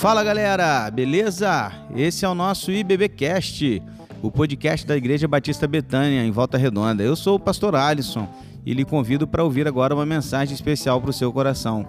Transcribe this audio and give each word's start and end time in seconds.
Fala 0.00 0.24
galera, 0.24 0.90
beleza? 0.90 1.70
Esse 1.94 2.24
é 2.24 2.28
o 2.28 2.34
nosso 2.34 2.72
IBBcast, 2.72 3.82
o 4.22 4.30
podcast 4.30 4.86
da 4.86 4.96
Igreja 4.96 5.28
Batista 5.28 5.66
Betânia, 5.66 6.24
em 6.24 6.30
Volta 6.30 6.56
Redonda. 6.56 7.02
Eu 7.02 7.14
sou 7.14 7.36
o 7.36 7.38
pastor 7.38 7.76
Alisson 7.76 8.26
e 8.64 8.72
lhe 8.72 8.82
convido 8.82 9.28
para 9.28 9.44
ouvir 9.44 9.68
agora 9.68 9.94
uma 9.94 10.06
mensagem 10.06 10.54
especial 10.54 11.02
para 11.02 11.10
o 11.10 11.12
seu 11.12 11.30
coração. 11.30 11.86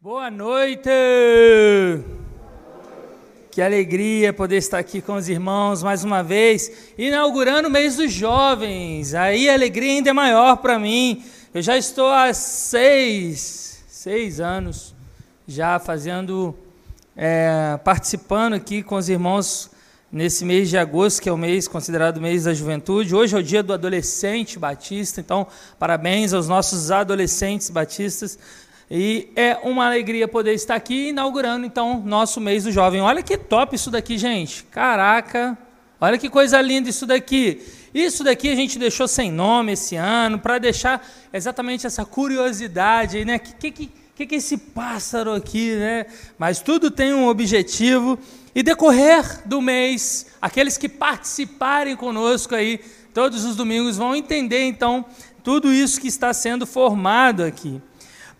Boa 0.00 0.30
noite! 0.30 0.88
Que 3.50 3.60
alegria 3.60 4.32
poder 4.32 4.58
estar 4.58 4.78
aqui 4.78 5.02
com 5.02 5.14
os 5.14 5.28
irmãos 5.28 5.82
mais 5.82 6.04
uma 6.04 6.22
vez, 6.22 6.92
inaugurando 6.96 7.66
o 7.66 7.70
mês 7.70 7.96
dos 7.96 8.12
jovens. 8.12 9.12
Aí 9.12 9.50
a 9.50 9.54
alegria 9.54 9.90
ainda 9.90 10.10
é 10.10 10.12
maior 10.12 10.58
para 10.58 10.78
mim. 10.78 11.20
Eu 11.52 11.60
já 11.60 11.76
estou 11.76 12.06
há 12.06 12.32
seis, 12.32 13.69
seis 14.02 14.40
anos 14.40 14.94
já 15.46 15.78
fazendo, 15.78 16.56
é, 17.14 17.78
participando 17.84 18.54
aqui 18.54 18.82
com 18.82 18.94
os 18.94 19.10
irmãos 19.10 19.70
nesse 20.10 20.42
mês 20.42 20.70
de 20.70 20.78
agosto, 20.78 21.20
que 21.20 21.28
é 21.28 21.32
o 21.32 21.36
mês 21.36 21.68
considerado 21.68 22.18
mês 22.18 22.44
da 22.44 22.54
juventude. 22.54 23.14
Hoje 23.14 23.36
é 23.36 23.38
o 23.38 23.42
dia 23.42 23.62
do 23.62 23.74
adolescente 23.74 24.58
batista, 24.58 25.20
então 25.20 25.46
parabéns 25.78 26.32
aos 26.32 26.48
nossos 26.48 26.90
adolescentes 26.90 27.68
batistas. 27.68 28.38
E 28.90 29.30
é 29.36 29.58
uma 29.64 29.84
alegria 29.84 30.26
poder 30.26 30.54
estar 30.54 30.76
aqui 30.76 31.10
inaugurando 31.10 31.66
então 31.66 32.02
nosso 32.02 32.40
mês 32.40 32.64
do 32.64 32.72
jovem. 32.72 33.02
Olha 33.02 33.22
que 33.22 33.36
top 33.36 33.76
isso 33.76 33.90
daqui, 33.90 34.16
gente. 34.16 34.64
Caraca, 34.70 35.58
olha 36.00 36.16
que 36.16 36.30
coisa 36.30 36.58
linda 36.62 36.88
isso 36.88 37.04
daqui. 37.04 37.60
Isso 37.94 38.22
daqui 38.22 38.48
a 38.48 38.54
gente 38.54 38.78
deixou 38.78 39.08
sem 39.08 39.32
nome 39.32 39.72
esse 39.72 39.96
ano, 39.96 40.38
para 40.38 40.58
deixar 40.58 41.06
exatamente 41.32 41.86
essa 41.86 42.04
curiosidade, 42.04 43.24
né? 43.24 43.36
O 43.36 43.40
que, 43.40 43.70
que, 43.70 43.90
que, 44.14 44.26
que 44.26 44.34
é 44.34 44.38
esse 44.38 44.56
pássaro 44.56 45.32
aqui, 45.32 45.74
né? 45.74 46.06
Mas 46.38 46.60
tudo 46.60 46.90
tem 46.90 47.12
um 47.12 47.26
objetivo. 47.26 48.18
E 48.54 48.62
decorrer 48.62 49.46
do 49.46 49.60
mês, 49.60 50.26
aqueles 50.40 50.76
que 50.76 50.88
participarem 50.88 51.94
conosco 51.96 52.54
aí, 52.54 52.80
todos 53.14 53.44
os 53.44 53.56
domingos, 53.56 53.96
vão 53.96 54.14
entender 54.14 54.64
então 54.64 55.04
tudo 55.42 55.72
isso 55.72 56.00
que 56.00 56.08
está 56.08 56.32
sendo 56.32 56.66
formado 56.66 57.42
aqui. 57.42 57.80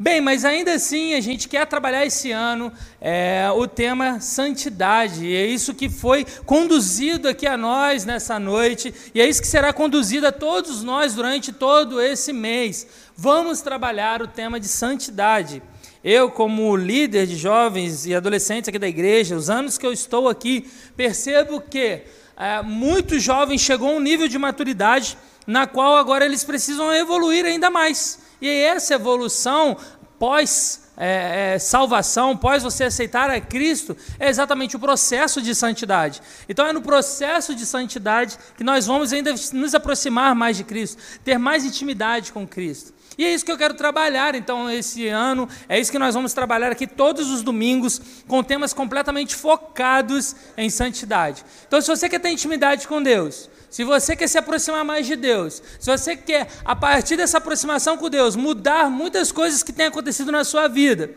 Bem, 0.03 0.19
mas 0.19 0.47
ainda 0.47 0.73
assim 0.73 1.13
a 1.13 1.21
gente 1.21 1.47
quer 1.47 1.67
trabalhar 1.67 2.07
esse 2.07 2.31
ano 2.31 2.73
é, 3.03 3.51
o 3.55 3.67
tema 3.67 4.19
santidade, 4.19 5.27
e 5.27 5.37
é 5.37 5.45
isso 5.45 5.75
que 5.75 5.91
foi 5.91 6.25
conduzido 6.47 7.29
aqui 7.29 7.47
a 7.47 7.55
nós 7.55 8.07
nessa 8.07 8.39
noite, 8.39 8.95
e 9.15 9.21
é 9.21 9.29
isso 9.29 9.43
que 9.43 9.47
será 9.47 9.75
conduzido 9.75 10.27
a 10.27 10.33
todos 10.33 10.83
nós 10.83 11.15
durante 11.15 11.53
todo 11.53 12.01
esse 12.01 12.33
mês. 12.33 12.87
Vamos 13.15 13.61
trabalhar 13.61 14.23
o 14.23 14.27
tema 14.27 14.59
de 14.59 14.69
santidade. 14.69 15.63
Eu, 16.03 16.31
como 16.31 16.75
líder 16.75 17.27
de 17.27 17.37
jovens 17.37 18.07
e 18.07 18.15
adolescentes 18.15 18.71
aqui 18.71 18.79
da 18.79 18.89
igreja, 18.89 19.37
os 19.37 19.51
anos 19.51 19.77
que 19.77 19.85
eu 19.85 19.93
estou 19.93 20.31
aqui, 20.31 20.67
percebo 20.97 21.61
que 21.61 22.05
é, 22.39 22.63
muitos 22.65 23.23
jovens 23.23 23.61
chegou 23.61 23.91
a 23.91 23.97
um 23.97 24.01
nível 24.01 24.29
de 24.29 24.39
maturidade 24.39 25.19
na 25.47 25.67
qual 25.67 25.99
agora 25.99 26.25
eles 26.25 26.43
precisam 26.43 26.91
evoluir 26.91 27.45
ainda 27.45 27.69
mais. 27.69 28.30
E 28.41 28.49
essa 28.49 28.95
evolução 28.95 29.77
pós 30.19 30.91
é, 30.97 31.55
é, 31.55 31.59
salvação, 31.59 32.37
pós 32.37 32.63
você 32.63 32.85
aceitar 32.85 33.31
a 33.31 33.41
Cristo, 33.41 33.97
é 34.19 34.29
exatamente 34.29 34.77
o 34.77 34.79
processo 34.79 35.41
de 35.41 35.55
santidade. 35.55 36.21
Então 36.47 36.67
é 36.67 36.75
no 36.75 36.83
processo 36.83 37.55
de 37.55 37.65
santidade 37.65 38.39
que 38.55 38.63
nós 38.63 38.87
vamos 38.87 39.13
ainda 39.13 39.35
nos 39.55 39.75
aproximar 39.75 40.35
mais 40.35 40.59
de 40.59 40.65
Cristo, 40.65 41.01
ter 41.25 41.39
mais 41.39 41.65
intimidade 41.65 42.33
com 42.33 42.47
Cristo. 42.47 42.93
E 43.21 43.25
é 43.25 43.35
isso 43.35 43.45
que 43.45 43.53
eu 43.53 43.59
quero 43.59 43.75
trabalhar, 43.75 44.35
então, 44.35 44.71
esse 44.71 45.07
ano. 45.09 45.47
É 45.69 45.79
isso 45.79 45.93
que 45.93 45.99
nós 45.99 46.15
vamos 46.15 46.33
trabalhar 46.33 46.73
aqui 46.73 46.87
todos 46.87 47.31
os 47.31 47.43
domingos, 47.43 48.01
com 48.27 48.43
temas 48.43 48.73
completamente 48.73 49.35
focados 49.35 50.35
em 50.57 50.71
santidade. 50.71 51.45
Então, 51.67 51.83
se 51.83 51.89
você 51.89 52.09
quer 52.09 52.19
ter 52.19 52.31
intimidade 52.31 52.89
com 52.89 53.03
Deus, 53.03 53.50
se 53.71 53.85
você 53.85 54.17
quer 54.17 54.29
se 54.29 54.37
aproximar 54.37 54.85
mais 54.85 55.07
de 55.07 55.15
Deus, 55.15 55.63
se 55.79 55.89
você 55.89 56.17
quer, 56.17 56.49
a 56.65 56.75
partir 56.75 57.17
dessa 57.17 57.39
aproximação 57.39 57.97
com 57.97 58.11
Deus, 58.11 58.35
mudar 58.35 58.91
muitas 58.91 59.31
coisas 59.31 59.63
que 59.63 59.73
têm 59.73 59.87
acontecido 59.87 60.33
na 60.33 60.43
sua 60.43 60.67
vida, 60.67 61.13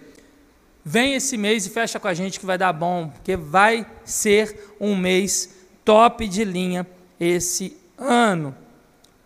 vem 0.86 1.16
esse 1.16 1.36
mês 1.36 1.66
e 1.66 1.72
fecha 1.72 2.00
com 2.00 2.08
a 2.08 2.14
gente 2.14 2.40
que 2.40 2.46
vai 2.46 2.58
dar 2.58 2.72
bom, 2.72 3.10
porque 3.10 3.36
vai 3.36 3.88
ser 4.06 4.76
um 4.80 4.96
mês 4.96 5.50
top 5.84 6.28
de 6.28 6.46
linha 6.46 6.86
esse 7.20 7.76
ano. 7.98 8.56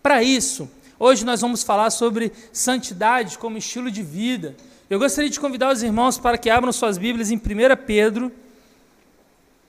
Para 0.02 0.22
isso, 0.22 0.70
hoje 0.98 1.22
nós 1.22 1.42
vamos 1.42 1.62
falar 1.62 1.90
sobre 1.90 2.32
santidade 2.50 3.36
como 3.36 3.58
estilo 3.58 3.90
de 3.90 4.02
vida. 4.02 4.56
Eu 4.88 4.98
gostaria 4.98 5.28
de 5.28 5.38
convidar 5.38 5.70
os 5.70 5.82
irmãos 5.82 6.16
para 6.16 6.38
que 6.38 6.48
abram 6.48 6.72
suas 6.72 6.96
Bíblias 6.96 7.30
em 7.30 7.36
1 7.36 7.40
Pedro, 7.86 8.32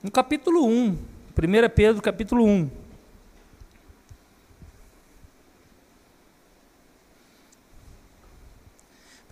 no 0.01 0.09
capítulo 0.09 0.65
1. 0.65 0.87
1 0.91 0.97
Pedro, 1.75 2.01
capítulo 2.01 2.45
1. 2.45 2.88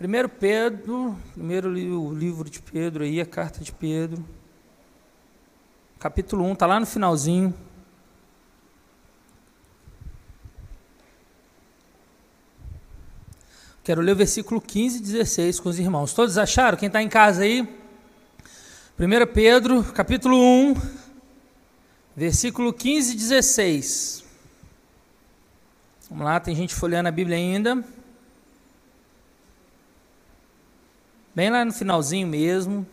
1 0.00 0.28
Pedro, 0.38 1.18
primeiro 1.34 1.72
livro 1.72 2.48
de 2.48 2.62
Pedro 2.62 3.02
aí, 3.02 3.20
a 3.20 3.26
carta 3.26 3.64
de 3.64 3.72
Pedro, 3.72 4.24
capítulo 5.98 6.44
1, 6.44 6.52
está 6.52 6.66
lá 6.66 6.78
no 6.78 6.86
finalzinho. 6.86 7.52
Quero 13.82 14.00
ler 14.00 14.12
o 14.12 14.16
versículo 14.16 14.60
15 14.60 14.98
e 14.98 15.00
16 15.00 15.58
com 15.58 15.68
os 15.68 15.80
irmãos. 15.80 16.12
Todos 16.12 16.38
acharam? 16.38 16.78
Quem 16.78 16.86
está 16.86 17.02
em 17.02 17.08
casa 17.08 17.42
aí? 17.42 17.62
1 17.62 19.32
Pedro, 19.34 19.82
capítulo 19.82 20.36
1, 20.36 20.74
versículo 22.14 22.72
15 22.72 23.14
e 23.14 23.16
16. 23.16 24.24
Vamos 26.08 26.24
lá, 26.24 26.38
tem 26.38 26.54
gente 26.54 26.72
folheando 26.72 27.08
a 27.08 27.12
Bíblia 27.12 27.36
ainda. 27.36 27.84
Bem 31.38 31.50
lá 31.50 31.64
no 31.64 31.72
finalzinho 31.72 32.26
mesmo. 32.26 32.84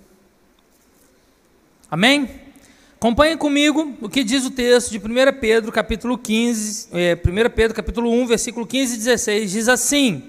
Amém? 1.89 2.29
Acompanhe 2.94 3.35
comigo 3.35 3.97
o 4.00 4.07
que 4.07 4.23
diz 4.23 4.45
o 4.45 4.51
texto 4.51 4.91
de 4.91 5.00
1 5.00 5.01
Pedro, 5.41 5.72
capítulo 5.72 6.16
15, 6.16 6.89
é, 6.94 7.16
1 7.16 7.50
Pedro, 7.56 7.75
capítulo 7.75 8.11
1, 8.11 8.28
versículo 8.28 8.67
15 8.67 8.94
e 8.94 8.97
16, 8.97 9.51
diz 9.51 9.67
assim: 9.67 10.25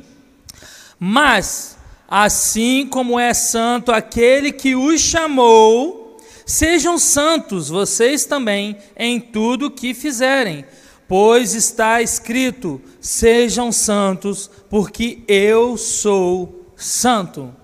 Mas, 0.99 1.77
assim 2.09 2.87
como 2.87 3.21
é 3.21 3.35
santo 3.35 3.93
aquele 3.93 4.51
que 4.51 4.75
os 4.75 4.99
chamou, 4.99 6.17
sejam 6.47 6.97
santos 6.97 7.69
vocês 7.69 8.25
também 8.25 8.79
em 8.97 9.21
tudo 9.21 9.71
que 9.71 9.93
fizerem, 9.93 10.65
pois 11.07 11.55
está 11.55 12.01
escrito: 12.01 12.81
sejam 12.99 13.71
santos, 13.71 14.51
porque 14.71 15.23
eu 15.29 15.77
sou 15.77 16.73
santo. 16.75 17.55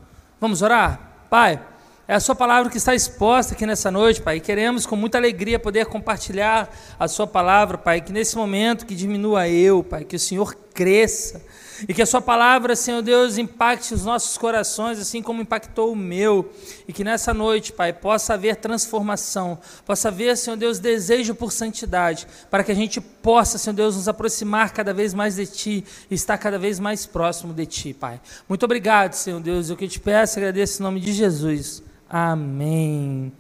Vamos 0.43 0.61
orar? 0.61 1.29
Pai, 1.31 1.65
é 2.09 2.15
a 2.15 2.19
Sua 2.19 2.35
palavra 2.35 2.69
que 2.69 2.77
está 2.77 2.93
exposta 2.93 3.55
aqui 3.55 3.65
nessa 3.65 3.93
noite, 3.93 4.21
Pai. 4.21 4.39
E 4.39 4.41
queremos 4.41 4.85
com 4.85 4.97
muita 4.97 5.17
alegria 5.17 5.57
poder 5.57 5.87
compartilhar 5.87 6.69
a 6.99 7.07
Sua 7.07 7.29
palavra, 7.29 7.79
Pai. 7.79 8.01
Que 8.01 8.13
nesse 8.13 8.35
momento 8.35 8.85
que 8.85 8.97
diminua 8.97 9.49
eu, 9.49 9.85
Pai, 9.85 10.03
que 10.03 10.17
o 10.17 10.19
Senhor 10.19 10.53
cresça 10.75 11.41
e 11.89 11.95
que 11.95 12.03
a 12.03 12.07
Sua 12.07 12.21
palavra, 12.21 12.77
Senhor 12.77 13.03
Deus, 13.03 13.39
impacte 13.39 13.95
os 13.95 14.05
nossos 14.05 14.37
corações, 14.39 14.99
assim 14.99 15.23
como 15.23 15.43
impactou 15.43 15.93
o 15.93 15.97
meu. 15.97 16.53
E 16.87 16.93
que 16.93 17.05
nessa 17.05 17.33
noite, 17.35 17.73
Pai, 17.73 17.93
possa 17.93 18.35
haver 18.35 18.57
transformação, 18.57 19.59
possa 19.85 20.09
haver, 20.09 20.37
Senhor 20.37 20.57
Deus, 20.57 20.79
desejo 20.79 21.35
por 21.35 21.53
santidade, 21.53 22.27
para 22.51 22.65
que 22.65 22.73
a 22.73 22.75
gente 22.75 23.01
possa, 23.01 23.59
Senhor 23.59 23.75
Deus, 23.75 23.97
nos 23.97 24.09
aproximar 24.09 24.73
cada 24.73 24.93
vez 24.93 25.15
mais 25.15 25.37
de 25.37 25.47
Ti 25.47 25.85
e 26.11 26.15
estar 26.15 26.39
cada 26.39 26.59
vez 26.59 26.79
mais 26.79 27.07
próximo 27.07 27.53
de 27.53 27.67
Ti, 27.67 27.95
Pai. 27.95 28.21
Muito 28.49 28.65
obrigado, 28.65 29.15
Senhor 29.15 29.41
Deus. 29.41 29.71
Eu 29.71 29.77
que 29.77 29.89
te 29.89 30.01
peço, 30.01 30.39
agradeço 30.39 30.81
em 30.81 30.85
nome 30.85 31.01
de 31.01 31.13
Jesus. 31.13 31.83
Amém. 32.09 33.33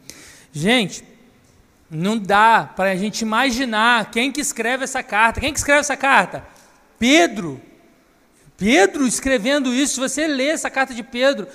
Gente, 0.52 1.04
não 1.90 2.18
dá 2.18 2.70
para 2.74 2.92
a 2.92 2.96
gente 2.96 3.20
imaginar 3.20 4.10
quem 4.10 4.32
que 4.32 4.40
escreve 4.40 4.84
essa 4.84 5.02
carta. 5.02 5.40
Quem 5.40 5.52
que 5.52 5.58
escreve 5.58 5.80
essa 5.80 5.96
carta? 5.96 6.42
Pedro. 6.98 7.60
Pedro 8.62 9.04
escrevendo 9.08 9.74
isso, 9.74 10.00
você 10.00 10.24
lê 10.28 10.46
essa 10.46 10.70
carta 10.70 10.94
de 10.94 11.02
Pedro, 11.02 11.48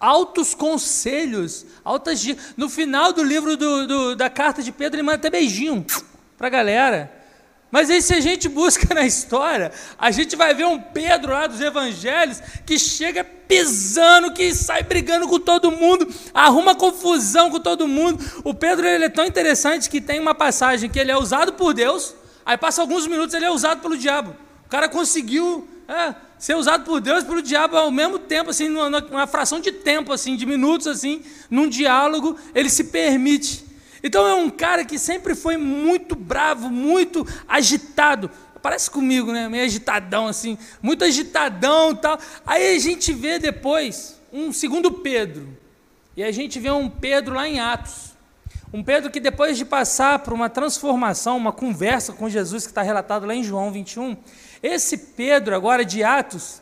altos 0.00 0.54
conselhos, 0.54 1.66
altas 1.84 2.24
no 2.56 2.70
final 2.70 3.12
do 3.12 3.22
livro 3.22 3.58
do, 3.58 3.86
do, 3.86 4.16
da 4.16 4.30
carta 4.30 4.62
de 4.62 4.72
Pedro, 4.72 4.96
ele 4.96 5.02
manda 5.02 5.18
até 5.18 5.28
beijinho 5.28 5.84
para 6.38 6.46
a 6.46 6.50
galera. 6.50 7.12
Mas 7.70 7.90
aí, 7.90 8.00
se 8.00 8.14
a 8.14 8.20
gente 8.20 8.48
busca 8.48 8.94
na 8.94 9.04
história, 9.04 9.70
a 9.98 10.10
gente 10.10 10.34
vai 10.34 10.54
ver 10.54 10.64
um 10.64 10.80
Pedro 10.80 11.32
lá 11.32 11.46
dos 11.46 11.60
evangelhos 11.60 12.40
que 12.64 12.78
chega 12.78 13.22
pisando, 13.22 14.32
que 14.32 14.54
sai 14.54 14.82
brigando 14.82 15.28
com 15.28 15.38
todo 15.38 15.70
mundo, 15.70 16.08
arruma 16.32 16.74
confusão 16.74 17.50
com 17.50 17.60
todo 17.60 17.86
mundo. 17.86 18.24
O 18.44 18.54
Pedro 18.54 18.86
ele 18.86 19.04
é 19.04 19.10
tão 19.10 19.26
interessante 19.26 19.90
que 19.90 20.00
tem 20.00 20.18
uma 20.18 20.34
passagem 20.34 20.88
que 20.88 20.98
ele 20.98 21.12
é 21.12 21.18
usado 21.18 21.52
por 21.52 21.74
Deus, 21.74 22.14
aí 22.46 22.56
passa 22.56 22.80
alguns 22.80 23.06
minutos 23.06 23.34
ele 23.34 23.44
é 23.44 23.50
usado 23.50 23.82
pelo 23.82 23.98
diabo. 23.98 24.34
O 24.64 24.68
cara 24.70 24.88
conseguiu 24.88 25.68
é, 25.86 26.14
ser 26.38 26.54
usado 26.54 26.84
por 26.84 27.00
Deus 27.00 27.22
e 27.22 27.26
pelo 27.26 27.42
diabo 27.42 27.76
ao 27.76 27.90
mesmo 27.90 28.18
tempo, 28.18 28.50
assim, 28.50 28.68
numa, 28.68 29.00
numa 29.00 29.26
fração 29.26 29.60
de 29.60 29.72
tempo, 29.72 30.12
assim, 30.12 30.36
de 30.36 30.44
minutos, 30.44 30.86
assim, 30.86 31.22
num 31.50 31.68
diálogo, 31.68 32.36
ele 32.54 32.68
se 32.68 32.84
permite. 32.84 33.64
Então 34.02 34.26
é 34.26 34.34
um 34.34 34.50
cara 34.50 34.84
que 34.84 34.98
sempre 34.98 35.34
foi 35.34 35.56
muito 35.56 36.14
bravo, 36.14 36.68
muito 36.68 37.26
agitado. 37.48 38.30
Parece 38.62 38.90
comigo, 38.90 39.32
né? 39.32 39.48
Meio 39.48 39.64
agitadão, 39.64 40.26
assim, 40.26 40.58
muito 40.82 41.04
agitadão 41.04 41.94
tal. 41.94 42.18
Aí 42.46 42.76
a 42.76 42.78
gente 42.78 43.12
vê 43.12 43.38
depois 43.38 44.20
um 44.32 44.52
segundo 44.52 44.90
Pedro. 44.90 45.56
E 46.16 46.22
a 46.22 46.32
gente 46.32 46.58
vê 46.58 46.70
um 46.70 46.88
Pedro 46.88 47.34
lá 47.34 47.48
em 47.48 47.60
Atos. 47.60 48.16
Um 48.72 48.82
Pedro 48.82 49.10
que 49.10 49.20
depois 49.20 49.56
de 49.56 49.64
passar 49.64 50.18
por 50.18 50.32
uma 50.32 50.48
transformação, 50.48 51.36
uma 51.36 51.52
conversa 51.52 52.12
com 52.12 52.28
Jesus, 52.28 52.64
que 52.64 52.70
está 52.70 52.82
relatado 52.82 53.24
lá 53.24 53.34
em 53.34 53.42
João 53.42 53.70
21, 53.70 54.16
esse 54.62 54.96
Pedro, 54.98 55.54
agora 55.54 55.84
de 55.84 56.02
Atos, 56.02 56.60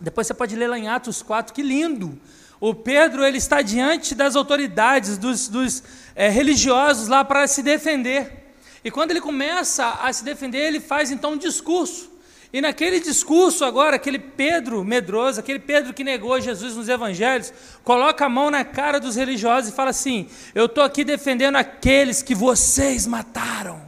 depois 0.00 0.26
você 0.26 0.34
pode 0.34 0.54
ler 0.56 0.68
lá 0.68 0.78
em 0.78 0.88
Atos 0.88 1.22
4, 1.22 1.54
que 1.54 1.62
lindo. 1.62 2.18
O 2.60 2.74
Pedro 2.74 3.24
ele 3.24 3.38
está 3.38 3.60
diante 3.62 4.14
das 4.14 4.34
autoridades, 4.34 5.18
dos, 5.18 5.48
dos 5.48 5.82
é, 6.14 6.28
religiosos 6.28 7.08
lá 7.08 7.24
para 7.24 7.46
se 7.46 7.62
defender. 7.62 8.54
E 8.84 8.90
quando 8.90 9.10
ele 9.10 9.20
começa 9.20 9.98
a 10.02 10.12
se 10.12 10.24
defender, 10.24 10.58
ele 10.58 10.80
faz 10.80 11.10
então 11.10 11.32
um 11.32 11.36
discurso. 11.36 12.16
E 12.52 12.60
naquele 12.60 13.00
discurso 13.00 13.64
agora, 13.64 13.96
aquele 13.96 14.18
Pedro 14.18 14.84
medroso, 14.84 15.40
aquele 15.40 15.58
Pedro 15.58 15.92
que 15.92 16.04
negou 16.04 16.40
Jesus 16.40 16.76
nos 16.76 16.88
evangelhos, 16.88 17.52
coloca 17.82 18.24
a 18.24 18.28
mão 18.28 18.50
na 18.50 18.64
cara 18.64 19.00
dos 19.00 19.16
religiosos 19.16 19.70
e 19.70 19.74
fala 19.74 19.90
assim: 19.90 20.28
Eu 20.54 20.66
estou 20.66 20.84
aqui 20.84 21.04
defendendo 21.04 21.56
aqueles 21.56 22.22
que 22.22 22.34
vocês 22.34 23.06
mataram. 23.06 23.85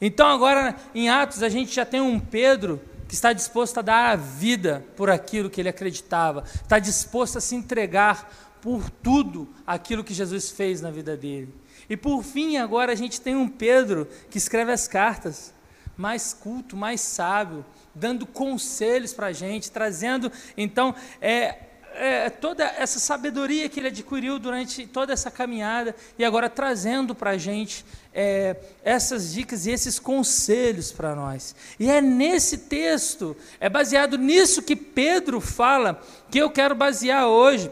Então, 0.00 0.28
agora, 0.28 0.76
em 0.94 1.08
Atos, 1.08 1.42
a 1.42 1.48
gente 1.48 1.74
já 1.74 1.84
tem 1.84 2.00
um 2.00 2.20
Pedro 2.20 2.80
que 3.08 3.14
está 3.14 3.32
disposto 3.32 3.78
a 3.78 3.82
dar 3.82 4.10
a 4.10 4.16
vida 4.16 4.84
por 4.96 5.08
aquilo 5.08 5.48
que 5.48 5.60
ele 5.60 5.68
acreditava, 5.68 6.44
está 6.62 6.78
disposto 6.78 7.38
a 7.38 7.40
se 7.40 7.54
entregar 7.54 8.30
por 8.60 8.90
tudo 8.90 9.48
aquilo 9.66 10.02
que 10.02 10.12
Jesus 10.12 10.50
fez 10.50 10.80
na 10.80 10.90
vida 10.90 11.16
dele. 11.16 11.54
E 11.88 11.96
por 11.96 12.22
fim, 12.24 12.56
agora 12.56 12.92
a 12.92 12.96
gente 12.96 13.20
tem 13.20 13.36
um 13.36 13.48
Pedro 13.48 14.08
que 14.28 14.38
escreve 14.38 14.72
as 14.72 14.88
cartas, 14.88 15.54
mais 15.96 16.34
culto, 16.34 16.76
mais 16.76 17.00
sábio, 17.00 17.64
dando 17.94 18.26
conselhos 18.26 19.14
para 19.14 19.28
a 19.28 19.32
gente, 19.32 19.70
trazendo 19.70 20.30
então 20.56 20.94
é, 21.20 21.65
é, 21.98 22.30
toda 22.30 22.64
essa 22.64 22.98
sabedoria 22.98 23.68
que 23.68 23.80
ele 23.80 23.88
adquiriu 23.88 24.38
durante 24.38 24.86
toda 24.86 25.12
essa 25.12 25.30
caminhada 25.30 25.94
e 26.18 26.24
agora 26.24 26.48
trazendo 26.48 27.14
para 27.14 27.30
a 27.30 27.38
gente 27.38 27.84
é, 28.14 28.56
essas 28.84 29.32
dicas 29.32 29.66
e 29.66 29.70
esses 29.70 29.98
conselhos 29.98 30.92
para 30.92 31.14
nós. 31.14 31.54
E 31.78 31.90
é 31.90 32.00
nesse 32.00 32.58
texto, 32.58 33.36
é 33.60 33.68
baseado 33.68 34.16
nisso 34.16 34.62
que 34.62 34.76
Pedro 34.76 35.40
fala, 35.40 36.00
que 36.30 36.38
eu 36.38 36.50
quero 36.50 36.74
basear 36.74 37.26
hoje 37.26 37.70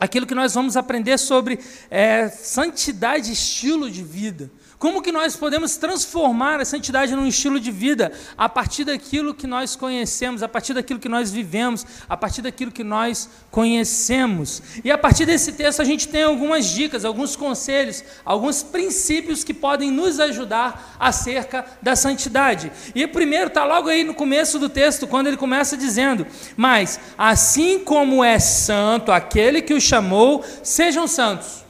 aquilo 0.00 0.26
que 0.26 0.34
nós 0.34 0.54
vamos 0.54 0.76
aprender 0.76 1.18
sobre 1.18 1.58
é, 1.90 2.28
santidade 2.28 3.30
e 3.30 3.34
estilo 3.34 3.90
de 3.90 4.02
vida. 4.02 4.50
Como 4.82 5.00
que 5.00 5.12
nós 5.12 5.36
podemos 5.36 5.76
transformar 5.76 6.60
a 6.60 6.64
santidade 6.64 7.14
num 7.14 7.28
estilo 7.28 7.60
de 7.60 7.70
vida 7.70 8.10
a 8.36 8.48
partir 8.48 8.82
daquilo 8.82 9.32
que 9.32 9.46
nós 9.46 9.76
conhecemos, 9.76 10.42
a 10.42 10.48
partir 10.48 10.74
daquilo 10.74 10.98
que 10.98 11.08
nós 11.08 11.30
vivemos, 11.30 11.86
a 12.08 12.16
partir 12.16 12.42
daquilo 12.42 12.72
que 12.72 12.82
nós 12.82 13.28
conhecemos. 13.48 14.60
E 14.82 14.90
a 14.90 14.98
partir 14.98 15.24
desse 15.24 15.52
texto 15.52 15.80
a 15.80 15.84
gente 15.84 16.08
tem 16.08 16.24
algumas 16.24 16.66
dicas, 16.66 17.04
alguns 17.04 17.36
conselhos, 17.36 18.02
alguns 18.24 18.64
princípios 18.64 19.44
que 19.44 19.54
podem 19.54 19.88
nos 19.88 20.18
ajudar 20.18 20.96
acerca 20.98 21.64
da 21.80 21.94
santidade. 21.94 22.72
E 22.92 23.06
primeiro 23.06 23.46
está 23.46 23.64
logo 23.64 23.88
aí 23.88 24.02
no 24.02 24.14
começo 24.14 24.58
do 24.58 24.68
texto, 24.68 25.06
quando 25.06 25.28
ele 25.28 25.36
começa 25.36 25.76
dizendo: 25.76 26.26
Mas 26.56 26.98
assim 27.16 27.78
como 27.78 28.24
é 28.24 28.40
santo 28.40 29.12
aquele 29.12 29.62
que 29.62 29.74
o 29.74 29.80
chamou, 29.80 30.44
sejam 30.60 31.06
santos 31.06 31.61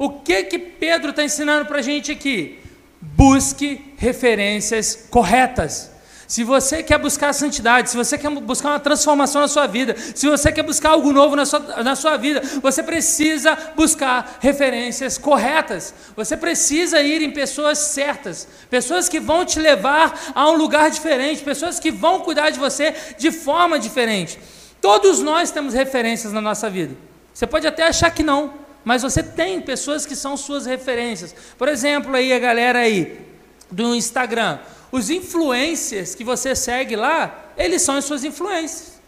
o 0.00 0.08
que 0.08 0.44
que 0.44 0.58
Pedro 0.58 1.10
está 1.10 1.22
ensinando 1.22 1.66
para 1.66 1.80
a 1.80 1.82
gente 1.82 2.10
aqui? 2.10 2.58
Busque 3.02 3.92
referências 3.98 5.06
corretas. 5.10 5.90
Se 6.26 6.42
você 6.42 6.82
quer 6.82 6.96
buscar 6.96 7.28
a 7.28 7.32
santidade, 7.34 7.90
se 7.90 7.98
você 7.98 8.16
quer 8.16 8.30
buscar 8.30 8.70
uma 8.70 8.80
transformação 8.80 9.42
na 9.42 9.48
sua 9.48 9.66
vida, 9.66 9.94
se 10.14 10.26
você 10.26 10.50
quer 10.50 10.62
buscar 10.62 10.92
algo 10.92 11.12
novo 11.12 11.36
na 11.36 11.44
sua, 11.44 11.82
na 11.82 11.94
sua 11.94 12.16
vida, 12.16 12.40
você 12.62 12.82
precisa 12.82 13.54
buscar 13.76 14.38
referências 14.40 15.18
corretas. 15.18 15.92
Você 16.16 16.34
precisa 16.34 17.02
ir 17.02 17.20
em 17.20 17.30
pessoas 17.30 17.76
certas, 17.76 18.48
pessoas 18.70 19.06
que 19.06 19.20
vão 19.20 19.44
te 19.44 19.60
levar 19.60 20.18
a 20.34 20.48
um 20.48 20.56
lugar 20.56 20.90
diferente, 20.90 21.42
pessoas 21.42 21.78
que 21.78 21.90
vão 21.90 22.20
cuidar 22.20 22.48
de 22.48 22.58
você 22.58 22.94
de 23.18 23.30
forma 23.30 23.78
diferente. 23.78 24.38
Todos 24.80 25.20
nós 25.20 25.50
temos 25.50 25.74
referências 25.74 26.32
na 26.32 26.40
nossa 26.40 26.70
vida. 26.70 26.96
Você 27.34 27.46
pode 27.46 27.66
até 27.66 27.82
achar 27.82 28.10
que 28.10 28.22
não, 28.22 28.59
mas 28.84 29.02
você 29.02 29.22
tem 29.22 29.60
pessoas 29.60 30.06
que 30.06 30.16
são 30.16 30.36
suas 30.36 30.66
referências. 30.66 31.34
Por 31.58 31.68
exemplo, 31.68 32.14
aí 32.14 32.32
a 32.32 32.38
galera 32.38 32.80
aí 32.80 33.26
do 33.70 33.94
Instagram, 33.94 34.58
os 34.90 35.10
influencers 35.10 36.14
que 36.14 36.24
você 36.24 36.54
segue 36.54 36.96
lá, 36.96 37.52
eles 37.56 37.82
são 37.82 37.96
as 37.96 38.04
suas 38.04 38.24
influências. 38.24 39.00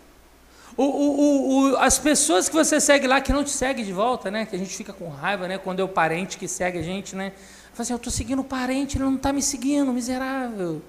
O, 0.76 0.84
o, 0.84 1.72
o, 1.72 1.76
as 1.76 1.98
pessoas 1.98 2.48
que 2.48 2.54
você 2.54 2.80
segue 2.80 3.06
lá 3.06 3.20
que 3.20 3.32
não 3.32 3.44
te 3.44 3.50
seguem 3.50 3.84
de 3.84 3.92
volta, 3.92 4.30
né? 4.30 4.46
Que 4.46 4.56
a 4.56 4.58
gente 4.58 4.74
fica 4.74 4.92
com 4.92 5.08
raiva, 5.08 5.46
né? 5.46 5.58
Quando 5.58 5.80
é 5.80 5.84
o 5.84 5.88
parente 5.88 6.38
que 6.38 6.48
segue 6.48 6.78
a 6.78 6.82
gente, 6.82 7.14
né? 7.14 7.32
Fala 7.74 7.82
assim, 7.82 7.92
eu 7.92 7.98
estou 7.98 8.12
seguindo 8.12 8.40
o 8.40 8.44
parente, 8.44 8.96
ele 8.96 9.04
não 9.04 9.16
está 9.16 9.32
me 9.32 9.42
seguindo, 9.42 9.92
miserável. 9.92 10.82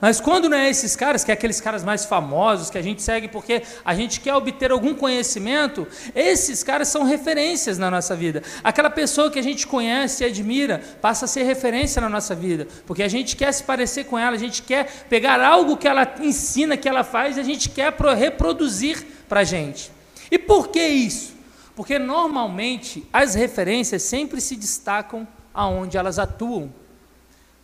Mas 0.00 0.20
quando 0.20 0.48
não 0.48 0.56
é 0.56 0.68
esses 0.68 0.96
caras, 0.96 1.22
que 1.22 1.30
é 1.30 1.34
aqueles 1.34 1.60
caras 1.60 1.84
mais 1.84 2.04
famosos 2.04 2.70
que 2.70 2.78
a 2.78 2.82
gente 2.82 3.00
segue 3.00 3.28
porque 3.28 3.62
a 3.84 3.94
gente 3.94 4.18
quer 4.18 4.34
obter 4.34 4.72
algum 4.72 4.94
conhecimento, 4.94 5.86
esses 6.12 6.64
caras 6.64 6.88
são 6.88 7.04
referências 7.04 7.78
na 7.78 7.88
nossa 7.88 8.16
vida. 8.16 8.42
Aquela 8.64 8.90
pessoa 8.90 9.30
que 9.30 9.38
a 9.38 9.42
gente 9.42 9.64
conhece 9.64 10.24
e 10.24 10.26
admira 10.26 10.82
passa 11.00 11.26
a 11.26 11.28
ser 11.28 11.44
referência 11.44 12.02
na 12.02 12.08
nossa 12.08 12.34
vida, 12.34 12.66
porque 12.84 13.02
a 13.02 13.08
gente 13.08 13.36
quer 13.36 13.52
se 13.52 13.62
parecer 13.62 14.04
com 14.04 14.18
ela, 14.18 14.34
a 14.34 14.40
gente 14.40 14.60
quer 14.62 15.06
pegar 15.08 15.40
algo 15.40 15.76
que 15.76 15.86
ela 15.86 16.16
ensina, 16.20 16.76
que 16.76 16.88
ela 16.88 17.04
faz, 17.04 17.36
e 17.36 17.40
a 17.40 17.44
gente 17.44 17.68
quer 17.68 17.94
reproduzir 18.16 19.06
para 19.28 19.40
a 19.40 19.44
gente. 19.44 19.92
E 20.32 20.38
por 20.38 20.68
que 20.68 20.84
isso? 20.84 21.32
Porque 21.76 21.96
normalmente 21.96 23.06
as 23.12 23.36
referências 23.36 24.02
sempre 24.02 24.40
se 24.40 24.56
destacam 24.56 25.28
aonde 25.54 25.96
elas 25.96 26.18
atuam. 26.18 26.72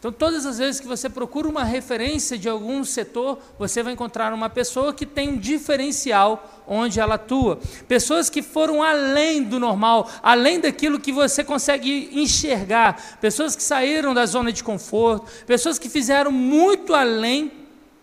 Então, 0.04 0.12
todas 0.12 0.44
as 0.44 0.58
vezes 0.58 0.78
que 0.82 0.86
você 0.86 1.08
procura 1.08 1.48
uma 1.48 1.64
referência 1.64 2.36
de 2.36 2.46
algum 2.46 2.84
setor, 2.84 3.38
você 3.58 3.82
vai 3.82 3.94
encontrar 3.94 4.34
uma 4.34 4.50
pessoa 4.50 4.92
que 4.92 5.06
tem 5.06 5.30
um 5.30 5.38
diferencial 5.38 6.62
onde 6.68 7.00
ela 7.00 7.14
atua. 7.14 7.58
Pessoas 7.88 8.28
que 8.28 8.42
foram 8.42 8.82
além 8.82 9.42
do 9.42 9.58
normal, 9.58 10.10
além 10.22 10.60
daquilo 10.60 11.00
que 11.00 11.10
você 11.10 11.42
consegue 11.42 12.10
enxergar. 12.12 13.16
Pessoas 13.18 13.56
que 13.56 13.62
saíram 13.62 14.12
da 14.12 14.26
zona 14.26 14.52
de 14.52 14.62
conforto, 14.62 15.26
pessoas 15.46 15.78
que 15.78 15.88
fizeram 15.88 16.30
muito 16.30 16.92
além 16.92 17.50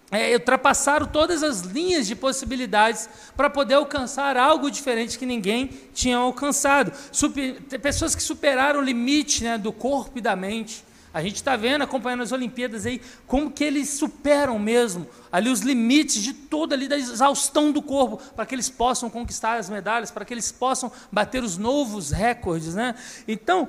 é, 0.09 0.33
ultrapassaram 0.33 1.05
todas 1.05 1.43
as 1.43 1.61
linhas 1.61 2.07
de 2.07 2.15
possibilidades 2.15 3.07
para 3.37 3.47
poder 3.47 3.75
alcançar 3.75 4.37
algo 4.37 4.71
diferente 4.71 5.19
que 5.19 5.25
ninguém 5.27 5.69
tinha 5.93 6.17
alcançado. 6.17 6.91
Super, 7.11 7.61
pessoas 7.79 8.15
que 8.15 8.23
superaram 8.23 8.79
o 8.79 8.83
limite 8.83 9.43
né, 9.43 9.55
do 9.55 9.71
corpo 9.71 10.17
e 10.17 10.21
da 10.21 10.35
mente. 10.35 10.89
A 11.13 11.21
gente 11.21 11.35
está 11.35 11.57
vendo, 11.57 11.81
acompanhando 11.81 12.23
as 12.23 12.31
Olimpíadas 12.31 12.85
aí, 12.85 13.01
como 13.27 13.51
que 13.51 13.63
eles 13.63 13.89
superam 13.89 14.57
mesmo 14.57 15.07
ali 15.31 15.49
os 15.49 15.59
limites 15.59 16.23
de 16.23 16.33
toda 16.33 16.73
ali 16.73 16.87
da 16.87 16.97
exaustão 16.97 17.71
do 17.71 17.81
corpo, 17.81 18.17
para 18.33 18.45
que 18.45 18.55
eles 18.55 18.69
possam 18.69 19.09
conquistar 19.09 19.57
as 19.57 19.69
medalhas, 19.69 20.09
para 20.09 20.23
que 20.23 20.33
eles 20.33 20.51
possam 20.51 20.91
bater 21.11 21.43
os 21.43 21.57
novos 21.57 22.11
recordes, 22.11 22.75
né? 22.75 22.95
Então, 23.27 23.67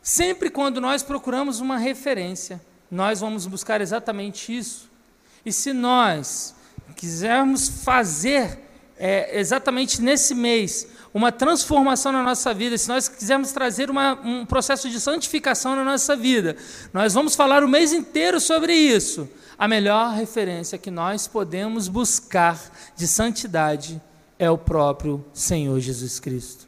sempre 0.00 0.48
quando 0.48 0.80
nós 0.80 1.02
procuramos 1.02 1.60
uma 1.60 1.76
referência, 1.76 2.60
nós 2.90 3.20
vamos 3.20 3.46
buscar 3.46 3.80
exatamente 3.80 4.56
isso. 4.56 4.90
E 5.44 5.52
se 5.52 5.72
nós 5.72 6.54
quisermos 6.96 7.68
fazer 7.68 8.58
é, 8.96 9.38
exatamente 9.38 10.00
nesse 10.00 10.34
mês 10.34 10.88
uma 11.14 11.30
transformação 11.30 12.10
na 12.10 12.22
nossa 12.22 12.54
vida, 12.54 12.78
se 12.78 12.88
nós 12.88 13.08
quisermos 13.08 13.52
trazer 13.52 13.90
uma, 13.90 14.14
um 14.24 14.46
processo 14.46 14.88
de 14.88 14.98
santificação 14.98 15.76
na 15.76 15.84
nossa 15.84 16.16
vida, 16.16 16.56
nós 16.92 17.12
vamos 17.12 17.34
falar 17.34 17.62
o 17.62 17.68
mês 17.68 17.92
inteiro 17.92 18.40
sobre 18.40 18.74
isso. 18.74 19.28
A 19.58 19.68
melhor 19.68 20.14
referência 20.14 20.78
que 20.78 20.90
nós 20.90 21.28
podemos 21.28 21.86
buscar 21.86 22.58
de 22.96 23.06
santidade 23.06 24.00
é 24.38 24.50
o 24.50 24.56
próprio 24.56 25.24
Senhor 25.32 25.78
Jesus 25.78 26.18
Cristo. 26.18 26.66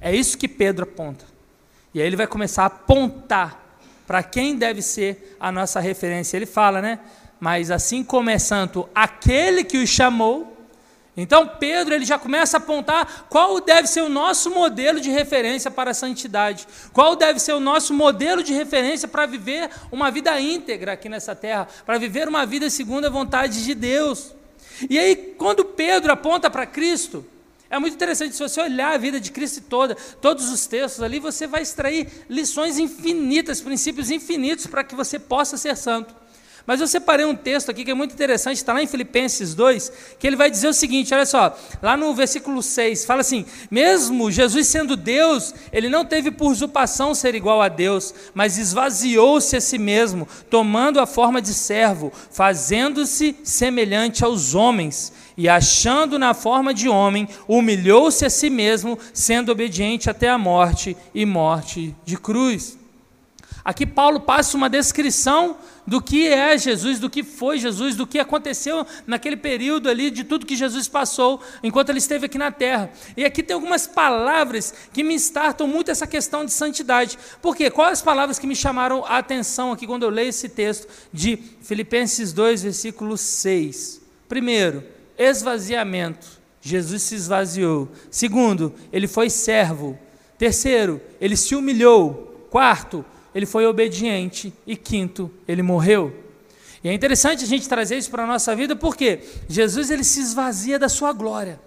É 0.00 0.14
isso 0.14 0.38
que 0.38 0.46
Pedro 0.46 0.84
aponta. 0.84 1.24
E 1.92 2.00
aí 2.00 2.06
ele 2.06 2.16
vai 2.16 2.26
começar 2.26 2.62
a 2.64 2.66
apontar 2.66 3.78
para 4.06 4.22
quem 4.22 4.56
deve 4.56 4.82
ser 4.82 5.36
a 5.40 5.50
nossa 5.50 5.80
referência. 5.80 6.36
Ele 6.36 6.46
fala, 6.46 6.80
né? 6.80 7.00
Mas 7.40 7.70
assim 7.70 8.04
como 8.04 8.28
é 8.30 8.38
santo 8.38 8.88
aquele 8.94 9.64
que 9.64 9.78
o 9.78 9.86
chamou, 9.86 10.49
então 11.22 11.46
Pedro 11.46 11.94
ele 11.94 12.04
já 12.04 12.18
começa 12.18 12.56
a 12.56 12.58
apontar 12.58 13.26
qual 13.28 13.60
deve 13.60 13.88
ser 13.88 14.02
o 14.02 14.08
nosso 14.08 14.50
modelo 14.50 15.00
de 15.00 15.10
referência 15.10 15.70
para 15.70 15.90
a 15.90 15.94
santidade, 15.94 16.66
qual 16.92 17.16
deve 17.16 17.38
ser 17.38 17.52
o 17.52 17.60
nosso 17.60 17.92
modelo 17.92 18.42
de 18.42 18.52
referência 18.52 19.08
para 19.08 19.26
viver 19.26 19.70
uma 19.90 20.10
vida 20.10 20.40
íntegra 20.40 20.92
aqui 20.92 21.08
nessa 21.08 21.34
terra, 21.34 21.68
para 21.84 21.98
viver 21.98 22.28
uma 22.28 22.46
vida 22.46 22.70
segundo 22.70 23.06
a 23.06 23.10
vontade 23.10 23.64
de 23.64 23.74
Deus. 23.74 24.34
E 24.88 24.98
aí, 24.98 25.34
quando 25.36 25.64
Pedro 25.64 26.12
aponta 26.12 26.48
para 26.48 26.64
Cristo, 26.64 27.24
é 27.68 27.78
muito 27.78 27.94
interessante, 27.94 28.34
se 28.34 28.42
você 28.42 28.60
olhar 28.60 28.94
a 28.94 28.98
vida 28.98 29.20
de 29.20 29.30
Cristo 29.30 29.62
toda, 29.68 29.94
todos 30.20 30.50
os 30.50 30.66
textos 30.66 31.02
ali, 31.02 31.20
você 31.20 31.46
vai 31.46 31.62
extrair 31.62 32.08
lições 32.28 32.78
infinitas, 32.78 33.60
princípios 33.60 34.10
infinitos 34.10 34.66
para 34.66 34.82
que 34.82 34.94
você 34.94 35.18
possa 35.18 35.56
ser 35.56 35.76
santo. 35.76 36.14
Mas 36.70 36.80
eu 36.80 36.86
separei 36.86 37.26
um 37.26 37.34
texto 37.34 37.68
aqui 37.68 37.84
que 37.84 37.90
é 37.90 37.94
muito 37.94 38.14
interessante, 38.14 38.58
está 38.58 38.72
lá 38.72 38.80
em 38.80 38.86
Filipenses 38.86 39.56
2, 39.56 39.92
que 40.20 40.24
ele 40.24 40.36
vai 40.36 40.48
dizer 40.48 40.68
o 40.68 40.72
seguinte: 40.72 41.12
olha 41.12 41.26
só, 41.26 41.58
lá 41.82 41.96
no 41.96 42.14
versículo 42.14 42.62
6, 42.62 43.04
fala 43.04 43.22
assim: 43.22 43.44
mesmo 43.68 44.30
Jesus 44.30 44.68
sendo 44.68 44.96
Deus, 44.96 45.52
ele 45.72 45.88
não 45.88 46.04
teve 46.04 46.30
por 46.30 46.52
usurpação 46.52 47.12
ser 47.12 47.34
igual 47.34 47.60
a 47.60 47.66
Deus, 47.66 48.14
mas 48.32 48.56
esvaziou-se 48.56 49.56
a 49.56 49.60
si 49.60 49.78
mesmo, 49.78 50.28
tomando 50.48 51.00
a 51.00 51.06
forma 51.06 51.42
de 51.42 51.52
servo, 51.52 52.12
fazendo-se 52.30 53.36
semelhante 53.42 54.24
aos 54.24 54.54
homens. 54.54 55.12
E 55.36 55.48
achando 55.48 56.20
na 56.20 56.34
forma 56.34 56.72
de 56.72 56.88
homem, 56.88 57.26
humilhou-se 57.48 58.24
a 58.24 58.30
si 58.30 58.48
mesmo, 58.48 58.96
sendo 59.12 59.50
obediente 59.50 60.08
até 60.08 60.28
a 60.28 60.38
morte 60.38 60.96
e 61.12 61.26
morte 61.26 61.96
de 62.04 62.16
cruz. 62.16 62.78
Aqui 63.64 63.84
Paulo 63.84 64.20
passa 64.20 64.56
uma 64.56 64.70
descrição 64.70 65.56
do 65.86 66.00
que 66.00 66.28
é 66.28 66.56
Jesus, 66.56 66.98
do 66.98 67.10
que 67.10 67.22
foi 67.22 67.58
Jesus, 67.58 67.96
do 67.96 68.06
que 68.06 68.18
aconteceu 68.18 68.86
naquele 69.06 69.36
período 69.36 69.88
ali, 69.88 70.10
de 70.10 70.24
tudo 70.24 70.46
que 70.46 70.56
Jesus 70.56 70.88
passou 70.88 71.40
enquanto 71.62 71.90
ele 71.90 71.98
esteve 71.98 72.26
aqui 72.26 72.38
na 72.38 72.50
terra. 72.50 72.90
E 73.16 73.24
aqui 73.24 73.42
tem 73.42 73.54
algumas 73.54 73.86
palavras 73.86 74.74
que 74.92 75.02
me 75.02 75.14
startam 75.14 75.66
muito 75.66 75.90
essa 75.90 76.06
questão 76.06 76.44
de 76.44 76.52
santidade. 76.52 77.18
Por 77.42 77.56
quê? 77.56 77.70
Quais 77.70 77.92
as 77.92 78.02
palavras 78.02 78.38
que 78.38 78.46
me 78.46 78.56
chamaram 78.56 79.04
a 79.04 79.18
atenção 79.18 79.72
aqui 79.72 79.86
quando 79.86 80.04
eu 80.04 80.10
leio 80.10 80.28
esse 80.28 80.48
texto 80.48 80.88
de 81.12 81.38
Filipenses 81.62 82.32
2, 82.32 82.62
versículo 82.62 83.16
6? 83.16 84.00
Primeiro, 84.28 84.84
esvaziamento. 85.18 86.40
Jesus 86.60 87.02
se 87.02 87.14
esvaziou. 87.14 87.88
Segundo, 88.10 88.74
ele 88.92 89.08
foi 89.08 89.30
servo. 89.30 89.98
Terceiro, 90.38 91.00
ele 91.20 91.36
se 91.36 91.54
humilhou. 91.54 92.46
Quarto, 92.50 93.04
ele 93.34 93.46
foi 93.46 93.66
obediente. 93.66 94.52
E 94.66 94.76
quinto, 94.76 95.30
ele 95.46 95.62
morreu. 95.62 96.14
E 96.82 96.88
é 96.88 96.92
interessante 96.92 97.44
a 97.44 97.46
gente 97.46 97.68
trazer 97.68 97.96
isso 97.96 98.10
para 98.10 98.24
a 98.24 98.26
nossa 98.26 98.56
vida, 98.56 98.74
porque 98.74 99.20
Jesus 99.48 99.90
ele 99.90 100.04
se 100.04 100.20
esvazia 100.20 100.78
da 100.78 100.88
sua 100.88 101.12
glória. 101.12 101.60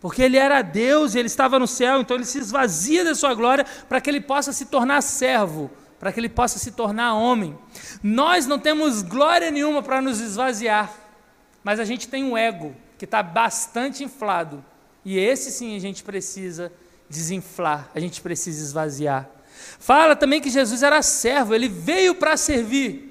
Porque 0.00 0.22
ele 0.22 0.36
era 0.36 0.62
Deus 0.62 1.14
e 1.14 1.18
ele 1.18 1.26
estava 1.26 1.58
no 1.58 1.66
céu, 1.66 2.00
então 2.00 2.16
ele 2.16 2.24
se 2.24 2.38
esvazia 2.38 3.04
da 3.04 3.14
sua 3.14 3.34
glória 3.34 3.64
para 3.88 4.00
que 4.00 4.08
ele 4.08 4.20
possa 4.20 4.52
se 4.52 4.66
tornar 4.66 5.02
servo, 5.02 5.70
para 5.98 6.12
que 6.12 6.20
ele 6.20 6.28
possa 6.28 6.58
se 6.58 6.70
tornar 6.72 7.14
homem. 7.14 7.58
Nós 8.02 8.46
não 8.46 8.58
temos 8.58 9.02
glória 9.02 9.50
nenhuma 9.50 9.82
para 9.82 10.00
nos 10.00 10.20
esvaziar, 10.20 10.92
mas 11.64 11.80
a 11.80 11.84
gente 11.84 12.06
tem 12.06 12.22
um 12.22 12.36
ego 12.36 12.76
que 12.96 13.06
está 13.06 13.22
bastante 13.22 14.04
inflado. 14.04 14.64
E 15.04 15.18
esse 15.18 15.50
sim 15.50 15.74
a 15.74 15.80
gente 15.80 16.04
precisa 16.04 16.70
desinflar, 17.08 17.90
a 17.94 17.98
gente 17.98 18.20
precisa 18.20 18.62
esvaziar. 18.62 19.28
Fala 19.78 20.16
também 20.16 20.40
que 20.40 20.50
Jesus 20.50 20.82
era 20.82 21.02
servo, 21.02 21.54
ele 21.54 21.68
veio 21.68 22.14
para 22.14 22.36
servir. 22.36 23.08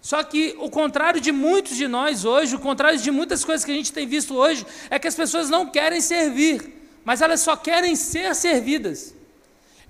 Só 0.00 0.22
que 0.22 0.56
o 0.58 0.70
contrário 0.70 1.20
de 1.20 1.30
muitos 1.30 1.76
de 1.76 1.86
nós 1.86 2.24
hoje, 2.24 2.56
o 2.56 2.58
contrário 2.58 2.98
de 2.98 3.10
muitas 3.10 3.44
coisas 3.44 3.64
que 3.64 3.70
a 3.70 3.74
gente 3.74 3.92
tem 3.92 4.06
visto 4.06 4.34
hoje, 4.34 4.66
é 4.88 4.98
que 4.98 5.06
as 5.06 5.14
pessoas 5.14 5.50
não 5.50 5.66
querem 5.66 6.00
servir, 6.00 6.88
mas 7.04 7.20
elas 7.20 7.40
só 7.40 7.54
querem 7.54 7.94
ser 7.94 8.34
servidas. 8.34 9.14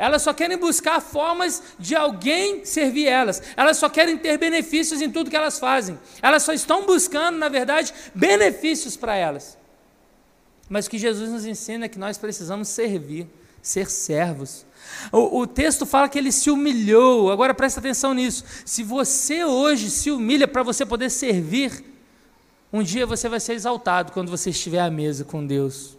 Elas 0.00 0.22
só 0.22 0.32
querem 0.32 0.56
buscar 0.56 0.98
formas 0.98 1.62
de 1.78 1.94
alguém 1.94 2.64
servir 2.64 3.06
elas. 3.06 3.42
Elas 3.54 3.76
só 3.76 3.86
querem 3.86 4.16
ter 4.16 4.38
benefícios 4.38 5.02
em 5.02 5.10
tudo 5.10 5.28
que 5.28 5.36
elas 5.36 5.58
fazem. 5.58 5.98
Elas 6.22 6.42
só 6.42 6.54
estão 6.54 6.86
buscando, 6.86 7.36
na 7.36 7.50
verdade, 7.50 7.92
benefícios 8.14 8.96
para 8.96 9.14
elas. 9.14 9.58
Mas 10.70 10.86
o 10.86 10.90
que 10.90 10.98
Jesus 10.98 11.28
nos 11.28 11.44
ensina 11.44 11.84
é 11.84 11.88
que 11.88 11.98
nós 11.98 12.16
precisamos 12.16 12.68
servir, 12.68 13.26
ser 13.60 13.90
servos. 13.90 14.64
O, 15.12 15.40
o, 15.40 15.46
texto 15.46 15.84
fala 15.84 16.08
que 16.08 16.18
ele 16.18 16.32
se 16.32 16.50
humilhou. 16.50 17.30
Agora 17.30 17.54
presta 17.54 17.80
atenção 17.80 18.14
nisso. 18.14 18.44
Se 18.64 18.82
você 18.82 19.44
hoje 19.44 19.90
se 19.90 20.10
humilha 20.10 20.46
para 20.46 20.62
você 20.62 20.86
poder 20.86 21.10
servir, 21.10 21.84
um 22.72 22.82
dia 22.82 23.06
você 23.06 23.28
vai 23.28 23.40
ser 23.40 23.54
exaltado 23.54 24.12
quando 24.12 24.30
você 24.30 24.50
estiver 24.50 24.80
à 24.80 24.90
mesa 24.90 25.24
com 25.24 25.44
Deus. 25.44 25.98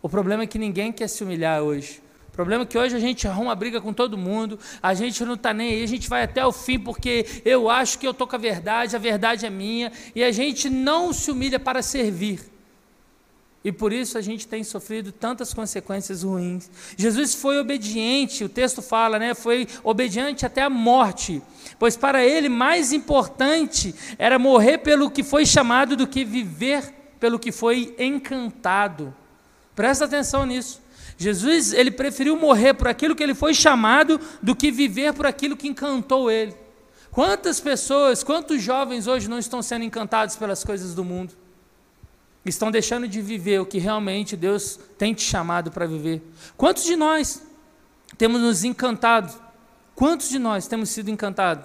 O 0.00 0.08
problema 0.08 0.44
é 0.44 0.46
que 0.46 0.58
ninguém 0.58 0.92
quer 0.92 1.08
se 1.08 1.24
humilhar 1.24 1.62
hoje. 1.62 2.00
O 2.28 2.32
problema 2.36 2.64
é 2.64 2.66
que 2.66 2.76
hoje 2.76 2.94
a 2.94 3.00
gente 3.00 3.26
arruma 3.26 3.54
briga 3.54 3.80
com 3.80 3.92
todo 3.92 4.16
mundo, 4.16 4.58
a 4.82 4.92
gente 4.92 5.24
não 5.24 5.34
está 5.34 5.54
nem 5.54 5.72
aí, 5.72 5.82
a 5.82 5.88
gente 5.88 6.08
vai 6.08 6.22
até 6.22 6.44
o 6.44 6.52
fim 6.52 6.78
porque 6.78 7.42
eu 7.44 7.70
acho 7.70 7.98
que 7.98 8.06
eu 8.06 8.10
estou 8.10 8.26
com 8.26 8.36
a 8.36 8.38
verdade, 8.38 8.94
a 8.94 8.98
verdade 8.98 9.46
é 9.46 9.50
minha, 9.50 9.90
e 10.14 10.22
a 10.22 10.30
gente 10.30 10.68
não 10.68 11.14
se 11.14 11.30
humilha 11.30 11.58
para 11.58 11.80
servir. 11.80 12.55
E 13.64 13.72
por 13.72 13.92
isso 13.92 14.16
a 14.16 14.20
gente 14.20 14.46
tem 14.46 14.62
sofrido 14.62 15.10
tantas 15.10 15.52
consequências 15.52 16.22
ruins. 16.22 16.70
Jesus 16.96 17.34
foi 17.34 17.58
obediente, 17.58 18.44
o 18.44 18.48
texto 18.48 18.80
fala, 18.80 19.18
né? 19.18 19.34
Foi 19.34 19.66
obediente 19.82 20.46
até 20.46 20.62
a 20.62 20.70
morte. 20.70 21.42
Pois 21.78 21.96
para 21.96 22.24
ele 22.24 22.48
mais 22.48 22.92
importante 22.92 23.94
era 24.18 24.38
morrer 24.38 24.78
pelo 24.78 25.10
que 25.10 25.24
foi 25.24 25.44
chamado 25.44 25.96
do 25.96 26.06
que 26.06 26.24
viver 26.24 26.94
pelo 27.18 27.38
que 27.38 27.50
foi 27.50 27.94
encantado. 27.98 29.14
Presta 29.74 30.04
atenção 30.04 30.46
nisso. 30.46 30.80
Jesus, 31.18 31.72
ele 31.72 31.90
preferiu 31.90 32.36
morrer 32.36 32.74
por 32.74 32.88
aquilo 32.88 33.16
que 33.16 33.22
ele 33.22 33.34
foi 33.34 33.54
chamado 33.54 34.20
do 34.42 34.54
que 34.54 34.70
viver 34.70 35.12
por 35.14 35.26
aquilo 35.26 35.56
que 35.56 35.66
encantou 35.66 36.30
ele. 36.30 36.54
Quantas 37.10 37.58
pessoas, 37.58 38.22
quantos 38.22 38.62
jovens 38.62 39.06
hoje 39.06 39.28
não 39.28 39.38
estão 39.38 39.62
sendo 39.62 39.84
encantados 39.84 40.36
pelas 40.36 40.62
coisas 40.62 40.94
do 40.94 41.02
mundo? 41.02 41.32
Estão 42.50 42.70
deixando 42.70 43.08
de 43.08 43.20
viver 43.20 43.60
o 43.60 43.66
que 43.66 43.78
realmente 43.78 44.36
Deus 44.36 44.78
tem 44.98 45.12
te 45.14 45.22
chamado 45.22 45.70
para 45.70 45.86
viver. 45.86 46.22
Quantos 46.56 46.84
de 46.84 46.96
nós 46.96 47.42
temos 48.16 48.40
nos 48.40 48.64
encantado? 48.64 49.32
Quantos 49.94 50.28
de 50.28 50.38
nós 50.38 50.66
temos 50.66 50.90
sido 50.90 51.10
encantados 51.10 51.64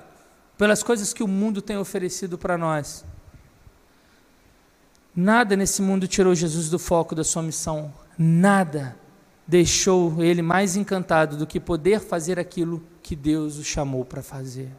pelas 0.58 0.82
coisas 0.82 1.14
que 1.14 1.24
o 1.24 1.28
mundo 1.28 1.62
tem 1.62 1.78
oferecido 1.78 2.38
para 2.38 2.58
nós? 2.58 3.04
Nada 5.16 5.56
nesse 5.56 5.82
mundo 5.82 6.08
tirou 6.08 6.34
Jesus 6.34 6.70
do 6.70 6.80
foco 6.80 7.14
da 7.14 7.24
sua 7.24 7.44
missão. 7.44 7.94
Nada 8.18 8.98
deixou 9.46 10.24
ele 10.24 10.42
mais 10.42 10.78
encantado 10.78 11.36
do 11.36 11.46
que 11.46 11.60
poder 11.60 12.00
fazer 12.00 12.40
aquilo 12.40 12.82
que 13.04 13.16
Deus 13.16 13.58
o 13.58 13.64
chamou 13.64 14.06
para 14.06 14.24
fazer. 14.24 14.72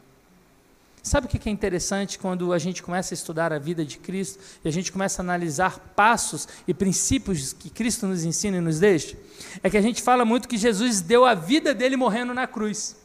Sabe 1.05 1.27
o 1.27 1.29
que 1.29 1.49
é 1.49 1.51
interessante 1.51 2.17
quando 2.17 2.53
a 2.53 2.57
gente 2.57 2.81
começa 2.81 3.13
a 3.13 3.15
estudar 3.15 3.51
a 3.51 3.59
vida 3.59 3.83
de 3.83 3.97
Cristo 3.97 4.39
e 4.63 4.69
a 4.69 4.71
gente 4.71 4.89
começa 4.89 5.21
a 5.21 5.23
analisar 5.23 5.77
passos 5.93 6.47
e 6.65 6.73
princípios 6.73 7.51
que 7.51 7.69
Cristo 7.69 8.07
nos 8.07 8.23
ensina 8.23 8.55
e 8.55 8.61
nos 8.61 8.79
deixa? 8.79 9.17
É 9.61 9.69
que 9.69 9.75
a 9.75 9.81
gente 9.81 10.01
fala 10.01 10.23
muito 10.23 10.47
que 10.47 10.57
Jesus 10.57 11.01
deu 11.01 11.25
a 11.25 11.33
vida 11.33 11.73
dele 11.73 11.97
morrendo 11.97 12.33
na 12.33 12.47
cruz. 12.47 12.95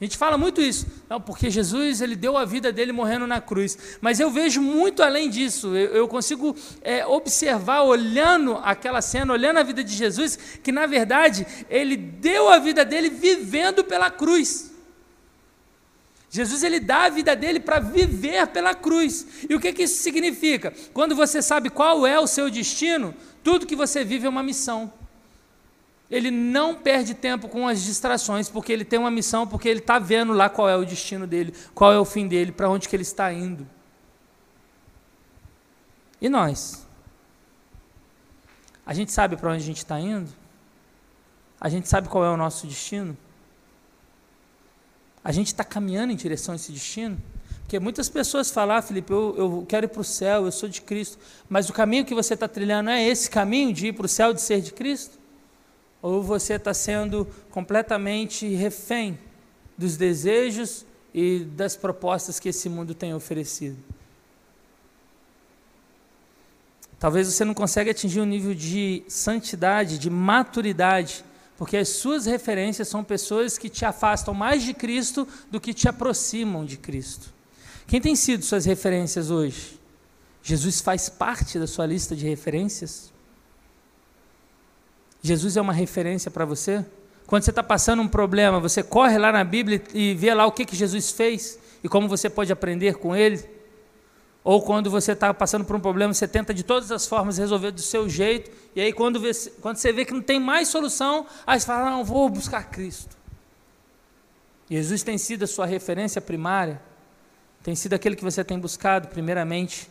A 0.00 0.04
gente 0.04 0.16
fala 0.16 0.38
muito 0.38 0.60
isso, 0.60 0.86
não, 1.10 1.20
porque 1.20 1.50
Jesus 1.50 2.00
ele 2.00 2.14
deu 2.14 2.36
a 2.36 2.44
vida 2.44 2.72
dele 2.72 2.92
morrendo 2.92 3.26
na 3.26 3.40
cruz. 3.40 3.76
Mas 4.00 4.20
eu 4.20 4.30
vejo 4.30 4.62
muito 4.62 5.02
além 5.02 5.28
disso. 5.28 5.76
Eu, 5.76 5.96
eu 5.96 6.08
consigo 6.08 6.56
é, 6.80 7.04
observar, 7.04 7.82
olhando 7.82 8.54
aquela 8.62 9.02
cena, 9.02 9.32
olhando 9.32 9.58
a 9.58 9.62
vida 9.64 9.82
de 9.82 9.94
Jesus, 9.94 10.38
que 10.62 10.70
na 10.70 10.86
verdade 10.86 11.44
ele 11.68 11.96
deu 11.96 12.48
a 12.48 12.60
vida 12.60 12.84
dele 12.84 13.10
vivendo 13.10 13.82
pela 13.82 14.12
cruz. 14.12 14.71
Jesus 16.34 16.62
ele 16.62 16.80
dá 16.80 17.04
a 17.04 17.08
vida 17.10 17.36
dele 17.36 17.60
para 17.60 17.78
viver 17.78 18.46
pela 18.46 18.74
cruz. 18.74 19.44
E 19.50 19.54
o 19.54 19.60
que, 19.60 19.70
que 19.70 19.82
isso 19.82 20.02
significa? 20.02 20.72
Quando 20.94 21.14
você 21.14 21.42
sabe 21.42 21.68
qual 21.68 22.06
é 22.06 22.18
o 22.18 22.26
seu 22.26 22.48
destino, 22.50 23.14
tudo 23.44 23.66
que 23.66 23.76
você 23.76 24.02
vive 24.02 24.24
é 24.24 24.30
uma 24.30 24.42
missão. 24.42 24.90
Ele 26.10 26.30
não 26.30 26.74
perde 26.74 27.12
tempo 27.12 27.50
com 27.50 27.68
as 27.68 27.82
distrações, 27.82 28.48
porque 28.48 28.72
ele 28.72 28.82
tem 28.82 28.98
uma 28.98 29.10
missão, 29.10 29.46
porque 29.46 29.68
ele 29.68 29.80
está 29.80 29.98
vendo 29.98 30.32
lá 30.32 30.48
qual 30.48 30.70
é 30.70 30.74
o 30.76 30.86
destino 30.86 31.26
dele, 31.26 31.52
qual 31.74 31.92
é 31.92 31.98
o 31.98 32.04
fim 32.04 32.26
dele, 32.26 32.50
para 32.50 32.66
onde 32.70 32.88
que 32.88 32.96
ele 32.96 33.02
está 33.02 33.30
indo. 33.30 33.68
E 36.18 36.30
nós? 36.30 36.86
A 38.86 38.94
gente 38.94 39.12
sabe 39.12 39.36
para 39.36 39.50
onde 39.50 39.62
a 39.62 39.66
gente 39.66 39.78
está 39.78 40.00
indo? 40.00 40.30
A 41.60 41.68
gente 41.68 41.90
sabe 41.90 42.08
qual 42.08 42.24
é 42.24 42.30
o 42.30 42.38
nosso 42.38 42.66
destino? 42.66 43.18
A 45.24 45.30
gente 45.30 45.48
está 45.48 45.64
caminhando 45.64 46.12
em 46.12 46.16
direção 46.16 46.52
a 46.52 46.56
esse 46.56 46.72
destino? 46.72 47.16
Porque 47.60 47.78
muitas 47.78 48.08
pessoas 48.08 48.50
falam, 48.50 48.76
ah, 48.76 48.82
Felipe, 48.82 49.12
eu, 49.12 49.34
eu 49.38 49.66
quero 49.66 49.86
ir 49.86 49.88
para 49.88 50.00
o 50.00 50.04
céu, 50.04 50.44
eu 50.44 50.52
sou 50.52 50.68
de 50.68 50.82
Cristo. 50.82 51.18
Mas 51.48 51.70
o 51.70 51.72
caminho 51.72 52.04
que 52.04 52.14
você 52.14 52.34
está 52.34 52.46
trilhando 52.46 52.90
é 52.90 53.02
esse 53.06 53.30
caminho 53.30 53.72
de 53.72 53.86
ir 53.86 53.92
para 53.92 54.04
o 54.04 54.08
céu, 54.08 54.34
de 54.34 54.42
ser 54.42 54.60
de 54.60 54.72
Cristo? 54.72 55.18
Ou 56.02 56.22
você 56.22 56.54
está 56.54 56.74
sendo 56.74 57.26
completamente 57.50 58.46
refém 58.48 59.18
dos 59.78 59.96
desejos 59.96 60.84
e 61.14 61.40
das 61.40 61.76
propostas 61.76 62.38
que 62.38 62.48
esse 62.48 62.68
mundo 62.68 62.94
tem 62.94 63.14
oferecido? 63.14 63.78
Talvez 66.98 67.26
você 67.26 67.44
não 67.44 67.54
consiga 67.54 67.90
atingir 67.90 68.20
um 68.20 68.26
nível 68.26 68.54
de 68.54 69.02
santidade, 69.08 69.98
de 69.98 70.10
maturidade, 70.10 71.24
porque 71.62 71.76
as 71.76 71.90
suas 71.90 72.26
referências 72.26 72.88
são 72.88 73.04
pessoas 73.04 73.56
que 73.56 73.68
te 73.68 73.84
afastam 73.84 74.34
mais 74.34 74.64
de 74.64 74.74
Cristo 74.74 75.28
do 75.48 75.60
que 75.60 75.72
te 75.72 75.88
aproximam 75.88 76.64
de 76.64 76.76
Cristo. 76.76 77.32
Quem 77.86 78.00
tem 78.00 78.16
sido 78.16 78.44
suas 78.44 78.64
referências 78.64 79.30
hoje? 79.30 79.78
Jesus 80.42 80.80
faz 80.80 81.08
parte 81.08 81.60
da 81.60 81.68
sua 81.68 81.86
lista 81.86 82.16
de 82.16 82.28
referências? 82.28 83.12
Jesus 85.22 85.56
é 85.56 85.60
uma 85.60 85.72
referência 85.72 86.32
para 86.32 86.44
você? 86.44 86.84
Quando 87.28 87.44
você 87.44 87.50
está 87.50 87.62
passando 87.62 88.02
um 88.02 88.08
problema, 88.08 88.58
você 88.58 88.82
corre 88.82 89.16
lá 89.16 89.30
na 89.30 89.44
Bíblia 89.44 89.80
e 89.94 90.14
vê 90.14 90.34
lá 90.34 90.44
o 90.44 90.50
que, 90.50 90.64
que 90.64 90.74
Jesus 90.74 91.12
fez 91.12 91.60
e 91.84 91.88
como 91.88 92.08
você 92.08 92.28
pode 92.28 92.50
aprender 92.50 92.96
com 92.96 93.14
ele? 93.14 93.38
Ou 94.44 94.60
quando 94.60 94.90
você 94.90 95.12
está 95.12 95.32
passando 95.32 95.64
por 95.64 95.76
um 95.76 95.80
problema, 95.80 96.12
você 96.12 96.26
tenta 96.26 96.52
de 96.52 96.64
todas 96.64 96.90
as 96.90 97.06
formas 97.06 97.38
resolver 97.38 97.70
do 97.70 97.80
seu 97.80 98.08
jeito, 98.08 98.50
e 98.74 98.80
aí 98.80 98.92
quando, 98.92 99.20
vê, 99.20 99.30
quando 99.60 99.76
você 99.76 99.92
vê 99.92 100.04
que 100.04 100.12
não 100.12 100.22
tem 100.22 100.40
mais 100.40 100.68
solução, 100.68 101.26
aí 101.46 101.60
você 101.60 101.66
fala, 101.66 101.90
não, 101.90 102.04
vou 102.04 102.28
buscar 102.28 102.68
Cristo. 102.70 103.16
Jesus 104.68 105.02
tem 105.02 105.16
sido 105.16 105.44
a 105.44 105.46
sua 105.46 105.64
referência 105.64 106.20
primária, 106.20 106.82
tem 107.62 107.76
sido 107.76 107.94
aquele 107.94 108.16
que 108.16 108.24
você 108.24 108.42
tem 108.42 108.58
buscado 108.58 109.06
primeiramente, 109.08 109.88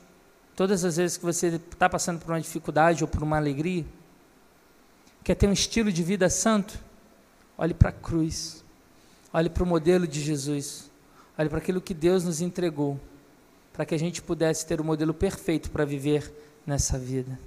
todas 0.54 0.84
as 0.84 0.98
vezes 0.98 1.16
que 1.16 1.24
você 1.24 1.48
está 1.72 1.88
passando 1.88 2.20
por 2.20 2.32
uma 2.32 2.42
dificuldade 2.42 3.04
ou 3.04 3.08
por 3.08 3.24
uma 3.24 3.38
alegria. 3.38 3.86
Quer 5.24 5.36
ter 5.36 5.48
um 5.48 5.54
estilo 5.54 5.92
de 5.92 6.04
vida 6.04 6.30
santo? 6.30 6.78
Olhe 7.58 7.74
para 7.74 7.90
a 7.90 7.94
cruz, 7.94 8.66
olhe 9.32 9.50
para 9.50 9.64
o 9.64 9.66
modelo 9.66 10.06
de 10.06 10.20
Jesus, 10.20 10.92
olhe 11.38 11.48
para 11.48 11.60
aquilo 11.60 11.80
que 11.80 11.94
Deus 11.94 12.26
nos 12.26 12.42
entregou 12.42 13.00
para 13.74 13.86
que 13.86 13.96
a 13.96 14.00
gente 14.00 14.22
pudesse 14.22 14.66
ter 14.66 14.82
o 14.82 14.84
modelo 14.84 15.14
perfeito 15.14 15.72
para 15.72 15.86
viver 15.86 16.32
nessa 16.66 16.98
vida. 16.98 17.40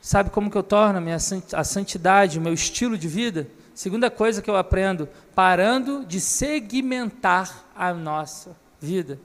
Sabe 0.00 0.30
como 0.30 0.50
que 0.50 0.56
eu 0.56 0.62
torno 0.62 0.98
a, 0.98 1.00
minha, 1.00 1.18
santidade, 1.18 2.38
o 2.38 2.42
meu 2.42 2.54
estilo 2.54 2.96
de 2.96 3.08
vida? 3.08 3.48
Segunda 3.74 4.10
coisa 4.10 4.40
que 4.40 4.48
eu 4.48 4.56
aprendo, 4.56 5.08
parando 5.34 6.04
de 6.04 6.20
segmentar 6.20 7.66
a 7.76 7.92
nossa 7.92 8.56
vida. 8.80 9.20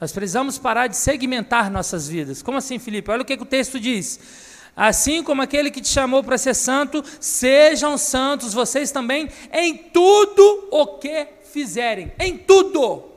Nós 0.00 0.12
precisamos 0.12 0.58
parar 0.58 0.88
de 0.88 0.96
segmentar 0.96 1.70
nossas 1.70 2.08
vidas. 2.08 2.42
Como 2.42 2.58
assim, 2.58 2.78
Felipe? 2.78 3.10
Olha 3.10 3.22
o 3.22 3.24
que, 3.24 3.36
que 3.36 3.42
o 3.42 3.46
texto 3.46 3.78
diz. 3.78 4.18
Assim 4.76 5.22
como 5.22 5.40
aquele 5.40 5.70
que 5.70 5.80
te 5.80 5.88
chamou 5.88 6.22
para 6.22 6.36
ser 6.36 6.54
santo, 6.54 7.02
sejam 7.20 7.96
santos 7.96 8.52
vocês 8.52 8.90
também 8.90 9.28
em 9.52 9.76
tudo 9.76 10.68
o 10.70 10.98
que 10.98 11.28
fizerem. 11.52 12.12
Em 12.18 12.36
tudo 12.36 13.13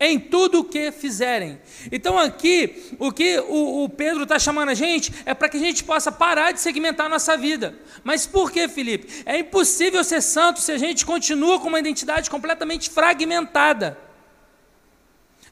em 0.00 0.18
tudo 0.18 0.60
o 0.60 0.64
que 0.64 0.90
fizerem. 0.90 1.60
Então 1.92 2.18
aqui, 2.18 2.90
o 2.98 3.12
que 3.12 3.38
o, 3.40 3.84
o 3.84 3.88
Pedro 3.90 4.22
está 4.22 4.38
chamando 4.38 4.70
a 4.70 4.74
gente 4.74 5.12
é 5.26 5.34
para 5.34 5.48
que 5.50 5.58
a 5.58 5.60
gente 5.60 5.84
possa 5.84 6.10
parar 6.10 6.52
de 6.52 6.60
segmentar 6.60 7.04
a 7.04 7.08
nossa 7.10 7.36
vida. 7.36 7.78
Mas 8.02 8.26
por 8.26 8.50
que, 8.50 8.66
Felipe? 8.66 9.22
É 9.26 9.38
impossível 9.38 10.02
ser 10.02 10.22
santo 10.22 10.60
se 10.60 10.72
a 10.72 10.78
gente 10.78 11.04
continua 11.04 11.60
com 11.60 11.68
uma 11.68 11.78
identidade 11.78 12.30
completamente 12.30 12.88
fragmentada. 12.88 13.98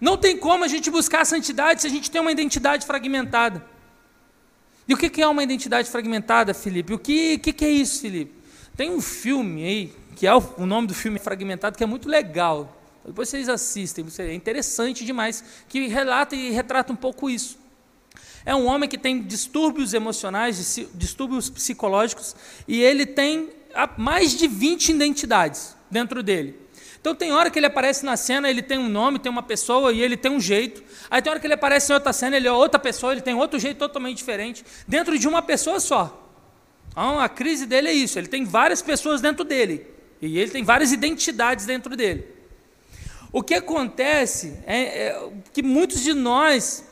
Não 0.01 0.17
tem 0.17 0.37
como 0.37 0.65
a 0.65 0.69
gente 0.69 0.91
buscar 0.91 1.21
a 1.21 1.25
santidade 1.27 1.83
se 1.83 1.87
a 1.87 1.91
gente 1.91 2.11
tem 2.11 2.21
uma 2.21 2.33
identidade 2.33 2.87
fragmentada. 2.87 3.65
E 4.87 4.95
o 4.95 4.97
que 4.97 5.21
é 5.21 5.29
uma 5.29 5.43
identidade 5.43 5.91
fragmentada, 5.91 6.55
Felipe? 6.55 6.95
O 6.95 6.99
que, 6.99 7.37
que, 7.37 7.65
é 7.65 7.69
isso, 7.69 8.01
Felipe? 8.01 8.33
Tem 8.75 8.89
um 8.89 9.03
filme 9.03 9.63
aí, 9.63 9.93
que 10.17 10.27
é 10.27 10.35
o, 10.35 10.43
o 10.57 10.65
nome 10.65 10.87
do 10.87 10.95
filme 10.95 11.19
fragmentado, 11.19 11.77
que 11.77 11.85
é 11.85 11.87
muito 11.87 12.09
legal. 12.09 12.78
Depois 13.09 13.31
vocês 13.31 13.49
assistem, 13.49 14.05
é 14.19 14.35
interessante 14.35 15.03
demais, 15.03 15.43
que 15.67 15.87
relata 15.89 16.37
e 16.37 16.51
retrata 16.51 16.93
um 16.93 16.97
pouco 16.97 17.31
isso. 17.31 17.59
É 18.45 18.55
um 18.55 18.67
homem 18.67 18.87
que 18.87 18.99
tem 18.99 19.23
distúrbios 19.23 19.95
emocionais, 19.95 20.79
distúrbios 20.95 21.49
psicológicos, 21.49 22.37
e 22.67 22.83
ele 22.83 23.07
tem 23.07 23.49
mais 23.97 24.37
de 24.37 24.47
20 24.47 24.91
identidades 24.91 25.75
dentro 25.91 26.23
dele. 26.23 26.55
Então 27.01 27.15
tem 27.15 27.33
hora 27.33 27.51
que 27.51 27.59
ele 27.59 27.65
aparece 27.65 28.05
na 28.05 28.15
cena, 28.15 28.51
ele 28.51 28.61
tem 28.61 28.77
um 28.77 28.91
nome, 28.91 29.19
tem 29.19 29.33
uma 29.33 29.43
pessoa 29.43 29.91
e 29.91 30.03
ele 30.03 30.17
tem 30.17 30.31
um 30.31 30.41
jeito. 30.41 30.83
Aí 31.11 31.23
tem 31.23 31.31
hora 31.31 31.41
que 31.41 31.47
ele 31.47 31.55
aparece 31.55 31.91
em 31.91 31.95
outra 31.95 32.13
cena, 32.13 32.37
ele 32.37 32.47
é 32.47 32.53
outra 32.53 32.79
pessoa, 32.79 33.13
ele 33.13 33.23
tem 33.23 33.35
outro 33.35 33.59
jeito 33.59 33.79
totalmente 33.79 34.19
diferente, 34.19 34.63
dentro 34.87 35.19
de 35.19 35.27
uma 35.27 35.41
pessoa 35.41 35.81
só. 35.81 36.31
Então 36.91 37.19
a 37.19 37.29
crise 37.29 37.65
dele 37.65 37.89
é 37.89 37.93
isso, 37.95 38.19
ele 38.19 38.29
tem 38.29 38.45
várias 38.45 38.83
pessoas 38.83 39.23
dentro 39.23 39.45
dele. 39.45 39.87
E 40.21 40.39
ele 40.39 40.51
tem 40.51 40.63
várias 40.63 40.93
identidades 40.93 41.65
dentro 41.65 41.97
dele. 41.97 42.37
O 43.33 43.43
que 43.43 43.55
acontece 43.55 44.59
é, 44.67 45.09
é 45.09 45.31
que 45.53 45.63
muitos 45.63 46.01
de 46.03 46.15
nós, 46.15 46.85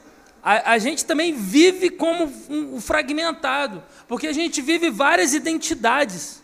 a, 0.43 0.73
a 0.73 0.79
gente 0.79 1.05
também 1.05 1.33
vive 1.33 1.91
como 1.91 2.25
um, 2.49 2.77
um, 2.77 2.81
fragmentado, 2.81 3.83
porque 4.07 4.27
a 4.27 4.33
gente 4.33 4.61
vive 4.61 4.91
várias 4.91 5.33
identidades. 5.33 6.43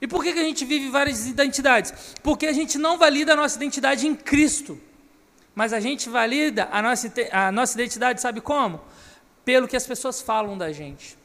E 0.00 0.06
por 0.06 0.22
que, 0.22 0.32
que 0.32 0.38
a 0.38 0.44
gente 0.44 0.64
vive 0.64 0.88
várias 0.90 1.26
identidades? 1.26 1.92
Porque 2.22 2.46
a 2.46 2.52
gente 2.52 2.78
não 2.78 2.98
valida 2.98 3.32
a 3.32 3.36
nossa 3.36 3.56
identidade 3.56 4.06
em 4.06 4.14
Cristo, 4.14 4.80
mas 5.54 5.72
a 5.72 5.80
gente 5.80 6.08
valida 6.08 6.68
a 6.70 6.82
nossa, 6.82 7.12
a 7.32 7.52
nossa 7.52 7.74
identidade, 7.74 8.20
sabe 8.20 8.40
como? 8.40 8.80
Pelo 9.44 9.66
que 9.66 9.76
as 9.76 9.86
pessoas 9.86 10.20
falam 10.20 10.58
da 10.58 10.72
gente. 10.72 11.16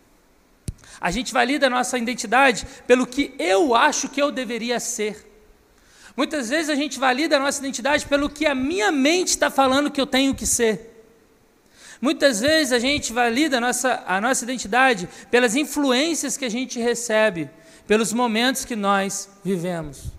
A 1.02 1.12
gente 1.12 1.34
valida 1.34 1.68
a 1.68 1.70
nossa 1.70 1.98
identidade 1.98 2.66
pelo 2.88 3.06
que 3.06 3.34
eu 3.38 3.76
acho 3.76 4.08
que 4.10 4.22
eu 4.22 4.32
deveria 4.32 4.80
ser. 4.80 5.33
Muitas 6.16 6.50
vezes 6.50 6.70
a 6.70 6.76
gente 6.76 7.00
valida 7.00 7.38
a 7.38 7.40
nossa 7.40 7.60
identidade 7.60 8.06
pelo 8.06 8.30
que 8.30 8.46
a 8.46 8.54
minha 8.54 8.92
mente 8.92 9.30
está 9.30 9.50
falando 9.50 9.90
que 9.90 10.00
eu 10.00 10.06
tenho 10.06 10.36
que 10.36 10.46
ser. 10.46 10.92
Muitas 12.00 12.42
vezes 12.42 12.72
a 12.72 12.80
gente 12.80 13.12
valida 13.12 13.58
a 13.58 13.62
nossa, 13.62 14.04
a 14.06 14.22
nossa 14.22 14.44
identidade 14.44 15.10
pelas 15.32 15.56
influências 15.56 16.38
que 16.38 16.46
a 16.46 16.50
gente 16.50 16.80
recebe, 16.80 17.50
pelos 17.88 18.14
momentos 18.14 18.66
que 18.66 18.76
nós 18.76 19.30
vivemos. 19.44 20.12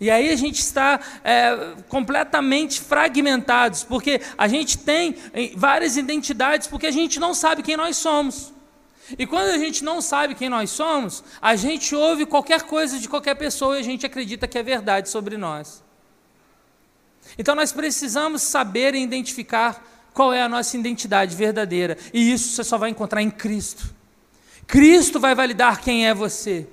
E 0.00 0.10
aí 0.10 0.30
a 0.30 0.36
gente 0.36 0.58
está 0.58 0.98
é, 1.22 1.74
completamente 1.88 2.80
fragmentados, 2.80 3.84
porque 3.84 4.20
a 4.36 4.48
gente 4.48 4.78
tem 4.78 5.14
várias 5.54 5.96
identidades, 5.96 6.66
porque 6.66 6.86
a 6.86 6.90
gente 6.90 7.20
não 7.20 7.34
sabe 7.34 7.62
quem 7.62 7.76
nós 7.76 7.96
somos. 7.96 8.52
E 9.18 9.26
quando 9.26 9.50
a 9.50 9.58
gente 9.58 9.82
não 9.82 10.00
sabe 10.00 10.34
quem 10.34 10.48
nós 10.48 10.70
somos, 10.70 11.24
a 11.40 11.56
gente 11.56 11.94
ouve 11.94 12.26
qualquer 12.26 12.62
coisa 12.62 12.98
de 12.98 13.08
qualquer 13.08 13.34
pessoa 13.34 13.76
e 13.76 13.80
a 13.80 13.84
gente 13.84 14.06
acredita 14.06 14.46
que 14.46 14.58
é 14.58 14.62
verdade 14.62 15.08
sobre 15.08 15.36
nós. 15.36 15.82
Então 17.38 17.54
nós 17.54 17.72
precisamos 17.72 18.42
saber 18.42 18.94
e 18.94 19.02
identificar 19.02 19.84
qual 20.12 20.32
é 20.32 20.42
a 20.42 20.48
nossa 20.48 20.76
identidade 20.76 21.34
verdadeira. 21.34 21.96
E 22.12 22.32
isso 22.32 22.50
você 22.50 22.64
só 22.64 22.76
vai 22.76 22.90
encontrar 22.90 23.22
em 23.22 23.30
Cristo. 23.30 23.94
Cristo 24.66 25.18
vai 25.18 25.34
validar 25.34 25.80
quem 25.80 26.06
é 26.06 26.14
você. 26.14 26.66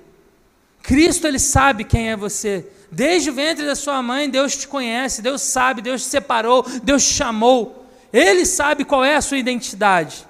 Cristo 0.82 1.26
ele 1.26 1.38
sabe 1.38 1.84
quem 1.84 2.10
é 2.10 2.16
você. 2.16 2.66
Desde 2.90 3.30
o 3.30 3.34
ventre 3.34 3.66
da 3.66 3.74
sua 3.74 4.02
mãe, 4.02 4.30
Deus 4.30 4.56
te 4.56 4.68
conhece, 4.68 5.20
Deus 5.20 5.42
sabe, 5.42 5.82
Deus 5.82 6.02
te 6.02 6.08
separou, 6.08 6.64
Deus 6.82 7.04
te 7.04 7.14
chamou. 7.14 7.86
Ele 8.12 8.46
sabe 8.46 8.84
qual 8.84 9.04
é 9.04 9.16
a 9.16 9.20
sua 9.20 9.36
identidade. 9.36 10.27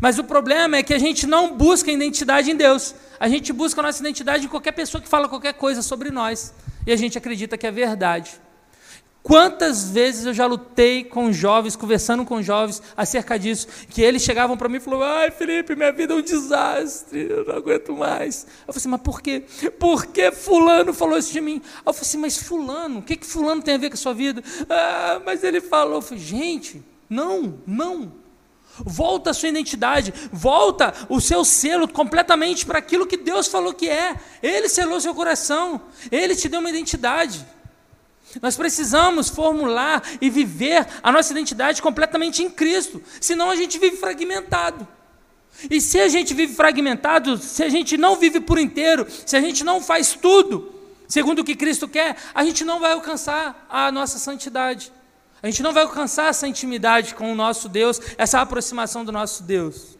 Mas 0.00 0.18
o 0.18 0.24
problema 0.24 0.76
é 0.76 0.82
que 0.82 0.94
a 0.94 0.98
gente 0.98 1.26
não 1.26 1.56
busca 1.56 1.90
identidade 1.90 2.50
em 2.50 2.56
Deus. 2.56 2.94
A 3.18 3.28
gente 3.28 3.52
busca 3.52 3.80
a 3.80 3.84
nossa 3.84 4.00
identidade 4.00 4.46
em 4.46 4.48
qualquer 4.48 4.72
pessoa 4.72 5.00
que 5.00 5.08
fala 5.08 5.28
qualquer 5.28 5.54
coisa 5.54 5.82
sobre 5.82 6.10
nós. 6.10 6.52
E 6.86 6.92
a 6.92 6.96
gente 6.96 7.16
acredita 7.16 7.56
que 7.56 7.66
é 7.66 7.70
verdade. 7.70 8.40
Quantas 9.26 9.90
vezes 9.90 10.24
eu 10.24 10.32
já 10.32 10.46
lutei 10.46 11.02
com 11.02 11.32
jovens, 11.32 11.74
conversando 11.74 12.24
com 12.24 12.40
jovens 12.40 12.80
acerca 12.96 13.36
disso, 13.36 13.66
que 13.90 14.00
eles 14.00 14.22
chegavam 14.22 14.56
para 14.56 14.68
mim 14.68 14.76
e 14.76 14.80
falavam: 14.80 15.04
Ai, 15.04 15.32
Felipe, 15.32 15.74
minha 15.74 15.90
vida 15.90 16.14
é 16.14 16.16
um 16.16 16.22
desastre, 16.22 17.26
eu 17.28 17.44
não 17.44 17.56
aguento 17.56 17.92
mais. 17.92 18.46
Eu 18.68 18.72
falei 18.72 18.78
assim: 18.78 18.88
Mas 18.88 19.00
por 19.00 19.20
quê? 19.20 19.42
Por 19.80 20.06
que 20.06 20.30
Fulano 20.30 20.94
falou 20.94 21.18
isso 21.18 21.32
de 21.32 21.40
mim? 21.40 21.60
Eu 21.84 21.92
falei 21.92 22.02
assim: 22.02 22.18
Mas 22.18 22.36
Fulano, 22.36 23.00
o 23.00 23.02
que, 23.02 23.16
que 23.16 23.26
Fulano 23.26 23.60
tem 23.62 23.74
a 23.74 23.78
ver 23.78 23.88
com 23.88 23.94
a 23.94 23.98
sua 23.98 24.14
vida? 24.14 24.44
Ah, 24.70 25.20
mas 25.26 25.42
ele 25.42 25.60
falou. 25.60 25.96
Eu 25.96 26.02
falei: 26.02 26.22
Gente, 26.22 26.80
não, 27.10 27.58
não. 27.66 28.12
Volta 28.84 29.30
a 29.30 29.34
sua 29.34 29.48
identidade, 29.48 30.12
volta 30.32 30.92
o 31.08 31.20
seu 31.20 31.44
selo 31.44 31.88
completamente 31.88 32.66
para 32.66 32.78
aquilo 32.78 33.06
que 33.06 33.16
Deus 33.16 33.48
falou 33.48 33.72
que 33.72 33.88
é. 33.88 34.16
Ele 34.42 34.68
selou 34.68 35.00
seu 35.00 35.14
coração, 35.14 35.80
ele 36.10 36.36
te 36.36 36.48
deu 36.48 36.60
uma 36.60 36.70
identidade. 36.70 37.46
Nós 38.42 38.56
precisamos 38.56 39.28
formular 39.28 40.02
e 40.20 40.28
viver 40.28 40.86
a 41.02 41.10
nossa 41.10 41.32
identidade 41.32 41.80
completamente 41.80 42.42
em 42.42 42.50
Cristo, 42.50 43.02
senão 43.20 43.50
a 43.50 43.56
gente 43.56 43.78
vive 43.78 43.96
fragmentado. 43.96 44.86
E 45.70 45.80
se 45.80 45.98
a 45.98 46.08
gente 46.08 46.34
vive 46.34 46.54
fragmentado, 46.54 47.38
se 47.38 47.62
a 47.62 47.68
gente 47.68 47.96
não 47.96 48.16
vive 48.16 48.40
por 48.40 48.58
inteiro, 48.58 49.06
se 49.24 49.36
a 49.36 49.40
gente 49.40 49.64
não 49.64 49.80
faz 49.80 50.12
tudo 50.12 50.74
segundo 51.08 51.40
o 51.40 51.44
que 51.44 51.54
Cristo 51.54 51.88
quer, 51.88 52.16
a 52.34 52.44
gente 52.44 52.64
não 52.64 52.80
vai 52.80 52.92
alcançar 52.92 53.66
a 53.70 53.90
nossa 53.92 54.18
santidade. 54.18 54.92
A 55.46 55.48
gente 55.48 55.62
não 55.62 55.72
vai 55.72 55.84
alcançar 55.84 56.28
essa 56.28 56.48
intimidade 56.48 57.14
com 57.14 57.30
o 57.30 57.34
nosso 57.36 57.68
Deus, 57.68 58.00
essa 58.18 58.40
aproximação 58.40 59.04
do 59.04 59.12
nosso 59.12 59.44
Deus. 59.44 59.96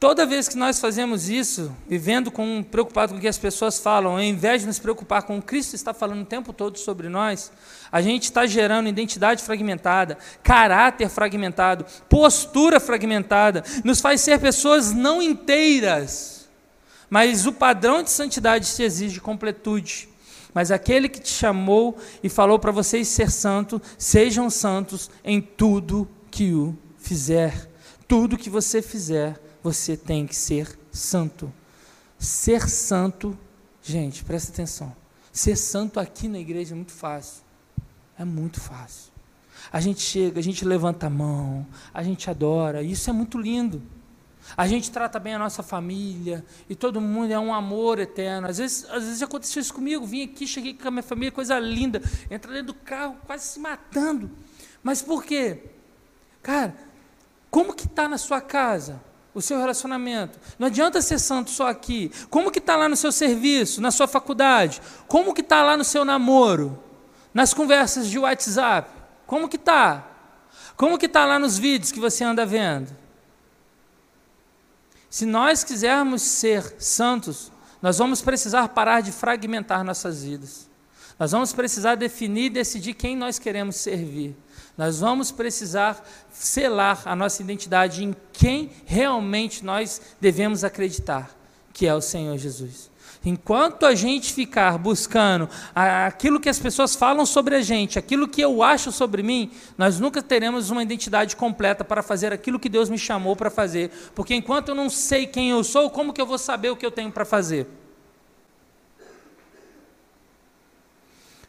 Toda 0.00 0.26
vez 0.26 0.48
que 0.48 0.56
nós 0.56 0.80
fazemos 0.80 1.28
isso, 1.28 1.72
vivendo 1.88 2.28
com 2.28 2.60
preocupado 2.60 3.12
com 3.12 3.18
o 3.18 3.20
que 3.20 3.28
as 3.28 3.38
pessoas 3.38 3.78
falam, 3.78 4.14
ao 4.14 4.20
invés 4.20 4.62
de 4.62 4.66
nos 4.66 4.80
preocupar 4.80 5.22
com 5.22 5.38
o 5.38 5.42
Cristo 5.42 5.76
está 5.76 5.94
falando 5.94 6.22
o 6.22 6.26
tempo 6.26 6.52
todo 6.52 6.76
sobre 6.76 7.08
nós, 7.08 7.52
a 7.92 8.02
gente 8.02 8.24
está 8.24 8.46
gerando 8.46 8.88
identidade 8.88 9.44
fragmentada, 9.44 10.18
caráter 10.42 11.08
fragmentado, 11.08 11.86
postura 12.08 12.80
fragmentada, 12.80 13.62
nos 13.84 14.00
faz 14.00 14.22
ser 14.22 14.40
pessoas 14.40 14.92
não 14.92 15.22
inteiras. 15.22 16.48
Mas 17.08 17.46
o 17.46 17.52
padrão 17.52 18.02
de 18.02 18.10
santidade 18.10 18.74
te 18.74 18.82
exige 18.82 19.20
completude. 19.20 20.09
Mas 20.52 20.70
aquele 20.70 21.08
que 21.08 21.20
te 21.20 21.28
chamou 21.28 21.96
e 22.22 22.28
falou 22.28 22.58
para 22.58 22.72
vocês 22.72 23.08
ser 23.08 23.30
santo, 23.30 23.80
sejam 23.96 24.50
santos 24.50 25.10
em 25.24 25.40
tudo 25.40 26.08
que 26.30 26.52
o 26.52 26.76
fizer. 26.98 27.68
Tudo 28.08 28.36
que 28.36 28.50
você 28.50 28.82
fizer, 28.82 29.40
você 29.62 29.96
tem 29.96 30.26
que 30.26 30.34
ser 30.34 30.78
santo. 30.90 31.52
Ser 32.18 32.68
santo, 32.68 33.38
gente, 33.82 34.24
presta 34.24 34.52
atenção. 34.52 34.94
Ser 35.32 35.56
santo 35.56 36.00
aqui 36.00 36.28
na 36.28 36.38
igreja 36.38 36.74
é 36.74 36.76
muito 36.76 36.92
fácil. 36.92 37.42
É 38.18 38.24
muito 38.24 38.60
fácil. 38.60 39.10
A 39.72 39.80
gente 39.80 40.00
chega, 40.00 40.40
a 40.40 40.42
gente 40.42 40.64
levanta 40.64 41.06
a 41.06 41.10
mão, 41.10 41.66
a 41.92 42.02
gente 42.02 42.28
adora, 42.28 42.82
isso 42.82 43.08
é 43.08 43.12
muito 43.12 43.38
lindo. 43.38 43.82
A 44.56 44.66
gente 44.66 44.90
trata 44.90 45.18
bem 45.18 45.34
a 45.34 45.38
nossa 45.38 45.62
família 45.62 46.44
e 46.68 46.74
todo 46.74 47.00
mundo 47.00 47.32
é 47.32 47.38
um 47.38 47.54
amor 47.54 47.98
eterno. 47.98 48.48
Às 48.48 48.58
vezes, 48.58 48.84
às 48.90 49.04
vezes 49.04 49.22
aconteceu 49.22 49.60
isso 49.60 49.72
comigo. 49.72 50.04
Vim 50.06 50.24
aqui, 50.24 50.46
cheguei 50.46 50.74
com 50.74 50.88
a 50.88 50.90
minha 50.90 51.02
família, 51.02 51.30
coisa 51.30 51.58
linda. 51.58 52.02
Entra 52.30 52.52
dentro 52.52 52.68
do 52.68 52.74
carro, 52.74 53.16
quase 53.26 53.44
se 53.44 53.60
matando. 53.60 54.30
Mas 54.82 55.02
por 55.02 55.24
quê? 55.24 55.64
Cara, 56.42 56.74
como 57.50 57.74
que 57.74 57.86
está 57.86 58.08
na 58.08 58.18
sua 58.18 58.40
casa 58.40 59.00
o 59.34 59.40
seu 59.40 59.58
relacionamento? 59.58 60.38
Não 60.58 60.66
adianta 60.66 61.00
ser 61.02 61.18
santo 61.18 61.50
só 61.50 61.68
aqui. 61.68 62.10
Como 62.28 62.50
que 62.50 62.58
está 62.58 62.76
lá 62.76 62.88
no 62.88 62.96
seu 62.96 63.12
serviço, 63.12 63.80
na 63.80 63.90
sua 63.90 64.08
faculdade? 64.08 64.80
Como 65.06 65.34
que 65.34 65.40
está 65.40 65.62
lá 65.62 65.76
no 65.76 65.84
seu 65.84 66.04
namoro? 66.04 66.82
Nas 67.32 67.54
conversas 67.54 68.08
de 68.08 68.18
WhatsApp? 68.18 68.90
Como 69.26 69.48
que 69.48 69.56
está? 69.56 70.06
Como 70.76 70.98
que 70.98 71.06
está 71.06 71.24
lá 71.24 71.38
nos 71.38 71.58
vídeos 71.58 71.92
que 71.92 72.00
você 72.00 72.24
anda 72.24 72.44
vendo? 72.46 72.99
Se 75.10 75.26
nós 75.26 75.64
quisermos 75.64 76.22
ser 76.22 76.76
santos, 76.78 77.50
nós 77.82 77.98
vamos 77.98 78.22
precisar 78.22 78.68
parar 78.68 79.00
de 79.00 79.10
fragmentar 79.10 79.82
nossas 79.82 80.22
vidas. 80.22 80.70
Nós 81.18 81.32
vamos 81.32 81.52
precisar 81.52 81.96
definir 81.96 82.46
e 82.46 82.50
decidir 82.50 82.94
quem 82.94 83.16
nós 83.16 83.38
queremos 83.38 83.76
servir. 83.76 84.36
Nós 84.78 85.00
vamos 85.00 85.30
precisar 85.30 86.02
selar 86.30 87.02
a 87.04 87.14
nossa 87.14 87.42
identidade 87.42 88.04
em 88.04 88.16
quem 88.32 88.70
realmente 88.86 89.64
nós 89.64 90.00
devemos 90.20 90.64
acreditar, 90.64 91.30
que 91.72 91.86
é 91.86 91.94
o 91.94 92.00
Senhor 92.00 92.38
Jesus. 92.38 92.89
Enquanto 93.24 93.84
a 93.84 93.94
gente 93.94 94.32
ficar 94.32 94.78
buscando 94.78 95.46
aquilo 95.74 96.40
que 96.40 96.48
as 96.48 96.58
pessoas 96.58 96.94
falam 96.94 97.26
sobre 97.26 97.54
a 97.54 97.60
gente, 97.60 97.98
aquilo 97.98 98.26
que 98.26 98.40
eu 98.40 98.62
acho 98.62 98.90
sobre 98.90 99.22
mim, 99.22 99.50
nós 99.76 100.00
nunca 100.00 100.22
teremos 100.22 100.70
uma 100.70 100.82
identidade 100.82 101.36
completa 101.36 101.84
para 101.84 102.02
fazer 102.02 102.32
aquilo 102.32 102.58
que 102.58 102.68
Deus 102.68 102.88
me 102.88 102.98
chamou 102.98 103.36
para 103.36 103.50
fazer. 103.50 103.90
Porque 104.14 104.34
enquanto 104.34 104.70
eu 104.70 104.74
não 104.74 104.88
sei 104.88 105.26
quem 105.26 105.50
eu 105.50 105.62
sou, 105.62 105.90
como 105.90 106.14
que 106.14 106.20
eu 106.20 106.24
vou 106.24 106.38
saber 106.38 106.70
o 106.70 106.76
que 106.76 106.86
eu 106.86 106.90
tenho 106.90 107.12
para 107.12 107.26
fazer? 107.26 107.66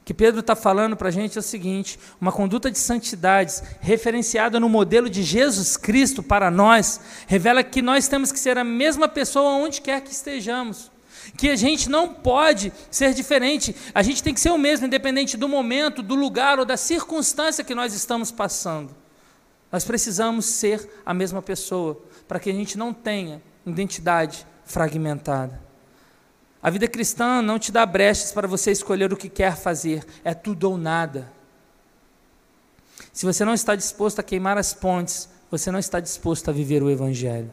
O 0.02 0.04
que 0.04 0.14
Pedro 0.14 0.42
está 0.42 0.58
falando 0.58 0.98
para 0.98 1.08
a 1.08 1.12
gente 1.12 1.38
é 1.38 1.40
o 1.40 1.44
seguinte: 1.44 1.98
uma 2.20 2.34
conduta 2.34 2.70
de 2.70 2.80
santidades 2.80 3.64
referenciada 3.80 4.60
no 4.60 4.68
modelo 4.68 5.10
de 5.10 5.24
Jesus 5.24 5.78
Cristo 5.78 6.22
para 6.22 6.52
nós, 6.52 7.00
revela 7.28 7.64
que 7.64 7.82
nós 7.82 8.10
temos 8.10 8.30
que 8.30 8.40
ser 8.40 8.58
a 8.58 8.64
mesma 8.64 9.08
pessoa 9.08 9.52
onde 9.52 9.80
quer 9.80 10.02
que 10.02 10.12
estejamos 10.12 10.91
que 11.38 11.50
a 11.50 11.56
gente 11.56 11.90
não 11.90 12.14
pode 12.14 12.72
ser 12.90 13.14
diferente, 13.14 13.76
a 13.94 14.02
gente 14.02 14.24
tem 14.24 14.34
que 14.34 14.40
ser 14.40 14.52
o 14.52 14.58
mesmo, 14.58 14.88
independente 14.88 15.38
do 15.38 15.48
momento, 15.48 16.02
do 16.02 16.16
lugar 16.16 16.60
ou 16.60 16.66
da 16.66 16.78
circunstância 16.78 17.64
que 17.64 17.76
nós 17.76 17.94
estamos 17.94 18.32
passando. 18.32 18.96
Nós 19.72 19.86
precisamos 19.86 20.46
ser 20.46 20.90
a 21.06 21.14
mesma 21.14 21.42
pessoa, 21.42 22.02
para 22.28 22.40
que 22.40 22.50
a 22.50 22.54
gente 22.54 22.78
não 22.78 22.94
tenha 22.94 23.42
identidade 23.66 24.46
fragmentada. 24.66 25.62
A 26.62 26.70
vida 26.70 26.88
cristã 26.88 27.42
não 27.42 27.58
te 27.58 27.72
dá 27.72 27.86
brechas 27.86 28.32
para 28.32 28.48
você 28.48 28.72
escolher 28.72 29.12
o 29.12 29.18
que 29.18 29.30
quer 29.30 29.56
fazer, 29.56 30.06
é 30.24 30.34
tudo 30.34 30.70
ou 30.70 30.78
nada. 30.78 31.32
Se 33.12 33.26
você 33.26 33.44
não 33.44 33.54
está 33.54 33.76
disposto 33.76 34.20
a 34.20 34.24
queimar 34.24 34.58
as 34.58 34.74
pontes, 34.74 35.30
você 35.50 35.72
não 35.72 35.80
está 35.80 36.00
disposto 36.00 36.50
a 36.50 36.54
viver 36.54 36.84
o 36.84 36.90
Evangelho. 36.90 37.52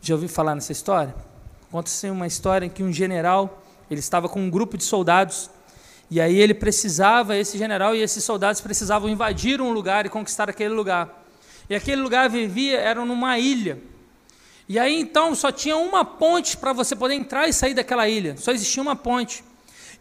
Já 0.00 0.14
ouviu 0.14 0.28
falar 0.28 0.54
nessa 0.54 0.72
história? 0.72 1.14
Conta-se 1.72 2.10
uma 2.10 2.26
história 2.26 2.66
em 2.66 2.68
que 2.68 2.82
um 2.82 2.92
general, 2.92 3.62
ele 3.90 3.98
estava 3.98 4.28
com 4.28 4.38
um 4.38 4.50
grupo 4.50 4.76
de 4.76 4.84
soldados, 4.84 5.48
e 6.10 6.20
aí 6.20 6.38
ele 6.38 6.52
precisava, 6.52 7.34
esse 7.34 7.56
general 7.56 7.96
e 7.96 8.02
esses 8.02 8.22
soldados 8.22 8.60
precisavam 8.60 9.08
invadir 9.08 9.58
um 9.58 9.72
lugar 9.72 10.04
e 10.04 10.10
conquistar 10.10 10.50
aquele 10.50 10.74
lugar. 10.74 11.24
E 11.70 11.74
aquele 11.74 12.02
lugar 12.02 12.28
vivia, 12.28 12.78
era 12.78 13.02
numa 13.06 13.38
ilha. 13.38 13.78
E 14.68 14.78
aí 14.78 15.00
então 15.00 15.34
só 15.34 15.50
tinha 15.50 15.74
uma 15.78 16.04
ponte 16.04 16.58
para 16.58 16.74
você 16.74 16.94
poder 16.94 17.14
entrar 17.14 17.48
e 17.48 17.54
sair 17.54 17.72
daquela 17.72 18.06
ilha. 18.06 18.36
Só 18.36 18.52
existia 18.52 18.82
uma 18.82 18.94
ponte. 18.94 19.42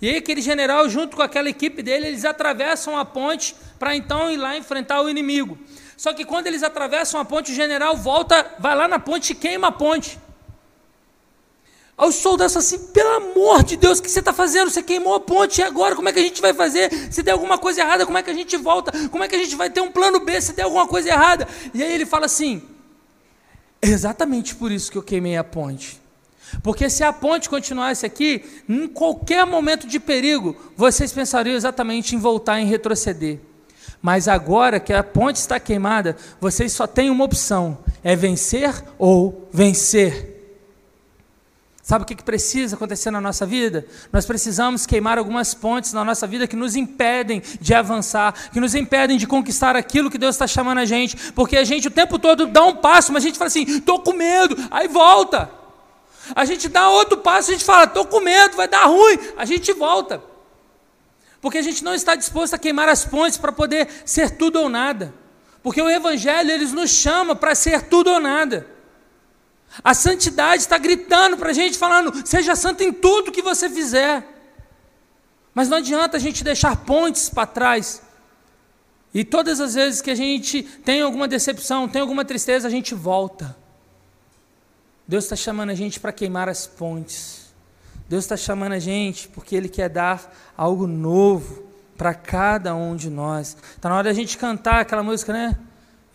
E 0.01 0.09
aí 0.09 0.17
aquele 0.17 0.41
general, 0.41 0.89
junto 0.89 1.15
com 1.15 1.21
aquela 1.21 1.47
equipe 1.47 1.81
dele, 1.81 2.07
eles 2.07 2.25
atravessam 2.25 2.97
a 2.97 3.05
ponte 3.05 3.55
para 3.79 3.95
então 3.95 4.29
ir 4.29 4.35
lá 4.35 4.57
enfrentar 4.57 5.01
o 5.01 5.09
inimigo. 5.09 5.57
Só 5.95 6.11
que 6.11 6.25
quando 6.25 6.47
eles 6.47 6.63
atravessam 6.63 7.17
a 7.17 7.23
ponte, 7.23 7.53
o 7.53 7.55
general 7.55 7.95
volta, 7.95 8.55
vai 8.59 8.75
lá 8.75 8.89
na 8.89 8.99
ponte 8.99 9.31
e 9.31 9.35
queima 9.35 9.67
a 9.67 9.71
ponte. 9.71 10.19
Os 11.97 12.15
soldados 12.15 12.57
assim, 12.57 12.79
pelo 12.87 13.09
amor 13.09 13.63
de 13.63 13.77
Deus, 13.77 13.99
o 13.99 14.01
que 14.01 14.09
você 14.09 14.19
está 14.19 14.33
fazendo? 14.33 14.71
Você 14.71 14.81
queimou 14.81 15.13
a 15.13 15.19
ponte, 15.19 15.59
e 15.59 15.63
agora? 15.63 15.95
Como 15.95 16.09
é 16.09 16.13
que 16.13 16.19
a 16.19 16.23
gente 16.23 16.41
vai 16.41 16.53
fazer? 16.53 16.89
Se 17.11 17.21
der 17.21 17.31
alguma 17.31 17.57
coisa 17.57 17.81
errada, 17.81 18.05
como 18.05 18.17
é 18.17 18.23
que 18.23 18.29
a 18.31 18.33
gente 18.33 18.57
volta? 18.57 18.91
Como 19.09 19.23
é 19.23 19.27
que 19.27 19.35
a 19.35 19.37
gente 19.37 19.55
vai 19.55 19.69
ter 19.69 19.81
um 19.81 19.91
plano 19.91 20.19
B 20.19 20.41
se 20.41 20.53
der 20.53 20.63
alguma 20.63 20.87
coisa 20.87 21.09
errada? 21.09 21.47
E 21.73 21.83
aí 21.83 21.93
ele 21.93 22.05
fala 22.05 22.25
assim: 22.25 22.63
é 23.81 23.87
exatamente 23.87 24.55
por 24.55 24.71
isso 24.71 24.91
que 24.91 24.97
eu 24.97 25.03
queimei 25.03 25.37
a 25.37 25.43
ponte. 25.43 26.01
Porque 26.61 26.89
se 26.89 27.03
a 27.03 27.13
ponte 27.13 27.49
continuasse 27.49 28.05
aqui, 28.05 28.43
em 28.67 28.87
qualquer 28.87 29.45
momento 29.45 29.87
de 29.87 29.99
perigo, 29.99 30.55
vocês 30.75 31.11
pensariam 31.11 31.55
exatamente 31.55 32.15
em 32.15 32.19
voltar, 32.19 32.59
em 32.59 32.65
retroceder. 32.65 33.39
Mas 34.01 34.27
agora 34.27 34.79
que 34.79 34.91
a 34.91 35.03
ponte 35.03 35.37
está 35.37 35.59
queimada, 35.59 36.17
vocês 36.39 36.71
só 36.71 36.87
têm 36.87 37.09
uma 37.09 37.23
opção: 37.23 37.77
é 38.03 38.15
vencer 38.15 38.83
ou 38.97 39.47
vencer. 39.51 40.30
Sabe 41.91 42.03
o 42.03 42.07
que 42.07 42.23
precisa 42.23 42.77
acontecer 42.77 43.11
na 43.11 43.19
nossa 43.19 43.45
vida? 43.45 43.85
Nós 44.13 44.25
precisamos 44.25 44.85
queimar 44.85 45.17
algumas 45.17 45.53
pontes 45.53 45.91
na 45.91 46.05
nossa 46.05 46.25
vida 46.25 46.47
que 46.47 46.55
nos 46.55 46.77
impedem 46.77 47.43
de 47.59 47.73
avançar, 47.73 48.33
que 48.49 48.61
nos 48.61 48.73
impedem 48.73 49.17
de 49.17 49.27
conquistar 49.27 49.75
aquilo 49.75 50.09
que 50.09 50.17
Deus 50.17 50.35
está 50.35 50.47
chamando 50.47 50.77
a 50.77 50.85
gente, 50.85 51.33
porque 51.33 51.57
a 51.57 51.65
gente 51.65 51.89
o 51.89 51.91
tempo 51.91 52.17
todo 52.17 52.47
dá 52.47 52.63
um 52.63 52.77
passo, 52.77 53.11
mas 53.11 53.25
a 53.25 53.27
gente 53.27 53.37
fala 53.37 53.49
assim: 53.49 53.63
estou 53.63 53.99
com 53.99 54.13
medo, 54.13 54.55
aí 54.71 54.87
volta. 54.87 55.51
A 56.33 56.45
gente 56.45 56.69
dá 56.69 56.87
outro 56.87 57.17
passo, 57.17 57.49
a 57.49 57.53
gente 57.55 57.65
fala: 57.65 57.83
estou 57.83 58.05
com 58.05 58.21
medo, 58.21 58.55
vai 58.55 58.69
dar 58.69 58.85
ruim, 58.85 59.19
a 59.35 59.43
gente 59.43 59.73
volta. 59.73 60.23
Porque 61.41 61.57
a 61.57 61.61
gente 61.61 61.83
não 61.83 61.93
está 61.93 62.15
disposto 62.15 62.53
a 62.53 62.57
queimar 62.57 62.87
as 62.87 63.03
pontes 63.03 63.37
para 63.37 63.51
poder 63.51 63.89
ser 64.05 64.37
tudo 64.37 64.61
ou 64.61 64.69
nada. 64.69 65.13
Porque 65.61 65.81
o 65.81 65.89
Evangelho 65.89 66.51
eles 66.51 66.71
nos 66.71 66.89
chama 66.89 67.35
para 67.35 67.53
ser 67.53 67.81
tudo 67.89 68.11
ou 68.11 68.19
nada. 68.21 68.79
A 69.83 69.93
santidade 69.93 70.63
está 70.63 70.77
gritando 70.77 71.37
para 71.37 71.51
a 71.51 71.53
gente, 71.53 71.77
falando: 71.77 72.27
seja 72.27 72.55
santo 72.55 72.83
em 72.83 72.91
tudo 72.91 73.31
que 73.31 73.41
você 73.41 73.69
fizer. 73.69 74.27
Mas 75.53 75.69
não 75.69 75.77
adianta 75.77 76.17
a 76.17 76.19
gente 76.19 76.43
deixar 76.43 76.75
pontes 76.77 77.29
para 77.29 77.45
trás. 77.45 78.01
E 79.13 79.23
todas 79.23 79.59
as 79.59 79.73
vezes 79.73 80.01
que 80.01 80.11
a 80.11 80.15
gente 80.15 80.63
tem 80.63 81.01
alguma 81.01 81.27
decepção, 81.27 81.87
tem 81.87 82.01
alguma 82.01 82.23
tristeza, 82.23 82.67
a 82.67 82.71
gente 82.71 82.95
volta. 82.95 83.57
Deus 85.07 85.25
está 85.25 85.35
chamando 85.35 85.71
a 85.71 85.75
gente 85.75 85.99
para 85.99 86.13
queimar 86.13 86.47
as 86.47 86.65
pontes. 86.65 87.53
Deus 88.07 88.23
está 88.23 88.37
chamando 88.37 88.73
a 88.73 88.79
gente 88.79 89.27
porque 89.27 89.55
Ele 89.55 89.67
quer 89.67 89.89
dar 89.89 90.33
algo 90.55 90.87
novo 90.87 91.63
para 91.97 92.13
cada 92.13 92.73
um 92.73 92.95
de 92.95 93.09
nós. 93.09 93.57
Está 93.75 93.89
na 93.89 93.95
hora 93.95 94.05
da 94.05 94.13
gente 94.13 94.37
cantar 94.37 94.81
aquela 94.81 95.03
música, 95.03 95.33
né? 95.33 95.57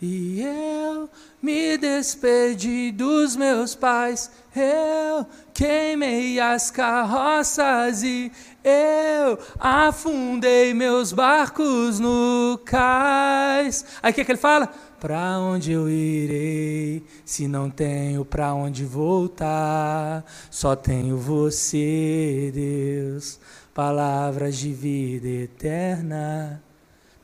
E 0.01 0.41
eu 0.41 1.09
me 1.41 1.77
despedi 1.77 2.91
dos 2.91 3.35
meus 3.35 3.75
pais, 3.75 4.31
eu 4.55 5.25
queimei 5.53 6.39
as 6.39 6.71
carroças 6.71 8.01
e 8.01 8.31
eu 8.63 9.37
afundei 9.59 10.73
meus 10.73 11.13
barcos 11.13 11.99
no 11.99 12.59
cais. 12.65 13.85
Aí 14.01 14.11
o 14.11 14.15
que, 14.15 14.25
que 14.25 14.31
ele 14.31 14.39
fala? 14.39 14.67
Para 14.99 15.37
onde 15.39 15.71
eu 15.71 15.87
irei 15.87 17.05
se 17.23 17.47
não 17.47 17.69
tenho 17.69 18.25
para 18.25 18.53
onde 18.55 18.83
voltar? 18.83 20.25
Só 20.49 20.75
tenho 20.75 21.17
você, 21.17 22.51
Deus, 22.53 23.39
palavras 23.75 24.57
de 24.57 24.73
vida 24.73 25.27
eterna. 25.27 26.63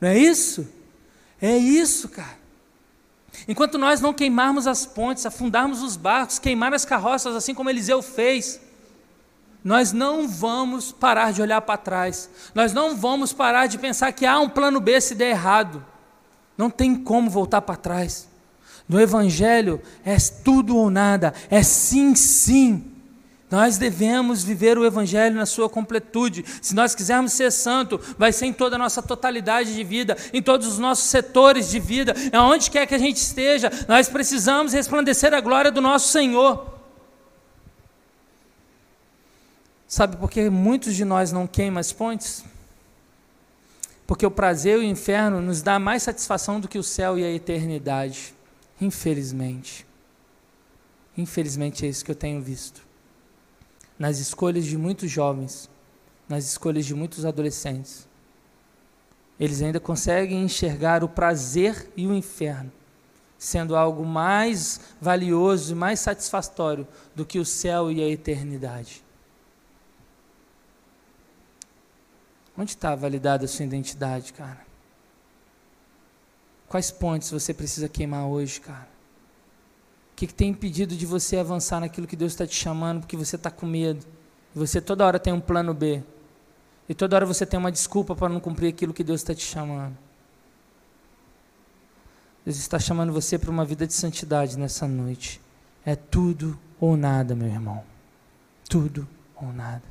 Não 0.00 0.08
é 0.08 0.16
isso? 0.16 0.66
É 1.42 1.56
isso, 1.56 2.08
cara. 2.08 2.43
Enquanto 3.48 3.78
nós 3.78 4.00
não 4.00 4.12
queimarmos 4.12 4.66
as 4.66 4.86
pontes, 4.86 5.26
afundarmos 5.26 5.82
os 5.82 5.96
barcos, 5.96 6.38
queimar 6.38 6.72
as 6.72 6.84
carroças, 6.84 7.34
assim 7.34 7.54
como 7.54 7.70
Eliseu 7.70 8.00
fez, 8.02 8.60
nós 9.62 9.92
não 9.92 10.28
vamos 10.28 10.92
parar 10.92 11.32
de 11.32 11.40
olhar 11.40 11.60
para 11.62 11.78
trás. 11.78 12.28
Nós 12.54 12.72
não 12.72 12.96
vamos 12.96 13.32
parar 13.32 13.66
de 13.66 13.78
pensar 13.78 14.12
que 14.12 14.26
há 14.26 14.38
um 14.38 14.48
plano 14.48 14.80
B 14.80 15.00
se 15.00 15.14
der 15.14 15.30
errado. 15.30 15.84
Não 16.56 16.70
tem 16.70 16.94
como 16.94 17.30
voltar 17.30 17.62
para 17.62 17.76
trás. 17.76 18.28
No 18.88 19.00
Evangelho 19.00 19.80
é 20.04 20.16
tudo 20.44 20.76
ou 20.76 20.90
nada, 20.90 21.32
é 21.50 21.62
sim, 21.62 22.14
sim. 22.14 22.93
Nós 23.54 23.78
devemos 23.78 24.42
viver 24.42 24.76
o 24.76 24.84
Evangelho 24.84 25.36
na 25.36 25.46
sua 25.46 25.70
completude. 25.70 26.44
Se 26.60 26.74
nós 26.74 26.92
quisermos 26.92 27.34
ser 27.34 27.52
santo, 27.52 28.00
vai 28.18 28.32
ser 28.32 28.46
em 28.46 28.52
toda 28.52 28.74
a 28.74 28.78
nossa 28.80 29.00
totalidade 29.00 29.72
de 29.72 29.84
vida, 29.84 30.16
em 30.32 30.42
todos 30.42 30.66
os 30.66 30.80
nossos 30.80 31.04
setores 31.04 31.70
de 31.70 31.78
vida, 31.78 32.16
aonde 32.32 32.68
quer 32.68 32.84
que 32.84 32.96
a 32.96 32.98
gente 32.98 33.18
esteja, 33.18 33.70
nós 33.86 34.08
precisamos 34.08 34.72
resplandecer 34.72 35.32
a 35.32 35.40
glória 35.40 35.70
do 35.70 35.80
nosso 35.80 36.08
Senhor. 36.08 36.68
Sabe 39.86 40.16
por 40.16 40.28
que 40.28 40.50
muitos 40.50 40.96
de 40.96 41.04
nós 41.04 41.30
não 41.30 41.46
queimam 41.46 41.78
as 41.78 41.92
pontes? 41.92 42.44
Porque 44.04 44.26
o 44.26 44.32
prazer 44.32 44.78
e 44.78 44.80
o 44.80 44.82
inferno 44.82 45.40
nos 45.40 45.62
dá 45.62 45.78
mais 45.78 46.02
satisfação 46.02 46.58
do 46.58 46.66
que 46.66 46.76
o 46.76 46.82
céu 46.82 47.16
e 47.16 47.22
a 47.22 47.30
eternidade. 47.30 48.34
Infelizmente. 48.80 49.86
Infelizmente 51.16 51.86
é 51.86 51.88
isso 51.88 52.04
que 52.04 52.10
eu 52.10 52.16
tenho 52.16 52.42
visto. 52.42 52.93
Nas 53.98 54.18
escolhas 54.18 54.64
de 54.64 54.76
muitos 54.76 55.10
jovens, 55.10 55.70
nas 56.28 56.44
escolhas 56.44 56.84
de 56.84 56.94
muitos 56.94 57.24
adolescentes. 57.24 58.08
Eles 59.38 59.62
ainda 59.62 59.80
conseguem 59.80 60.42
enxergar 60.42 61.04
o 61.04 61.08
prazer 61.08 61.90
e 61.96 62.06
o 62.06 62.14
inferno 62.14 62.72
sendo 63.44 63.76
algo 63.76 64.04
mais 64.06 64.80
valioso 65.00 65.72
e 65.72 65.74
mais 65.74 66.00
satisfatório 66.00 66.88
do 67.14 67.26
que 67.26 67.38
o 67.38 67.44
céu 67.44 67.92
e 67.92 68.02
a 68.02 68.08
eternidade. 68.08 69.04
Onde 72.56 72.70
está 72.70 72.94
validada 72.94 73.44
a 73.44 73.48
sua 73.48 73.66
identidade, 73.66 74.32
cara? 74.32 74.64
Quais 76.68 76.90
pontes 76.90 77.30
você 77.30 77.52
precisa 77.52 77.88
queimar 77.88 78.26
hoje, 78.26 78.60
cara? 78.60 78.93
O 80.14 80.16
que, 80.16 80.28
que 80.28 80.34
tem 80.34 80.50
impedido 80.50 80.94
de 80.94 81.04
você 81.04 81.38
avançar 81.38 81.80
naquilo 81.80 82.06
que 82.06 82.14
Deus 82.14 82.30
está 82.30 82.46
te 82.46 82.54
chamando 82.54 83.00
porque 83.00 83.16
você 83.16 83.34
está 83.34 83.50
com 83.50 83.66
medo? 83.66 84.06
Você 84.54 84.80
toda 84.80 85.04
hora 85.04 85.18
tem 85.18 85.32
um 85.32 85.40
plano 85.40 85.74
B. 85.74 86.04
E 86.88 86.94
toda 86.94 87.16
hora 87.16 87.26
você 87.26 87.44
tem 87.44 87.58
uma 87.58 87.72
desculpa 87.72 88.14
para 88.14 88.28
não 88.28 88.38
cumprir 88.38 88.68
aquilo 88.68 88.94
que 88.94 89.02
Deus 89.02 89.22
está 89.22 89.34
te 89.34 89.44
chamando. 89.44 89.98
Deus 92.44 92.56
está 92.56 92.78
chamando 92.78 93.12
você 93.12 93.36
para 93.36 93.50
uma 93.50 93.64
vida 93.64 93.88
de 93.88 93.92
santidade 93.92 94.56
nessa 94.56 94.86
noite. 94.86 95.40
É 95.84 95.96
tudo 95.96 96.56
ou 96.78 96.96
nada, 96.96 97.34
meu 97.34 97.48
irmão. 97.48 97.82
Tudo 98.68 99.08
ou 99.34 99.52
nada. 99.52 99.82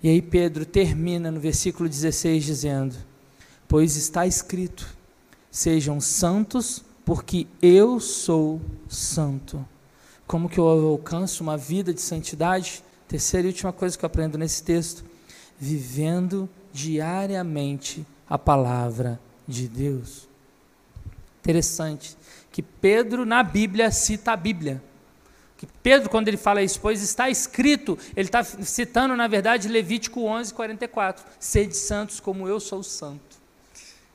E 0.00 0.08
aí 0.08 0.22
Pedro 0.22 0.64
termina 0.64 1.32
no 1.32 1.40
versículo 1.40 1.88
16 1.88 2.44
dizendo: 2.44 2.94
Pois 3.66 3.96
está 3.96 4.24
escrito: 4.24 4.86
Sejam 5.50 6.00
santos, 6.00 6.84
porque 7.06 7.46
eu 7.62 8.00
sou 8.00 8.60
santo. 8.88 9.64
Como 10.26 10.48
que 10.48 10.58
eu 10.58 10.66
alcanço 10.66 11.40
uma 11.44 11.56
vida 11.56 11.94
de 11.94 12.00
santidade? 12.00 12.82
Terceira 13.06 13.46
e 13.46 13.50
última 13.50 13.72
coisa 13.72 13.96
que 13.96 14.04
eu 14.04 14.08
aprendo 14.08 14.36
nesse 14.36 14.64
texto: 14.64 15.04
vivendo 15.56 16.48
diariamente 16.72 18.04
a 18.28 18.36
palavra 18.36 19.20
de 19.46 19.68
Deus. 19.68 20.28
Interessante 21.38 22.16
que 22.50 22.60
Pedro 22.60 23.24
na 23.24 23.40
Bíblia 23.44 23.92
cita 23.92 24.32
a 24.32 24.36
Bíblia. 24.36 24.82
Que 25.56 25.66
Pedro, 25.82 26.10
quando 26.10 26.26
ele 26.26 26.36
fala 26.36 26.60
isso, 26.60 26.80
pois 26.80 27.00
está 27.02 27.30
escrito, 27.30 27.96
ele 28.16 28.28
está 28.28 28.42
citando, 28.42 29.14
na 29.14 29.28
verdade, 29.28 29.68
Levítico 29.68 30.22
11, 30.24 30.52
44. 30.52 31.24
Sede 31.38 31.76
santos 31.76 32.18
como 32.18 32.48
eu 32.48 32.58
sou 32.58 32.82
santo. 32.82 33.25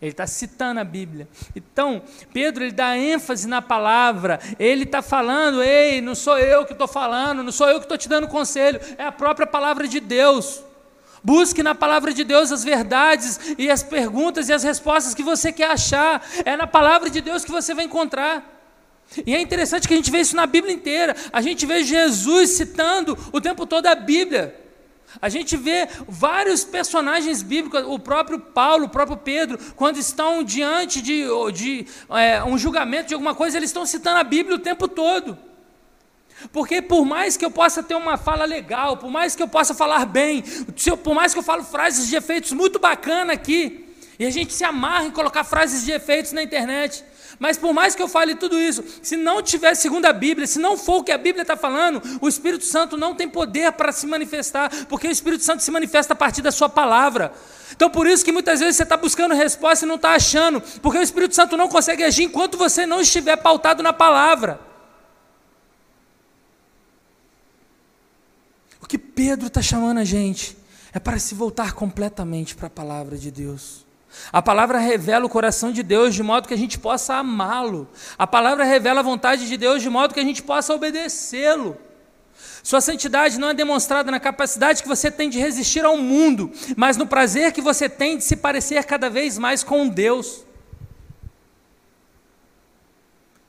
Ele 0.02 0.12
está 0.12 0.26
citando 0.26 0.80
a 0.80 0.84
Bíblia. 0.84 1.28
Então, 1.56 2.02
Pedro 2.34 2.64
ele 2.64 2.72
dá 2.72 2.98
ênfase 2.98 3.48
na 3.48 3.62
palavra. 3.62 4.40
Ele 4.58 4.84
está 4.84 5.02
falando, 5.02 5.62
ei, 5.62 6.02
não 6.02 6.16
sou 6.16 6.40
eu 6.40 6.66
que 6.66 6.74
estou 6.74 6.88
falando, 6.88 7.44
não 7.44 7.52
sou 7.52 7.70
eu 7.70 7.76
que 7.76 7.86
estou 7.86 7.98
te 7.98 8.10
dando 8.10 8.28
conselho, 8.28 8.80
é 8.98 9.06
a 9.06 9.12
própria 9.12 9.46
palavra 9.46 9.88
de 9.88 10.00
Deus. 10.00 10.64
Busque 11.24 11.62
na 11.62 11.76
palavra 11.76 12.12
de 12.14 12.24
Deus 12.24 12.52
as 12.52 12.64
verdades 12.64 13.40
e 13.58 13.70
as 13.70 13.84
perguntas 13.84 14.50
e 14.50 14.54
as 14.54 14.64
respostas 14.64 15.14
que 15.14 15.22
você 15.22 15.52
quer 15.52 15.70
achar. 15.70 16.26
É 16.46 16.58
na 16.58 16.66
palavra 16.66 17.10
de 17.10 17.22
Deus 17.22 17.46
que 17.46 17.52
você 17.52 17.76
vai 17.76 17.86
encontrar. 17.86 18.44
E 19.26 19.36
é 19.36 19.42
interessante 19.42 19.88
que 19.88 19.94
a 19.94 19.98
gente 19.98 20.10
vê 20.10 20.22
isso 20.22 20.36
na 20.36 20.48
Bíblia 20.48 20.74
inteira. 20.74 21.16
A 21.32 21.42
gente 21.42 21.66
vê 21.66 21.84
Jesus 21.84 22.52
citando 22.52 23.16
o 23.32 23.40
tempo 23.40 23.68
todo 23.68 23.86
a 23.86 23.94
Bíblia. 23.94 24.61
A 25.20 25.28
gente 25.28 25.58
vê 25.58 25.88
vários 26.08 26.64
personagens 26.64 27.42
bíblicos, 27.42 27.84
o 27.86 27.98
próprio 27.98 28.40
Paulo, 28.40 28.86
o 28.86 28.90
próprio 28.90 29.18
Pedro, 29.18 29.58
quando 29.76 29.98
estão 29.98 30.44
diante 30.44 31.02
de, 31.02 31.26
de 31.54 31.86
é, 32.10 32.44
um 32.44 32.58
julgamento 32.58 33.10
de 33.10 33.14
alguma 33.14 33.34
coisa, 33.34 33.58
eles 33.58 33.70
estão 33.70 33.86
citando 33.86 34.20
a 34.20 34.24
Bíblia 34.24 34.56
o 34.56 34.60
tempo 34.60 34.88
todo. 34.88 35.38
Porque 36.52 36.82
por 36.82 37.06
mais 37.06 37.38
que 37.38 37.46
eu 37.46 37.52
possa 37.52 37.84
ter 37.84 37.96
uma 37.96 38.18
fala 38.18 38.46
legal, 38.46 38.98
por 38.98 39.12
mais 39.12 39.36
que 39.36 39.44
eu 39.44 39.48
possa 39.48 39.74
falar 39.74 40.06
bem, 40.06 40.44
por 41.04 41.14
mais 41.14 41.34
que 41.34 41.40
eu 41.40 41.44
falo 41.44 41.64
frases 41.64 42.08
de 42.08 42.16
efeitos 42.16 42.52
muito 42.52 42.80
bacana 42.80 43.34
aqui, 43.34 43.88
e 44.18 44.26
a 44.26 44.30
gente 44.30 44.54
se 44.54 44.64
amarra 44.64 45.06
em 45.06 45.12
colocar 45.12 45.44
frases 45.44 45.84
de 45.84 45.92
efeitos 45.92 46.32
na 46.32 46.44
internet, 46.44 47.04
mas 47.42 47.58
por 47.58 47.74
mais 47.74 47.96
que 47.96 48.02
eu 48.04 48.08
fale 48.08 48.36
tudo 48.36 48.56
isso, 48.60 48.84
se 49.02 49.18
não 49.18 49.42
tiver 49.42 49.74
segundo 49.74 50.06
a 50.06 50.14
Bíblia, 50.14 50.46
se 50.46 50.60
não 50.60 50.78
for 50.78 50.98
o 50.98 51.04
que 51.04 51.12
a 51.12 51.18
Bíblia 51.18 51.42
está 51.42 51.58
falando, 51.58 52.00
o 52.22 52.28
Espírito 52.28 52.64
Santo 52.64 52.96
não 52.96 53.16
tem 53.16 53.28
poder 53.28 53.72
para 53.72 53.92
se 53.92 54.06
manifestar, 54.06 54.70
porque 54.86 55.08
o 55.08 55.12
Espírito 55.12 55.44
Santo 55.44 55.64
se 55.64 55.72
manifesta 55.72 56.14
a 56.14 56.16
partir 56.16 56.44
da 56.44 56.52
sua 56.52 56.70
palavra. 56.70 57.34
Então 57.72 57.90
por 57.90 58.06
isso 58.06 58.24
que 58.24 58.32
muitas 58.32 58.60
vezes 58.60 58.76
você 58.76 58.84
está 58.84 58.96
buscando 58.96 59.34
resposta 59.34 59.86
e 59.86 59.88
não 59.88 59.96
está 59.96 60.12
achando, 60.12 60.62
porque 60.84 61.00
o 61.00 61.02
Espírito 61.02 61.34
Santo 61.34 61.58
não 61.58 61.68
consegue 61.68 62.04
agir 62.04 62.26
enquanto 62.26 62.60
você 62.60 62.86
não 62.86 63.02
estiver 63.02 63.38
pautado 63.38 63.82
na 63.82 63.92
palavra. 63.92 64.60
O 68.80 68.86
que 68.86 69.00
Pedro 69.00 69.48
está 69.48 69.64
chamando 69.64 69.98
a 69.98 70.04
gente 70.04 70.56
é 70.94 71.00
para 71.00 71.18
se 71.18 71.34
voltar 71.34 71.74
completamente 71.74 72.54
para 72.56 72.68
a 72.68 72.70
palavra 72.70 73.18
de 73.18 73.32
Deus. 73.32 73.90
A 74.32 74.42
palavra 74.42 74.78
revela 74.78 75.26
o 75.26 75.30
coração 75.30 75.72
de 75.72 75.84
Deus 75.84 76.14
de 76.14 76.24
modo 76.24 76.48
que 76.48 76.54
a 76.54 76.58
gente 76.58 76.78
possa 76.78 77.16
amá-lo. 77.16 77.88
A 78.18 78.28
palavra 78.28 78.64
revela 78.64 79.00
a 79.00 79.04
vontade 79.04 79.48
de 79.48 79.58
Deus 79.58 79.82
de 79.82 79.90
modo 79.90 80.14
que 80.14 80.20
a 80.20 80.24
gente 80.24 80.44
possa 80.44 80.74
obedecê-lo. 80.74 81.78
Sua 82.64 82.82
santidade 82.82 83.40
não 83.40 83.50
é 83.50 83.54
demonstrada 83.54 84.12
na 84.12 84.20
capacidade 84.20 84.84
que 84.84 84.88
você 84.88 85.10
tem 85.10 85.30
de 85.30 85.40
resistir 85.40 85.84
ao 85.84 85.98
mundo, 85.98 86.52
mas 86.76 86.96
no 86.98 87.08
prazer 87.08 87.52
que 87.52 87.62
você 87.62 87.90
tem 87.90 88.18
de 88.18 88.24
se 88.24 88.36
parecer 88.36 88.84
cada 88.84 89.10
vez 89.10 89.38
mais 89.38 89.64
com 89.64 89.88
Deus. 89.88 90.46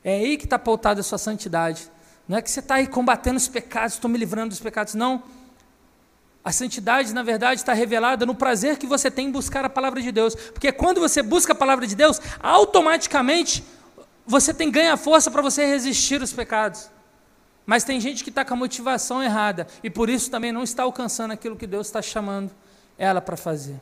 É 0.05 0.15
aí 0.15 0.37
que 0.37 0.45
está 0.45 0.59
pautada 0.59 1.01
a 1.01 1.05
sua 1.05 1.19
santidade. 1.19 1.91
Não 2.27 2.39
é 2.39 2.43
que 2.43 2.51
você 2.51 2.61
está 2.61 2.77
aí 2.77 2.87
combatendo 2.87 3.37
os 3.37 3.49
pecados, 3.49 3.95
estou 3.95 4.11
me 4.11 4.19
livrando 4.19 4.49
dos 4.49 4.61
pecados. 4.61 4.95
Não. 4.95 5.23
A 6.45 6.51
santidade, 6.51 7.13
na 7.13 7.23
verdade, 7.23 7.61
está 7.61 7.73
revelada 7.73 8.27
no 8.27 8.35
prazer 8.35 8.77
que 8.77 8.87
você 8.87 9.11
tem 9.11 9.29
em 9.29 9.31
buscar 9.31 9.65
a 9.65 9.71
palavra 9.71 10.01
de 10.03 10.11
Deus. 10.11 10.35
Porque 10.35 10.73
quando 10.73 11.01
você 11.01 11.23
busca 11.23 11.53
a 11.53 11.57
palavra 11.57 11.87
de 11.87 11.95
Deus, 11.95 12.21
automaticamente 12.41 13.65
você 14.27 14.53
tem 14.53 14.71
ganha 14.71 14.97
força 14.97 15.31
para 15.31 15.43
você 15.43 15.65
resistir 15.67 16.21
aos 16.21 16.33
pecados. 16.33 16.91
Mas 17.65 17.85
tem 17.85 18.01
gente 18.01 18.25
que 18.25 18.31
está 18.31 18.45
com 18.45 18.55
a 18.55 18.57
motivação 18.57 19.23
errada 19.23 19.69
e 19.85 19.91
por 19.91 20.11
isso 20.11 20.31
também 20.31 20.51
não 20.51 20.65
está 20.65 20.83
alcançando 20.83 21.31
aquilo 21.31 21.57
que 21.57 21.67
Deus 21.67 21.87
está 21.87 22.03
chamando 22.03 22.51
ela 22.99 23.21
para 23.21 23.37
fazer. 23.37 23.81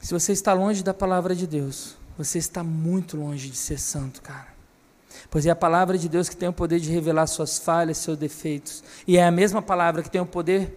Se 0.00 0.12
você 0.12 0.32
está 0.32 0.52
longe 0.52 0.82
da 0.82 0.94
palavra 0.94 1.34
de 1.34 1.46
Deus, 1.46 1.96
você 2.18 2.38
está 2.38 2.62
muito 2.62 3.16
longe 3.16 3.48
de 3.50 3.56
ser 3.56 3.78
santo, 3.78 4.20
cara. 4.20 4.55
Pois 5.30 5.46
é 5.46 5.50
a 5.50 5.56
palavra 5.56 5.98
de 5.98 6.08
Deus 6.08 6.28
que 6.28 6.36
tem 6.36 6.48
o 6.48 6.52
poder 6.52 6.80
de 6.80 6.90
revelar 6.90 7.26
suas 7.26 7.58
falhas, 7.58 7.98
seus 7.98 8.16
defeitos. 8.16 8.82
E 9.06 9.16
é 9.16 9.24
a 9.24 9.30
mesma 9.30 9.60
palavra 9.60 10.02
que 10.02 10.10
tem 10.10 10.20
o 10.20 10.26
poder 10.26 10.76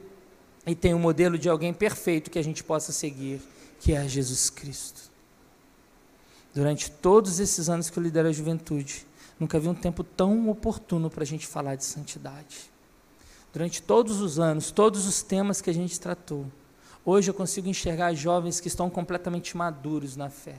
e 0.65 0.75
tem 0.75 0.93
o 0.93 0.99
modelo 0.99 1.37
de 1.37 1.49
alguém 1.49 1.73
perfeito 1.73 2.29
que 2.29 2.39
a 2.39 2.43
gente 2.43 2.63
possa 2.63 2.91
seguir, 2.91 3.41
que 3.79 3.93
é 3.93 4.07
Jesus 4.07 4.49
Cristo. 4.49 5.09
Durante 6.53 6.89
todos 6.89 7.39
esses 7.39 7.69
anos 7.69 7.89
que 7.89 7.97
eu 7.97 8.03
lidero 8.03 8.27
a 8.27 8.31
juventude, 8.31 9.05
nunca 9.39 9.59
vi 9.59 9.67
um 9.67 9.75
tempo 9.75 10.03
tão 10.03 10.49
oportuno 10.49 11.09
para 11.09 11.23
a 11.23 11.27
gente 11.27 11.47
falar 11.47 11.75
de 11.75 11.85
santidade. 11.85 12.71
Durante 13.53 13.81
todos 13.81 14.19
os 14.19 14.39
anos, 14.39 14.71
todos 14.71 15.07
os 15.07 15.21
temas 15.21 15.61
que 15.61 15.69
a 15.69 15.73
gente 15.73 15.99
tratou, 15.99 16.45
hoje 17.05 17.29
eu 17.29 17.33
consigo 17.33 17.67
enxergar 17.67 18.13
jovens 18.13 18.59
que 18.59 18.67
estão 18.67 18.89
completamente 18.89 19.55
maduros 19.55 20.15
na 20.15 20.29
fé 20.29 20.55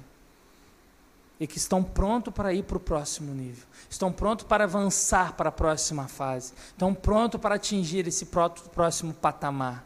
e 1.40 1.46
que 1.46 1.57
estão 1.57 1.83
prontos 1.83 2.33
para 2.35 2.53
ir 2.53 2.62
para 2.64 2.76
o 2.76 2.81
próximo 2.81 3.35
nível, 3.35 3.64
estão 3.88 4.12
prontos 4.12 4.44
para 4.44 4.64
avançar 4.64 5.33
para 5.33 5.48
a 5.48 5.53
próxima 5.53 6.07
fase, 6.07 6.53
estão 6.68 6.94
prontos 6.94 7.40
para 7.40 7.55
atingir 7.55 8.07
esse 8.07 8.26
próximo 8.26 9.14
patamar, 9.14 9.85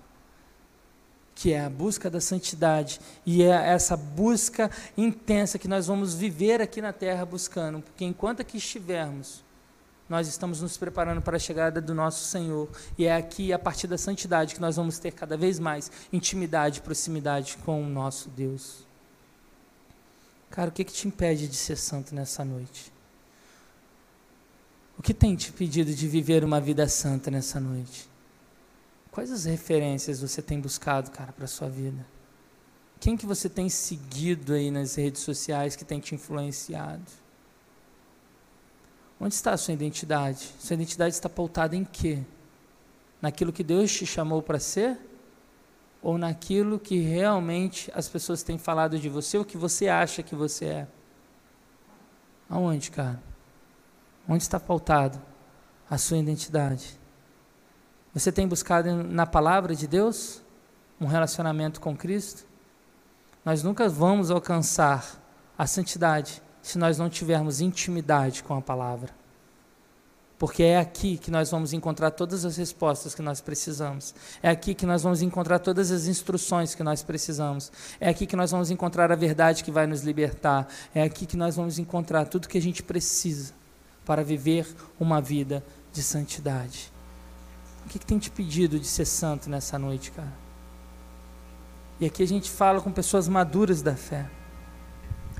que 1.32 1.52
é 1.52 1.64
a 1.64 1.70
busca 1.70 2.10
da 2.10 2.20
santidade 2.20 3.00
e 3.24 3.44
é 3.44 3.70
essa 3.70 3.96
busca 3.96 4.68
intensa 4.96 5.58
que 5.58 5.68
nós 5.68 5.86
vamos 5.86 6.12
viver 6.12 6.60
aqui 6.60 6.82
na 6.82 6.92
terra 6.92 7.24
buscando, 7.24 7.80
porque 7.80 8.04
enquanto 8.04 8.40
aqui 8.40 8.58
estivermos, 8.58 9.44
nós 10.08 10.28
estamos 10.28 10.60
nos 10.60 10.76
preparando 10.76 11.22
para 11.22 11.36
a 11.36 11.40
chegada 11.40 11.80
do 11.80 11.94
nosso 11.94 12.24
Senhor. 12.24 12.68
E 12.98 13.06
é 13.06 13.16
aqui, 13.16 13.54
a 13.54 13.58
partir 13.58 13.86
da 13.86 13.96
santidade, 13.96 14.54
que 14.54 14.60
nós 14.60 14.76
vamos 14.76 14.98
ter 14.98 15.12
cada 15.12 15.34
vez 15.34 15.58
mais 15.58 15.90
intimidade, 16.12 16.82
proximidade 16.82 17.56
com 17.64 17.82
o 17.82 17.88
nosso 17.88 18.28
Deus. 18.28 18.83
Cara, 20.54 20.68
o 20.68 20.72
que, 20.72 20.84
que 20.84 20.92
te 20.92 21.08
impede 21.08 21.48
de 21.48 21.56
ser 21.56 21.74
santo 21.74 22.14
nessa 22.14 22.44
noite? 22.44 22.92
O 24.96 25.02
que 25.02 25.12
tem 25.12 25.34
te 25.34 25.50
pedido 25.50 25.92
de 25.92 26.06
viver 26.06 26.44
uma 26.44 26.60
vida 26.60 26.86
santa 26.86 27.28
nessa 27.28 27.58
noite? 27.58 28.08
Quais 29.10 29.32
as 29.32 29.46
referências 29.46 30.20
você 30.20 30.40
tem 30.40 30.60
buscado, 30.60 31.10
cara, 31.10 31.32
para 31.32 31.46
a 31.46 31.48
sua 31.48 31.68
vida? 31.68 32.06
Quem 33.00 33.16
que 33.16 33.26
você 33.26 33.48
tem 33.48 33.68
seguido 33.68 34.52
aí 34.52 34.70
nas 34.70 34.94
redes 34.94 35.22
sociais 35.22 35.74
que 35.74 35.84
tem 35.84 35.98
te 35.98 36.14
influenciado? 36.14 37.10
Onde 39.18 39.34
está 39.34 39.54
a 39.54 39.56
sua 39.56 39.74
identidade? 39.74 40.54
Sua 40.60 40.74
identidade 40.74 41.16
está 41.16 41.28
pautada 41.28 41.74
em 41.74 41.84
quê? 41.84 42.22
Naquilo 43.20 43.52
que 43.52 43.64
Deus 43.64 43.90
te 43.90 44.06
chamou 44.06 44.40
para 44.40 44.60
ser? 44.60 45.00
Ou 46.04 46.18
naquilo 46.18 46.78
que 46.78 46.98
realmente 46.98 47.90
as 47.94 48.10
pessoas 48.10 48.42
têm 48.42 48.58
falado 48.58 48.98
de 48.98 49.08
você, 49.08 49.38
ou 49.38 49.44
que 49.44 49.56
você 49.56 49.88
acha 49.88 50.22
que 50.22 50.34
você 50.34 50.66
é? 50.66 50.88
Aonde, 52.46 52.90
cara? 52.90 53.22
Onde 54.28 54.42
está 54.42 54.60
pautado 54.60 55.18
a 55.88 55.96
sua 55.96 56.18
identidade? 56.18 57.00
Você 58.12 58.30
tem 58.30 58.46
buscado 58.46 58.94
na 59.02 59.24
palavra 59.24 59.74
de 59.74 59.86
Deus 59.86 60.42
um 61.00 61.06
relacionamento 61.06 61.80
com 61.80 61.96
Cristo? 61.96 62.46
Nós 63.42 63.62
nunca 63.62 63.88
vamos 63.88 64.30
alcançar 64.30 65.18
a 65.56 65.66
santidade 65.66 66.42
se 66.60 66.76
nós 66.76 66.98
não 66.98 67.08
tivermos 67.08 67.62
intimidade 67.62 68.42
com 68.42 68.54
a 68.54 68.60
palavra. 68.60 69.23
Porque 70.44 70.62
é 70.62 70.78
aqui 70.78 71.16
que 71.16 71.30
nós 71.30 71.50
vamos 71.50 71.72
encontrar 71.72 72.10
todas 72.10 72.44
as 72.44 72.58
respostas 72.58 73.14
que 73.14 73.22
nós 73.22 73.40
precisamos. 73.40 74.14
É 74.42 74.50
aqui 74.50 74.74
que 74.74 74.84
nós 74.84 75.02
vamos 75.02 75.22
encontrar 75.22 75.58
todas 75.58 75.90
as 75.90 76.06
instruções 76.06 76.74
que 76.74 76.82
nós 76.82 77.02
precisamos. 77.02 77.72
É 77.98 78.10
aqui 78.10 78.26
que 78.26 78.36
nós 78.36 78.50
vamos 78.50 78.70
encontrar 78.70 79.10
a 79.10 79.16
verdade 79.16 79.64
que 79.64 79.70
vai 79.70 79.86
nos 79.86 80.02
libertar. 80.02 80.68
É 80.94 81.02
aqui 81.02 81.24
que 81.24 81.34
nós 81.34 81.56
vamos 81.56 81.78
encontrar 81.78 82.26
tudo 82.26 82.46
que 82.46 82.58
a 82.58 82.60
gente 82.60 82.82
precisa 82.82 83.54
para 84.04 84.22
viver 84.22 84.66
uma 85.00 85.18
vida 85.18 85.64
de 85.90 86.02
santidade. 86.02 86.92
O 87.86 87.88
que, 87.88 87.98
que 87.98 88.04
tem 88.04 88.18
te 88.18 88.30
pedido 88.30 88.78
de 88.78 88.86
ser 88.86 89.06
santo 89.06 89.48
nessa 89.48 89.78
noite, 89.78 90.10
cara? 90.10 90.34
E 91.98 92.04
aqui 92.04 92.22
a 92.22 92.28
gente 92.28 92.50
fala 92.50 92.82
com 92.82 92.92
pessoas 92.92 93.28
maduras 93.28 93.80
da 93.80 93.96
fé. 93.96 94.28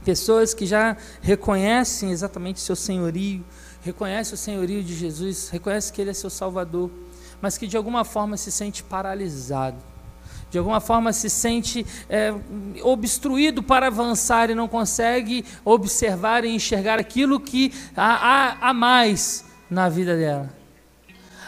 Pessoas 0.03 0.55
que 0.55 0.64
já 0.64 0.97
reconhecem 1.21 2.11
exatamente 2.11 2.59
seu 2.59 2.75
senhorio, 2.75 3.45
reconhecem 3.85 4.35
o 4.35 4.37
senhorio 4.38 4.83
de 4.83 4.94
Jesus, 4.94 5.51
reconhecem 5.51 5.94
que 5.94 6.01
Ele 6.01 6.11
é 6.11 6.14
seu 6.14 6.31
Salvador, 6.31 6.90
mas 7.40 7.59
que 7.59 7.66
de 7.66 7.77
alguma 7.77 8.03
forma 8.03 8.37
se 8.38 8.51
sente 8.51 8.83
paralisado, 8.83 9.77
de 10.51 10.57
alguma 10.57 10.81
forma 10.81 11.12
se 11.12 11.29
sente 11.29 11.85
é, 12.09 12.33
obstruído 12.83 13.62
para 13.62 13.88
avançar 13.88 14.49
e 14.49 14.55
não 14.55 14.66
consegue 14.66 15.44
observar 15.64 16.44
e 16.44 16.49
enxergar 16.49 16.99
aquilo 16.99 17.38
que 17.38 17.73
há, 17.94 18.14
há, 18.14 18.70
há 18.70 18.73
mais 18.73 19.44
na 19.68 19.88
vida 19.90 20.16
dela. 20.16 20.51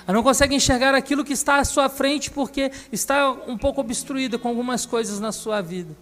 Ela 0.06 0.16
não 0.16 0.22
consegue 0.22 0.54
enxergar 0.54 0.94
aquilo 0.94 1.24
que 1.24 1.32
está 1.32 1.56
à 1.56 1.64
sua 1.64 1.88
frente 1.88 2.30
porque 2.30 2.70
está 2.92 3.30
um 3.30 3.56
pouco 3.56 3.80
obstruída 3.80 4.38
com 4.38 4.48
algumas 4.48 4.84
coisas 4.84 5.18
na 5.18 5.32
sua 5.32 5.62
vida. 5.62 5.96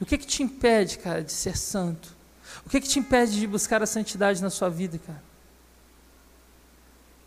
O 0.00 0.06
que 0.06 0.16
que 0.16 0.26
te 0.26 0.42
impede, 0.42 0.98
cara, 0.98 1.22
de 1.22 1.32
ser 1.32 1.56
santo? 1.56 2.15
O 2.64 2.70
que 2.70 2.80
que 2.80 2.88
te 2.88 2.98
impede 2.98 3.38
de 3.38 3.46
buscar 3.46 3.82
a 3.82 3.86
santidade 3.86 4.42
na 4.42 4.50
sua 4.50 4.68
vida, 4.68 4.98
cara? 5.04 5.22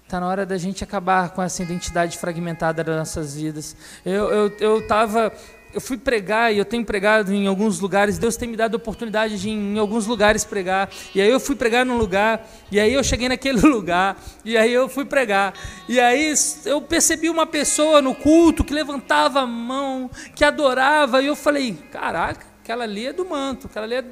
Está 0.06 0.20
na 0.20 0.28
hora 0.28 0.44
da 0.44 0.58
gente 0.58 0.84
acabar 0.84 1.30
com 1.30 1.42
essa 1.44 1.62
identidade 1.62 2.18
fragmentada 2.18 2.84
das 2.84 2.98
nossas 2.98 3.36
vidas. 3.36 3.76
Eu 4.04 4.28
eu 4.30 4.58
eu 4.60 4.88
tava 4.88 5.32
eu 5.74 5.80
fui 5.80 5.98
pregar 5.98 6.52
e 6.52 6.58
eu 6.58 6.65
tenho 6.65 6.84
pregado 6.84 7.32
em 7.32 7.46
alguns 7.46 7.80
lugares. 7.80 8.18
Deus 8.18 8.36
tem 8.36 8.50
me 8.50 8.58
dado 8.58 8.74
a 8.74 8.78
oportunidade 8.78 9.39
de 9.39 9.50
em 9.50 9.78
alguns 9.78 10.08
lugares 10.08 10.44
pregar. 10.44 10.89
E 11.13 11.22
aí 11.22 11.30
eu 11.30 11.39
fui 11.39 11.56
pregar 11.56 11.86
num 11.86 11.98
lugar, 11.98 12.44
e 12.72 12.80
aí 12.80 12.94
eu 12.94 13.04
cheguei 13.04 13.30
naquele 13.30 13.62
lugar, 13.68 14.18
e 14.44 14.58
aí 14.58 14.74
eu 14.74 14.89
fui 14.89 15.06
pregar. 15.06 15.54
E 15.88 16.00
aí 16.00 16.34
eu 16.65 16.82
percebi 16.82 17.30
uma 17.30 17.46
pessoa 17.46 18.02
no 18.02 18.15
culto 18.15 18.63
que 18.63 18.74
levantava 18.74 19.42
a 19.42 19.46
mão, 19.46 20.10
que 20.36 20.44
adorava, 20.44 21.22
e 21.22 21.28
eu 21.28 21.36
falei: 21.36 21.78
"Caraca, 21.92 22.46
aquela 22.63 22.84
ali 22.84 23.06
é 23.06 23.13
do 23.13 23.26
manto, 23.26 23.68
aquela 23.68 23.86
ali 23.86 23.96
é 23.96 24.04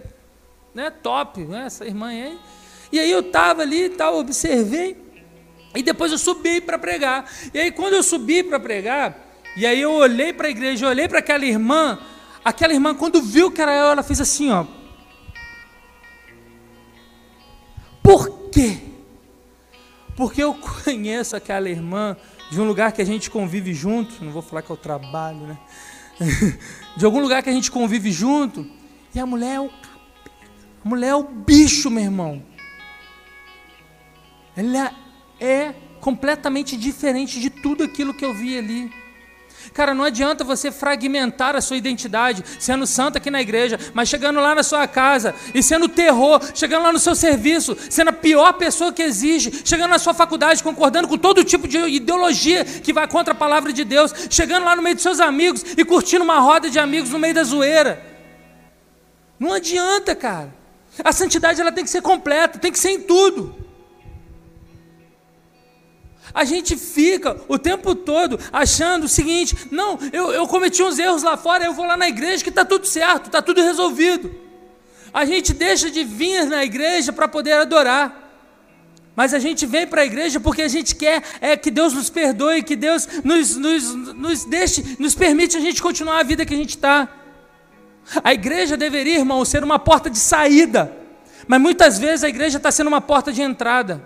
né, 0.78 0.92
top, 0.92 1.42
né, 1.42 1.64
essa 1.66 1.86
irmã 1.86 2.10
aí". 2.10 2.38
E 2.92 3.00
aí 3.00 3.12
eu 3.12 3.22
estava 3.22 3.64
ali 3.64 3.86
e 3.86 3.90
tal, 3.90 4.18
observei, 4.20 4.96
e 5.76 5.82
depois 5.82 6.12
eu 6.12 6.18
subi 6.18 6.62
para 6.62 6.78
pregar. 6.78 7.30
E 7.54 7.60
aí 7.60 7.72
quando 7.72 7.96
eu 7.96 8.04
subi 8.04 8.44
para 8.44 8.60
pregar, 8.60 9.28
e 9.58 9.66
aí 9.66 9.82
eu 9.82 9.92
olhei 9.92 10.32
para 10.32 10.48
a 10.48 10.52
igreja, 10.52 10.88
olhei 10.88 11.08
para 11.08 11.20
aquela 11.20 11.44
irmã, 11.44 12.00
aquela 12.46 12.74
irmã, 12.74 12.94
quando 12.94 13.22
viu 13.22 13.52
que 13.52 13.60
era 13.60 13.74
eu, 13.74 13.88
ela 13.88 14.04
fez 14.04 14.22
assim, 14.22 14.52
ó. 14.52 14.66
Por 18.04 18.50
quê? 18.52 18.78
Porque 20.16 20.42
eu 20.42 20.54
conheço 20.54 21.36
aquela 21.36 21.70
irmã 21.70 22.16
de 22.52 22.62
um 22.62 22.66
lugar 22.66 22.92
que 22.92 23.02
a 23.02 23.06
gente 23.06 23.30
convive 23.30 23.74
junto, 23.74 24.24
não 24.24 24.32
vou 24.32 24.44
falar 24.44 24.62
que 24.62 24.72
é 24.72 24.76
o 24.76 24.78
trabalho, 24.78 25.40
né? 25.40 25.58
De 26.96 27.04
algum 27.04 27.20
lugar 27.20 27.44
que 27.44 27.50
a 27.50 27.54
gente 27.54 27.70
convive 27.70 28.12
junto, 28.12 28.66
e 29.14 29.20
a 29.20 29.26
mulher 29.26 29.56
é 29.56 29.60
o 29.60 29.70
mulher 30.88 31.10
é 31.10 31.16
o 31.16 31.24
bicho, 31.24 31.90
meu 31.92 32.04
irmão. 32.04 32.44
Ela 34.56 34.92
é 35.40 35.74
completamente 36.00 36.76
diferente 36.76 37.40
de 37.40 37.50
tudo 37.50 37.84
aquilo 37.84 38.14
que 38.14 38.26
eu 38.26 38.34
vi 38.34 38.58
ali. 38.58 38.92
Cara, 39.74 39.94
não 39.94 40.04
adianta 40.04 40.44
você 40.44 40.72
fragmentar 40.72 41.56
a 41.56 41.62
sua 41.62 41.78
identidade, 41.78 42.44
sendo 42.58 42.88
santo 42.88 43.18
aqui 43.18 43.30
na 43.30 43.42
igreja, 43.42 43.78
mas 43.94 44.08
chegando 44.08 44.40
lá 44.40 44.56
na 44.56 44.64
sua 44.64 44.88
casa 44.88 45.36
e 45.54 45.62
sendo 45.62 45.90
terror, 45.90 46.42
chegando 46.56 46.84
lá 46.84 46.94
no 46.94 47.00
seu 47.00 47.14
serviço, 47.14 47.78
sendo 47.90 48.10
a 48.10 48.14
pior 48.14 48.54
pessoa 48.54 48.94
que 48.94 49.04
existe, 49.04 49.62
chegando 49.66 49.92
na 49.92 50.00
sua 50.00 50.14
faculdade, 50.14 50.64
concordando 50.64 51.08
com 51.08 51.18
todo 51.18 51.44
tipo 51.44 51.68
de 51.68 51.78
ideologia 51.78 52.64
que 52.64 52.94
vai 52.94 53.08
contra 53.08 53.34
a 53.34 53.38
palavra 53.38 53.74
de 53.74 53.84
Deus, 53.84 54.14
chegando 54.30 54.64
lá 54.64 54.76
no 54.76 54.82
meio 54.82 54.96
dos 54.96 55.04
seus 55.04 55.20
amigos 55.20 55.64
e 55.78 55.84
curtindo 55.84 56.24
uma 56.24 56.40
roda 56.40 56.70
de 56.70 56.80
amigos 56.80 57.10
no 57.10 57.20
meio 57.20 57.34
da 57.34 57.44
zoeira. 57.44 58.02
Não 59.40 59.54
adianta, 59.54 60.16
cara. 60.16 60.56
A 61.04 61.12
santidade 61.12 61.62
ela 61.62 61.72
tem 61.72 61.84
que 61.84 61.90
ser 61.90 62.02
completa, 62.02 62.60
tem 62.60 62.72
que 62.72 62.80
ser 62.80 62.92
em 62.92 63.02
tudo. 63.02 63.56
A 66.34 66.44
gente 66.44 66.76
fica 66.76 67.40
o 67.48 67.58
tempo 67.58 67.96
todo 67.96 68.40
achando 68.52 69.06
o 69.06 69.10
seguinte: 69.10 69.56
não, 69.72 69.98
eu, 70.12 70.32
eu 70.32 70.48
cometi 70.48 70.84
uns 70.84 71.00
erros 71.00 71.24
lá 71.24 71.38
fora, 71.38 71.66
eu 71.66 71.74
vou 71.74 71.86
lá 71.86 71.98
na 71.98 72.08
igreja 72.08 72.44
que 72.44 72.50
está 72.50 72.66
tudo 72.66 72.86
certo, 72.86 73.28
está 73.28 73.42
tudo 73.42 73.62
resolvido. 73.62 74.34
A 75.14 75.26
gente 75.26 75.54
deixa 75.54 75.90
de 75.90 76.04
vir 76.04 76.46
na 76.46 76.64
igreja 76.64 77.12
para 77.12 77.28
poder 77.28 77.54
adorar. 77.54 78.26
Mas 79.16 79.34
a 79.34 79.40
gente 79.40 79.66
vem 79.66 79.88
para 79.88 80.04
a 80.04 80.06
igreja 80.06 80.40
porque 80.40 80.62
a 80.62 80.68
gente 80.68 80.94
quer 80.96 81.24
é, 81.42 81.58
que 81.58 81.72
Deus 81.72 81.92
nos 81.92 82.08
perdoe, 82.08 82.62
que 82.62 82.76
Deus 82.76 83.08
nos, 83.24 83.56
nos, 83.56 83.96
nos 84.14 84.46
deixe, 84.46 84.96
nos 85.00 85.16
permite 85.16 85.58
a 85.58 85.60
gente 85.60 85.82
continuar 85.82 86.20
a 86.20 86.24
vida 86.24 86.46
que 86.46 86.54
a 86.54 86.58
gente 86.58 86.76
está. 86.76 87.10
A 88.24 88.34
igreja 88.34 88.78
deveria, 88.78 89.18
irmão, 89.18 89.44
ser 89.44 89.64
uma 89.64 89.80
porta 89.80 90.10
de 90.10 90.18
saída. 90.18 90.92
Mas 91.48 91.62
muitas 91.62 91.98
vezes 91.98 92.24
a 92.24 92.30
igreja 92.30 92.58
está 92.58 92.72
sendo 92.72 92.88
uma 92.88 93.02
porta 93.02 93.32
de 93.32 93.42
entrada. 93.42 94.06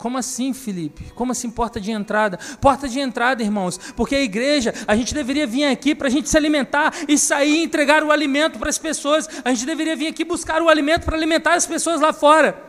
Como 0.00 0.16
assim, 0.16 0.54
Felipe? 0.54 1.12
Como 1.14 1.32
assim 1.32 1.50
porta 1.50 1.78
de 1.78 1.90
entrada? 1.90 2.38
Porta 2.58 2.88
de 2.88 2.98
entrada, 2.98 3.42
irmãos, 3.42 3.78
porque 3.94 4.14
a 4.14 4.22
igreja, 4.22 4.72
a 4.88 4.96
gente 4.96 5.12
deveria 5.12 5.46
vir 5.46 5.66
aqui 5.66 5.94
para 5.94 6.08
a 6.08 6.10
gente 6.10 6.26
se 6.26 6.36
alimentar 6.38 6.94
e 7.06 7.18
sair 7.18 7.56
e 7.56 7.62
entregar 7.64 8.02
o 8.02 8.10
alimento 8.10 8.58
para 8.58 8.70
as 8.70 8.78
pessoas. 8.78 9.28
A 9.44 9.50
gente 9.50 9.66
deveria 9.66 9.94
vir 9.94 10.06
aqui 10.06 10.24
buscar 10.24 10.62
o 10.62 10.70
alimento 10.70 11.04
para 11.04 11.16
alimentar 11.16 11.52
as 11.52 11.66
pessoas 11.66 12.00
lá 12.00 12.14
fora. 12.14 12.62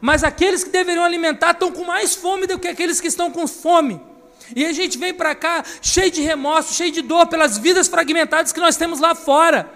Mas 0.00 0.24
aqueles 0.24 0.64
que 0.64 0.70
deveriam 0.70 1.04
alimentar 1.04 1.52
estão 1.52 1.70
com 1.70 1.84
mais 1.84 2.16
fome 2.16 2.48
do 2.48 2.58
que 2.58 2.66
aqueles 2.66 3.00
que 3.00 3.06
estão 3.06 3.30
com 3.30 3.46
fome. 3.46 4.00
E 4.54 4.64
a 4.64 4.72
gente 4.72 4.98
vem 4.98 5.14
para 5.14 5.34
cá 5.34 5.64
cheio 5.80 6.10
de 6.10 6.22
remorso, 6.22 6.74
cheio 6.74 6.92
de 6.92 7.02
dor 7.02 7.26
pelas 7.26 7.58
vidas 7.58 7.88
fragmentadas 7.88 8.52
que 8.52 8.60
nós 8.60 8.76
temos 8.76 9.00
lá 9.00 9.14
fora. 9.14 9.70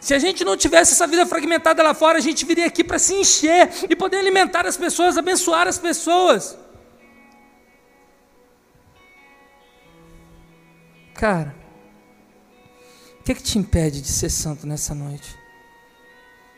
Se 0.00 0.14
a 0.14 0.18
gente 0.18 0.44
não 0.44 0.56
tivesse 0.56 0.92
essa 0.92 1.06
vida 1.06 1.26
fragmentada 1.26 1.82
lá 1.82 1.92
fora, 1.92 2.18
a 2.18 2.22
gente 2.22 2.44
viria 2.46 2.66
aqui 2.66 2.82
para 2.82 2.98
se 2.98 3.14
encher 3.14 3.70
e 3.88 3.94
poder 3.94 4.18
alimentar 4.18 4.66
as 4.66 4.76
pessoas, 4.76 5.18
abençoar 5.18 5.68
as 5.68 5.78
pessoas. 5.78 6.56
Cara, 11.14 11.54
o 13.20 13.22
que, 13.24 13.32
é 13.32 13.34
que 13.34 13.42
te 13.42 13.58
impede 13.58 14.00
de 14.00 14.08
ser 14.08 14.30
santo 14.30 14.66
nessa 14.66 14.94
noite? 14.94 15.38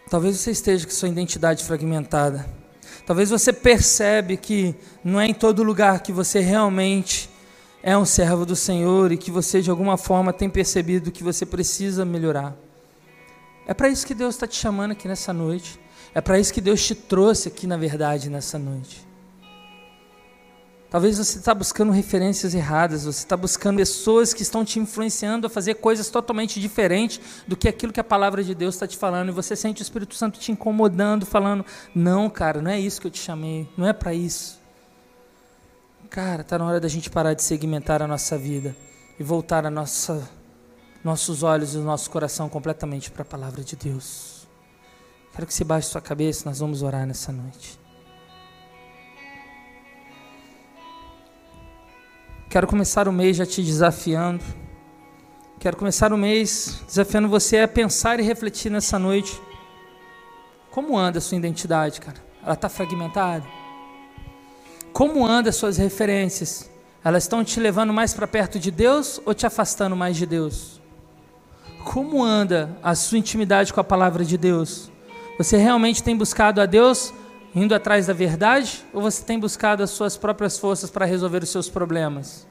Talvez 0.09 0.39
você 0.39 0.53
esteja 0.53 0.87
com 0.87 0.93
sua 0.93 1.09
identidade 1.09 1.65
fragmentada. 1.65 2.62
Talvez 3.07 3.31
você 3.31 3.53
percebe 3.53 4.37
que 4.37 4.75
não 5.03 5.21
é 5.21 5.27
em 5.27 5.35
todo 5.35 5.63
lugar 5.63 6.01
que 6.01 6.13
você 6.13 6.41
realmente 6.41 7.29
é 7.83 7.97
um 7.99 8.05
servo 8.05 8.47
do 8.47 8.55
Senhor 8.55 9.11
e 9.11 9.17
que 9.17 9.31
você 9.31 9.61
de 9.61 9.71
alguma 9.71 9.97
forma 9.97 10.33
tem 10.33 10.49
percebido 10.49 11.11
que 11.11 11.25
você 11.25 11.45
precisa 11.45 12.05
melhorar. 12.05 12.55
É 13.67 13.75
para 13.75 13.89
isso 13.89 14.07
que 14.07 14.15
Deus 14.15 14.35
está 14.35 14.47
te 14.47 14.57
chamando 14.57 14.93
aqui 14.93 15.09
nessa 15.09 15.33
noite. 15.33 15.81
É 16.15 16.21
para 16.21 16.39
isso 16.39 16.53
que 16.53 16.61
Deus 16.61 16.85
te 16.85 16.95
trouxe 16.95 17.49
aqui, 17.49 17.67
na 17.67 17.77
verdade, 17.77 18.29
nessa 18.29 18.59
noite. 18.59 19.12
Talvez 20.93 21.17
você 21.17 21.39
está 21.39 21.55
buscando 21.55 21.91
referências 21.91 22.55
erradas, 22.55 23.05
você 23.05 23.21
está 23.21 23.35
buscando 23.35 23.79
pessoas 23.79 24.35
que 24.35 24.43
estão 24.43 24.63
te 24.63 24.79
influenciando 24.79 25.47
a 25.47 25.51
fazer 25.51 25.77
coisas 25.77 26.11
totalmente 26.11 26.61
diferentes 26.61 27.19
do 27.49 27.57
que 27.57 27.67
aquilo 27.67 27.95
que 27.95 27.99
a 27.99 28.05
palavra 28.05 28.45
de 28.45 28.55
Deus 28.55 28.75
está 28.75 28.87
te 28.87 28.99
falando, 28.99 29.31
e 29.31 29.33
você 29.33 29.57
sente 29.57 29.81
o 29.81 29.83
Espírito 29.85 30.15
Santo 30.15 30.39
te 30.39 30.53
incomodando, 30.53 31.25
falando: 31.25 31.65
Não, 31.95 32.29
cara, 32.29 32.61
não 32.61 32.71
é 32.71 32.79
isso 32.79 33.01
que 33.01 33.07
eu 33.07 33.11
te 33.11 33.19
chamei, 33.19 33.67
não 33.75 33.89
é 33.89 33.95
para 33.95 34.13
isso. 34.13 34.61
Cara, 36.11 36.43
está 36.43 36.59
na 36.59 36.67
hora 36.67 36.79
da 36.79 36.89
gente 36.89 37.09
parar 37.09 37.33
de 37.33 37.43
segmentar 37.43 38.03
a 38.03 38.07
nossa 38.07 38.37
vida 38.37 38.77
e 39.19 39.23
voltar 39.23 39.65
a 39.65 39.71
nossa, 39.71 40.29
nossos 41.03 41.43
olhos 41.43 41.75
e 41.75 41.79
o 41.79 41.83
nosso 41.83 42.11
coração 42.11 42.51
completamente 42.51 43.11
para 43.11 43.23
a 43.23 43.25
palavra 43.25 43.65
de 43.65 43.77
Deus. 43.77 44.47
Quero 45.35 45.47
que 45.47 45.55
você 45.55 45.65
baixe 45.65 45.89
sua 45.89 46.03
cabeça, 46.03 46.47
nós 46.47 46.59
vamos 46.59 46.83
orar 46.83 47.07
nessa 47.07 47.33
noite. 47.33 47.81
Quero 52.53 52.67
começar 52.67 53.09
o 53.09 53.13
mês 53.13 53.39
já 53.39 53.47
te 53.47 53.63
desafiando. 53.63 54.45
Quero 55.59 55.75
começar 55.75 56.13
o 56.13 56.19
mês 56.19 56.83
desafiando 56.87 57.27
você 57.27 57.61
a 57.61 57.67
pensar 57.67 58.21
e 58.21 58.23
refletir 58.23 58.71
nessa 58.71 58.99
noite. 58.99 59.41
Como 60.71 60.99
anda 60.99 61.17
a 61.17 61.21
sua 61.23 61.39
identidade, 61.39 61.99
cara? 61.99 62.19
Ela 62.45 62.53
está 62.53 62.69
fragmentada? 62.69 63.47
Como 64.93 65.27
anda 65.27 65.49
as 65.49 65.57
suas 65.57 65.79
referências? 65.79 66.71
Elas 67.03 67.23
estão 67.23 67.43
te 67.43 67.59
levando 67.59 67.91
mais 67.91 68.13
para 68.13 68.27
perto 68.27 68.59
de 68.59 68.71
Deus 68.71 69.19
ou 69.25 69.33
te 69.33 69.47
afastando 69.47 69.97
mais 69.97 70.15
de 70.15 70.27
Deus? 70.27 70.79
Como 71.83 72.23
anda 72.23 72.77
a 72.83 72.95
sua 72.95 73.17
intimidade 73.17 73.73
com 73.73 73.81
a 73.81 73.85
palavra 73.85 74.27
de 74.27 74.37
Deus? 74.37 74.93
Você 75.39 75.57
realmente 75.57 76.03
tem 76.03 76.15
buscado 76.15 76.61
a 76.61 76.67
Deus 76.67 77.15
indo 77.55 77.75
atrás 77.75 78.07
da 78.07 78.13
verdade 78.13 78.85
ou 78.93 79.03
você 79.03 79.23
tem 79.23 79.39
buscado 79.39 79.83
as 79.83 79.91
suas 79.91 80.17
próprias 80.17 80.59
forças 80.59 80.91
para 80.91 81.05
resolver 81.05 81.43
os 81.43 81.51
seus 81.51 81.69
problemas? 81.69 82.47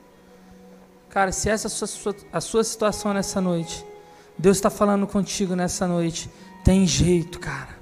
Cara, 1.10 1.32
se 1.32 1.50
essa 1.50 1.68
é 1.68 1.70
a 1.70 1.88
sua, 1.88 2.16
a 2.32 2.42
sua 2.42 2.64
situação 2.64 3.14
nessa 3.14 3.42
noite, 3.42 3.86
Deus 4.38 4.58
está 4.58 4.70
falando 4.70 5.06
contigo 5.06 5.56
nessa 5.56 5.88
noite, 5.88 6.30
tem 6.64 6.88
jeito, 6.88 7.40
cara. 7.40 7.80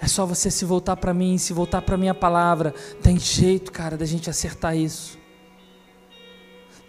É 0.00 0.06
só 0.06 0.24
você 0.24 0.50
se 0.50 0.64
voltar 0.64 0.96
para 0.96 1.12
mim, 1.12 1.36
se 1.36 1.52
voltar 1.52 1.82
para 1.82 1.96
minha 1.96 2.14
palavra. 2.14 2.74
Tem 3.02 3.18
jeito, 3.18 3.70
cara, 3.70 3.98
da 3.98 4.06
gente 4.06 4.30
acertar 4.30 4.74
isso. 4.74 5.19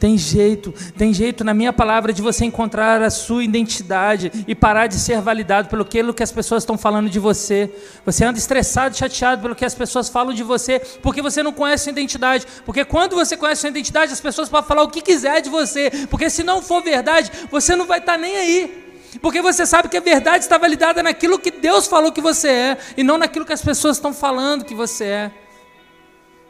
Tem 0.02 0.18
jeito, 0.18 0.74
tem 0.98 1.14
jeito 1.14 1.44
na 1.44 1.54
minha 1.54 1.72
palavra 1.72 2.12
de 2.12 2.24
você 2.24 2.44
encontrar 2.44 3.04
a 3.04 3.12
sua 3.12 3.44
identidade 3.44 4.32
e 4.48 4.56
parar 4.56 4.88
de 4.88 4.96
ser 4.96 5.22
validado 5.22 5.70
pelo 5.70 5.86
que 5.86 6.24
as 6.24 6.32
pessoas 6.32 6.64
estão 6.64 6.76
falando 6.76 7.08
de 7.08 7.20
você. 7.20 7.72
Você 8.04 8.26
anda 8.26 8.40
estressado, 8.40 8.98
chateado 8.98 9.44
pelo 9.44 9.54
que 9.54 9.64
as 9.64 9.76
pessoas 9.76 10.10
falam 10.10 10.34
de 10.34 10.42
você, 10.42 10.80
porque 11.04 11.22
você 11.22 11.44
não 11.44 11.54
conhece 11.54 11.84
a 11.84 11.84
sua 11.84 11.92
identidade. 11.92 12.48
Porque 12.66 12.84
quando 12.84 13.14
você 13.14 13.38
conhece 13.38 13.60
a 13.60 13.62
sua 13.62 13.70
identidade, 13.70 14.12
as 14.12 14.20
pessoas 14.20 14.50
podem 14.50 14.68
falar 14.68 14.82
o 14.82 14.90
que 14.90 15.02
quiser 15.02 15.40
de 15.40 15.52
você. 15.52 15.92
Porque 16.10 16.32
se 16.32 16.42
não 16.42 16.64
for 16.64 16.82
verdade, 16.82 17.32
você 17.52 17.76
não 17.76 17.86
vai 17.86 18.00
estar 18.00 18.14
tá 18.14 18.18
nem 18.18 18.36
aí. 18.38 18.98
Porque 19.22 19.40
você 19.40 19.68
sabe 19.68 19.88
que 19.88 19.98
a 19.98 20.02
verdade 20.02 20.44
está 20.44 20.58
validada 20.58 21.04
naquilo 21.04 21.38
que 21.38 21.52
Deus 21.52 21.86
falou 21.86 22.12
que 22.12 22.22
você 22.22 22.48
é, 22.48 22.78
e 22.98 23.04
não 23.04 23.20
naquilo 23.20 23.46
que 23.46 23.54
as 23.54 23.62
pessoas 23.62 23.98
estão 23.98 24.16
falando 24.16 24.66
que 24.66 24.74
você 24.74 25.06
é. 25.06 25.32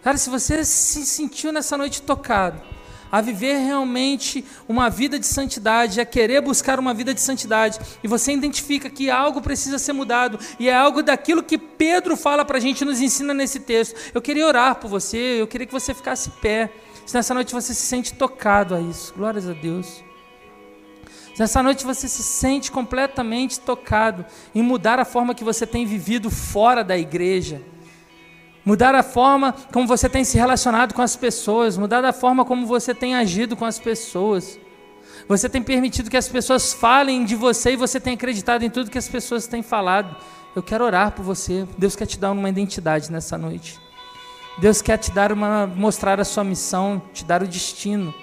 Cara, 0.02 0.16
se 0.16 0.30
você 0.30 0.64
se 0.64 1.06
sentiu 1.06 1.52
nessa 1.52 1.78
noite 1.78 2.02
tocado, 2.02 2.72
a 3.12 3.20
viver 3.22 3.58
realmente 3.58 4.46
uma 4.68 4.90
vida 4.90 5.20
de 5.20 5.28
santidade, 5.28 6.00
a 6.00 6.06
querer 6.06 6.42
buscar 6.42 6.80
uma 6.80 6.94
vida 6.94 7.14
de 7.14 7.22
santidade, 7.22 7.80
e 8.04 8.08
você 8.08 8.32
identifica 8.32 8.90
que 8.90 9.10
algo 9.10 9.42
precisa 9.42 9.78
ser 9.78 9.94
mudado, 9.94 10.40
e 10.60 10.70
é 10.70 10.74
algo 10.74 11.04
daquilo 11.04 11.44
que 11.44 11.58
Pedro 11.58 12.16
fala 12.16 12.46
para 12.46 12.58
a 12.58 12.62
gente, 12.62 12.86
nos 12.86 13.02
ensina 13.02 13.34
nesse 13.34 13.60
texto. 13.60 13.96
Eu 14.14 14.22
queria 14.22 14.48
orar 14.48 14.76
por 14.76 14.90
você, 14.90 15.18
eu 15.18 15.48
queria 15.48 15.68
que 15.68 15.74
você 15.74 15.94
ficasse 15.94 16.30
pé. 16.42 16.72
Se 17.06 17.16
nessa 17.16 17.34
noite 17.34 17.54
você 17.54 17.74
se 17.74 17.82
sente 17.82 18.14
tocado 18.14 18.76
a 18.76 18.80
isso, 18.80 19.14
glórias 19.14 19.50
a 19.50 19.54
Deus. 19.54 20.04
Se 21.34 21.40
nessa 21.40 21.64
noite 21.64 21.86
você 21.86 22.08
se 22.08 22.24
sente 22.24 22.72
completamente 22.72 23.60
tocado 23.60 24.26
em 24.54 24.62
mudar 24.62 25.00
a 25.00 25.06
forma 25.06 25.34
que 25.34 25.44
você 25.44 25.66
tem 25.66 25.86
vivido 25.86 26.30
fora 26.30 26.84
da 26.84 26.98
igreja, 26.98 27.62
Mudar 28.64 28.94
a 28.94 29.02
forma 29.02 29.54
como 29.74 29.88
você 29.88 30.08
tem 30.08 30.24
se 30.24 30.38
relacionado 30.38 30.94
com 30.94 31.02
as 31.02 31.16
pessoas, 31.16 31.78
mudar 31.78 32.06
a 32.06 32.14
forma 32.14 32.46
como 32.46 32.66
você 32.66 32.94
tem 32.94 33.16
agido 33.16 33.56
com 33.56 33.66
as 33.66 33.80
pessoas. 33.80 34.60
Você 35.28 35.50
tem 35.50 35.62
permitido 35.64 36.10
que 36.10 36.18
as 36.18 36.28
pessoas 36.28 36.74
falem 36.74 37.26
de 37.26 37.36
você 37.36 37.74
e 37.74 37.76
você 37.76 38.00
tem 38.00 38.14
acreditado 38.14 38.64
em 38.64 38.70
tudo 38.70 38.92
que 38.92 38.98
as 38.98 39.08
pessoas 39.08 39.48
têm 39.48 39.64
falado. 39.64 40.16
Eu 40.56 40.62
quero 40.62 40.84
orar 40.84 41.12
por 41.12 41.24
você. 41.24 41.68
Deus 41.78 41.96
quer 41.96 42.06
te 42.06 42.20
dar 42.20 42.32
uma 42.32 42.50
identidade 42.50 43.12
nessa 43.12 43.38
noite. 43.38 43.80
Deus 44.60 44.82
quer 44.82 44.98
te 44.98 45.12
dar 45.12 45.32
uma 45.32 45.66
mostrar 45.66 46.20
a 46.20 46.26
sua 46.26 46.44
missão, 46.44 47.02
te 47.14 47.24
dar 47.24 47.42
o 47.42 47.48
destino, 47.48 48.14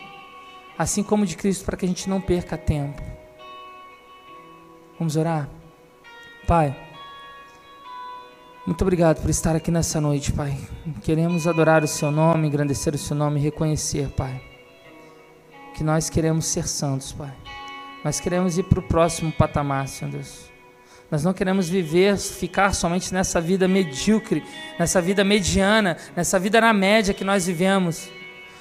assim 0.79 1.03
como 1.03 1.27
de 1.27 1.37
Cristo, 1.37 1.65
para 1.65 1.77
que 1.77 1.85
a 1.85 1.89
gente 1.89 2.09
não 2.09 2.21
perca 2.21 2.57
tempo. 2.57 3.03
Vamos 4.99 5.17
orar? 5.17 5.49
Pai, 6.47 6.77
muito 8.69 8.83
obrigado 8.83 9.23
por 9.23 9.31
estar 9.31 9.57
aqui 9.57 9.71
nessa 9.71 9.99
noite, 9.99 10.31
Pai. 10.31 10.55
Queremos 11.03 11.47
adorar 11.47 11.83
o 11.83 11.89
Seu 11.89 12.11
nome, 12.11 12.47
engrandecer 12.47 12.95
o 12.95 12.99
Seu 12.99 13.17
nome 13.17 13.41
e 13.41 13.43
reconhecer, 13.43 14.09
Pai, 14.11 14.43
que 15.75 15.83
nós 15.83 16.11
queremos 16.11 16.45
ser 16.45 16.69
santos, 16.69 17.11
Pai. 17.11 17.33
Nós 18.05 18.21
queremos 18.21 18.59
ir 18.59 18.65
para 18.65 18.79
o 18.79 18.83
próximo 18.83 19.33
patamar, 19.33 19.89
Senhor 19.89 20.11
Deus. 20.11 20.51
Nós 21.11 21.25
não 21.25 21.33
queremos 21.33 21.67
viver, 21.67 22.19
ficar 22.19 22.75
somente 22.75 23.15
nessa 23.15 23.41
vida 23.41 23.67
medíocre, 23.67 24.45
nessa 24.79 25.01
vida 25.01 25.25
mediana, 25.25 25.97
nessa 26.15 26.39
vida 26.39 26.61
na 26.61 26.75
média 26.75 27.15
que 27.15 27.25
nós 27.25 27.47
vivemos. 27.47 28.11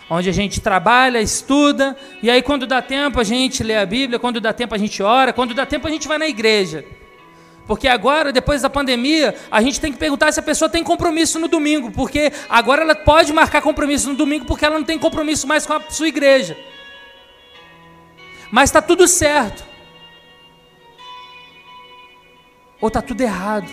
Onde 0.10 0.30
a 0.30 0.34
gente 0.34 0.62
trabalha, 0.62 1.22
estuda, 1.22 1.97
e 2.24 2.30
aí 2.30 2.41
quando 2.41 2.66
dá 2.66 2.82
tempo 2.82 3.20
a 3.20 3.26
gente 3.26 3.62
lê 3.62 3.76
a 3.76 3.86
Bíblia, 3.86 4.18
quando 4.18 4.39
dá 4.39 4.53
tempo 4.53 4.74
a 4.74 4.78
gente 4.78 5.03
ora, 5.03 5.34
quando 5.34 5.53
dá 5.53 5.66
tempo 5.66 5.86
a 5.86 5.91
gente 5.91 6.08
vai 6.08 6.18
na 6.18 6.30
igreja. 6.30 6.86
Porque 7.68 7.88
agora, 7.88 8.32
depois 8.32 8.61
da 8.61 8.70
pandemia, 8.70 9.36
a 9.51 9.61
gente 9.61 9.80
tem 9.82 9.91
que 9.91 9.99
perguntar 9.99 10.32
se 10.32 10.39
a 10.39 10.43
pessoa 10.43 10.70
tem 10.70 10.84
compromisso 10.84 11.38
no 11.38 11.49
domingo, 11.49 11.91
porque 11.91 12.32
agora 12.47 12.82
ela 12.82 12.95
pode 12.95 13.34
marcar 13.34 13.61
compromisso 13.61 14.09
no 14.09 14.15
domingo 14.15 14.45
porque 14.45 14.65
ela 14.65 14.80
não 14.80 14.86
tem 14.86 14.97
compromisso 14.97 15.45
mais 15.45 15.65
com 15.65 15.74
a 15.74 15.82
sua 15.89 16.07
igreja. 16.07 16.57
Mas 18.49 18.70
está 18.70 18.82
tudo 18.82 19.05
certo. 19.05 19.65
Ou 22.80 22.88
está 22.88 23.01
tudo 23.01 23.20
errado. 23.20 23.68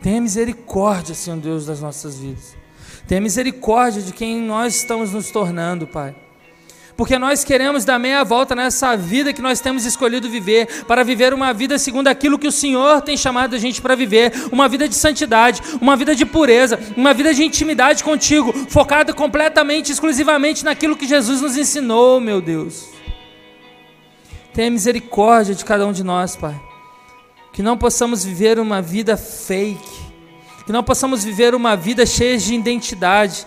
Tenha 0.00 0.20
misericórdia, 0.20 1.14
Senhor 1.14 1.38
Deus, 1.38 1.66
das 1.66 1.80
nossas 1.82 2.18
vidas. 2.18 2.56
Tenha 3.06 3.20
misericórdia 3.20 4.00
de 4.00 4.12
quem 4.12 4.40
nós 4.40 4.76
estamos 4.76 5.12
nos 5.12 5.30
tornando, 5.30 5.86
Pai 5.86 6.23
porque 6.96 7.18
nós 7.18 7.42
queremos 7.42 7.84
dar 7.84 7.98
meia 7.98 8.22
volta 8.24 8.54
nessa 8.54 8.96
vida 8.96 9.32
que 9.32 9.42
nós 9.42 9.60
temos 9.60 9.84
escolhido 9.84 10.28
viver, 10.28 10.84
para 10.84 11.02
viver 11.02 11.34
uma 11.34 11.52
vida 11.52 11.78
segundo 11.78 12.08
aquilo 12.08 12.38
que 12.38 12.46
o 12.46 12.52
Senhor 12.52 13.02
tem 13.02 13.16
chamado 13.16 13.56
a 13.56 13.58
gente 13.58 13.82
para 13.82 13.96
viver, 13.96 14.32
uma 14.52 14.68
vida 14.68 14.88
de 14.88 14.94
santidade, 14.94 15.60
uma 15.80 15.96
vida 15.96 16.14
de 16.14 16.24
pureza, 16.24 16.78
uma 16.96 17.12
vida 17.12 17.34
de 17.34 17.42
intimidade 17.42 18.04
contigo, 18.04 18.52
focada 18.68 19.12
completamente, 19.12 19.90
exclusivamente 19.90 20.64
naquilo 20.64 20.96
que 20.96 21.06
Jesus 21.06 21.40
nos 21.40 21.56
ensinou, 21.56 22.20
meu 22.20 22.40
Deus. 22.40 22.88
Tenha 24.52 24.70
misericórdia 24.70 25.54
de 25.54 25.64
cada 25.64 25.84
um 25.84 25.92
de 25.92 26.04
nós, 26.04 26.36
Pai. 26.36 26.54
Que 27.52 27.62
não 27.62 27.76
possamos 27.76 28.24
viver 28.24 28.60
uma 28.60 28.80
vida 28.80 29.16
fake, 29.16 30.04
que 30.64 30.72
não 30.72 30.82
possamos 30.82 31.24
viver 31.24 31.54
uma 31.54 31.76
vida 31.76 32.06
cheia 32.06 32.38
de 32.38 32.54
identidade, 32.54 33.46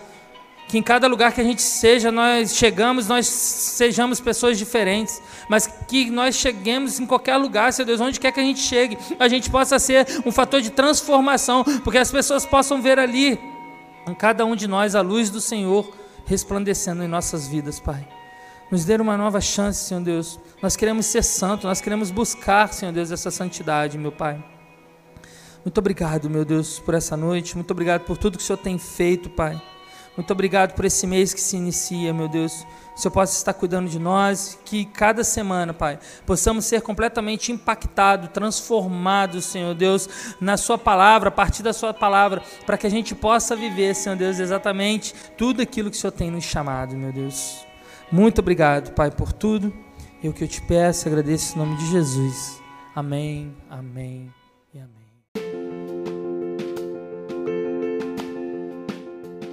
que 0.68 0.78
em 0.78 0.84
cada 0.84 1.07
lugar 1.07 1.32
que 1.32 1.39
a 1.39 1.43
gente 1.43 1.61
seja, 1.61 2.11
nós 2.11 2.55
chegamos, 2.55 3.07
nós 3.07 3.26
sejamos 3.26 4.20
pessoas 4.20 4.57
diferentes, 4.57 5.22
mas 5.47 5.65
que 5.88 6.09
nós 6.09 6.36
cheguemos 6.36 6.99
em 6.99 7.05
qualquer 7.05 7.38
lugar, 7.38 7.72
Senhor 7.72 7.86
Deus, 7.86 8.01
onde 8.01 8.20
quer 8.20 8.32
que 8.34 8.39
a 8.39 8.43
gente 8.43 8.59
chegue, 8.59 8.97
a 9.18 9.28
gente 9.28 9.49
possa 9.49 9.80
ser 9.80 10.05
um 10.26 10.32
fator 10.32 10.61
de 10.61 10.70
transformação, 10.70 11.63
porque 11.84 11.97
as 11.97 12.11
pessoas 12.11 12.45
possam 12.45 12.82
ver 12.82 12.99
ali, 12.99 13.39
em 14.07 14.13
cada 14.13 14.45
um 14.45 14.55
de 14.55 14.68
nós, 14.68 14.93
a 14.93 15.01
luz 15.01 15.30
do 15.30 15.39
Senhor 15.39 15.89
resplandecendo 16.26 17.01
em 17.01 17.07
nossas 17.07 17.47
vidas, 17.47 17.80
Pai. 17.80 18.05
Nos 18.70 18.84
dê 18.84 18.97
uma 18.97 19.15
nova 19.15 19.39
chance, 19.39 19.86
Senhor 19.86 20.03
Deus. 20.03 20.38
Nós 20.61 20.76
queremos 20.76 21.05
ser 21.05 21.24
santos, 21.24 21.63
nós 21.63 21.80
queremos 21.80 22.11
buscar, 22.11 22.74
Senhor 22.74 22.91
Deus, 22.91 23.11
essa 23.11 23.32
santidade, 23.32 23.97
meu 23.97 24.11
Pai. 24.11 24.43
Muito 25.63 25.78
obrigado, 25.78 26.30
meu 26.30 26.43
Deus, 26.43 26.78
por 26.80 26.93
essa 26.93 27.15
noite. 27.15 27.55
Muito 27.55 27.72
obrigado 27.72 28.01
por 28.01 28.18
tudo 28.18 28.38
que 28.38 28.43
o 28.43 28.45
Senhor 28.45 28.57
tem 28.57 28.78
feito, 28.78 29.30
Pai. 29.30 29.61
Muito 30.18 30.32
obrigado 30.32 30.74
por 30.74 30.84
esse 30.84 31.05
mês 31.05 31.32
que 31.32 31.39
se 31.39 31.55
inicia, 31.55 32.11
meu 32.11 32.28
Deus. 32.28 32.65
O 32.95 32.99
Senhor 32.99 33.11
possa 33.11 33.38
estar 33.38 33.53
cuidando 33.53 33.88
de 33.88 33.99
nós, 33.99 34.57
que 34.65 34.84
cada 34.84 35.24
semana, 35.24 35.72
Pai, 35.72 35.99
possamos 36.26 36.65
ser 36.65 36.82
completamente 36.82 37.51
impactados, 37.51 38.30
transformados, 38.34 39.45
Senhor 39.45 39.76
Deus, 39.76 40.09
na 40.41 40.57
Sua 40.57 40.80
palavra, 40.80 41.30
a 41.30 41.32
partir 41.32 41.61
da 41.61 41.72
Sua 41.72 41.93
palavra, 41.93 42.41
para 42.65 42.76
que 42.76 42.88
a 42.88 42.89
gente 42.89 43.13
possa 43.13 43.55
viver, 43.55 43.93
Senhor 43.93 44.15
Deus, 44.15 44.39
exatamente 44.39 45.13
tudo 45.38 45.61
aquilo 45.61 45.91
que 45.91 45.97
o 45.97 45.99
Senhor 45.99 46.11
tem 46.11 46.32
nos 46.32 46.43
chamado, 46.43 46.97
meu 46.97 47.13
Deus. 47.13 47.63
Muito 48.11 48.39
obrigado, 48.39 48.95
Pai, 48.95 49.11
por 49.11 49.32
tudo. 49.32 49.72
E 50.24 50.28
o 50.28 50.34
que 50.34 50.43
eu 50.43 50.47
te 50.47 50.61
peço, 50.63 51.07
agradeço 51.07 51.55
em 51.55 51.59
nome 51.59 51.78
de 51.78 51.86
Jesus. 51.91 52.59
Amém, 52.95 53.55
amém. 53.70 54.37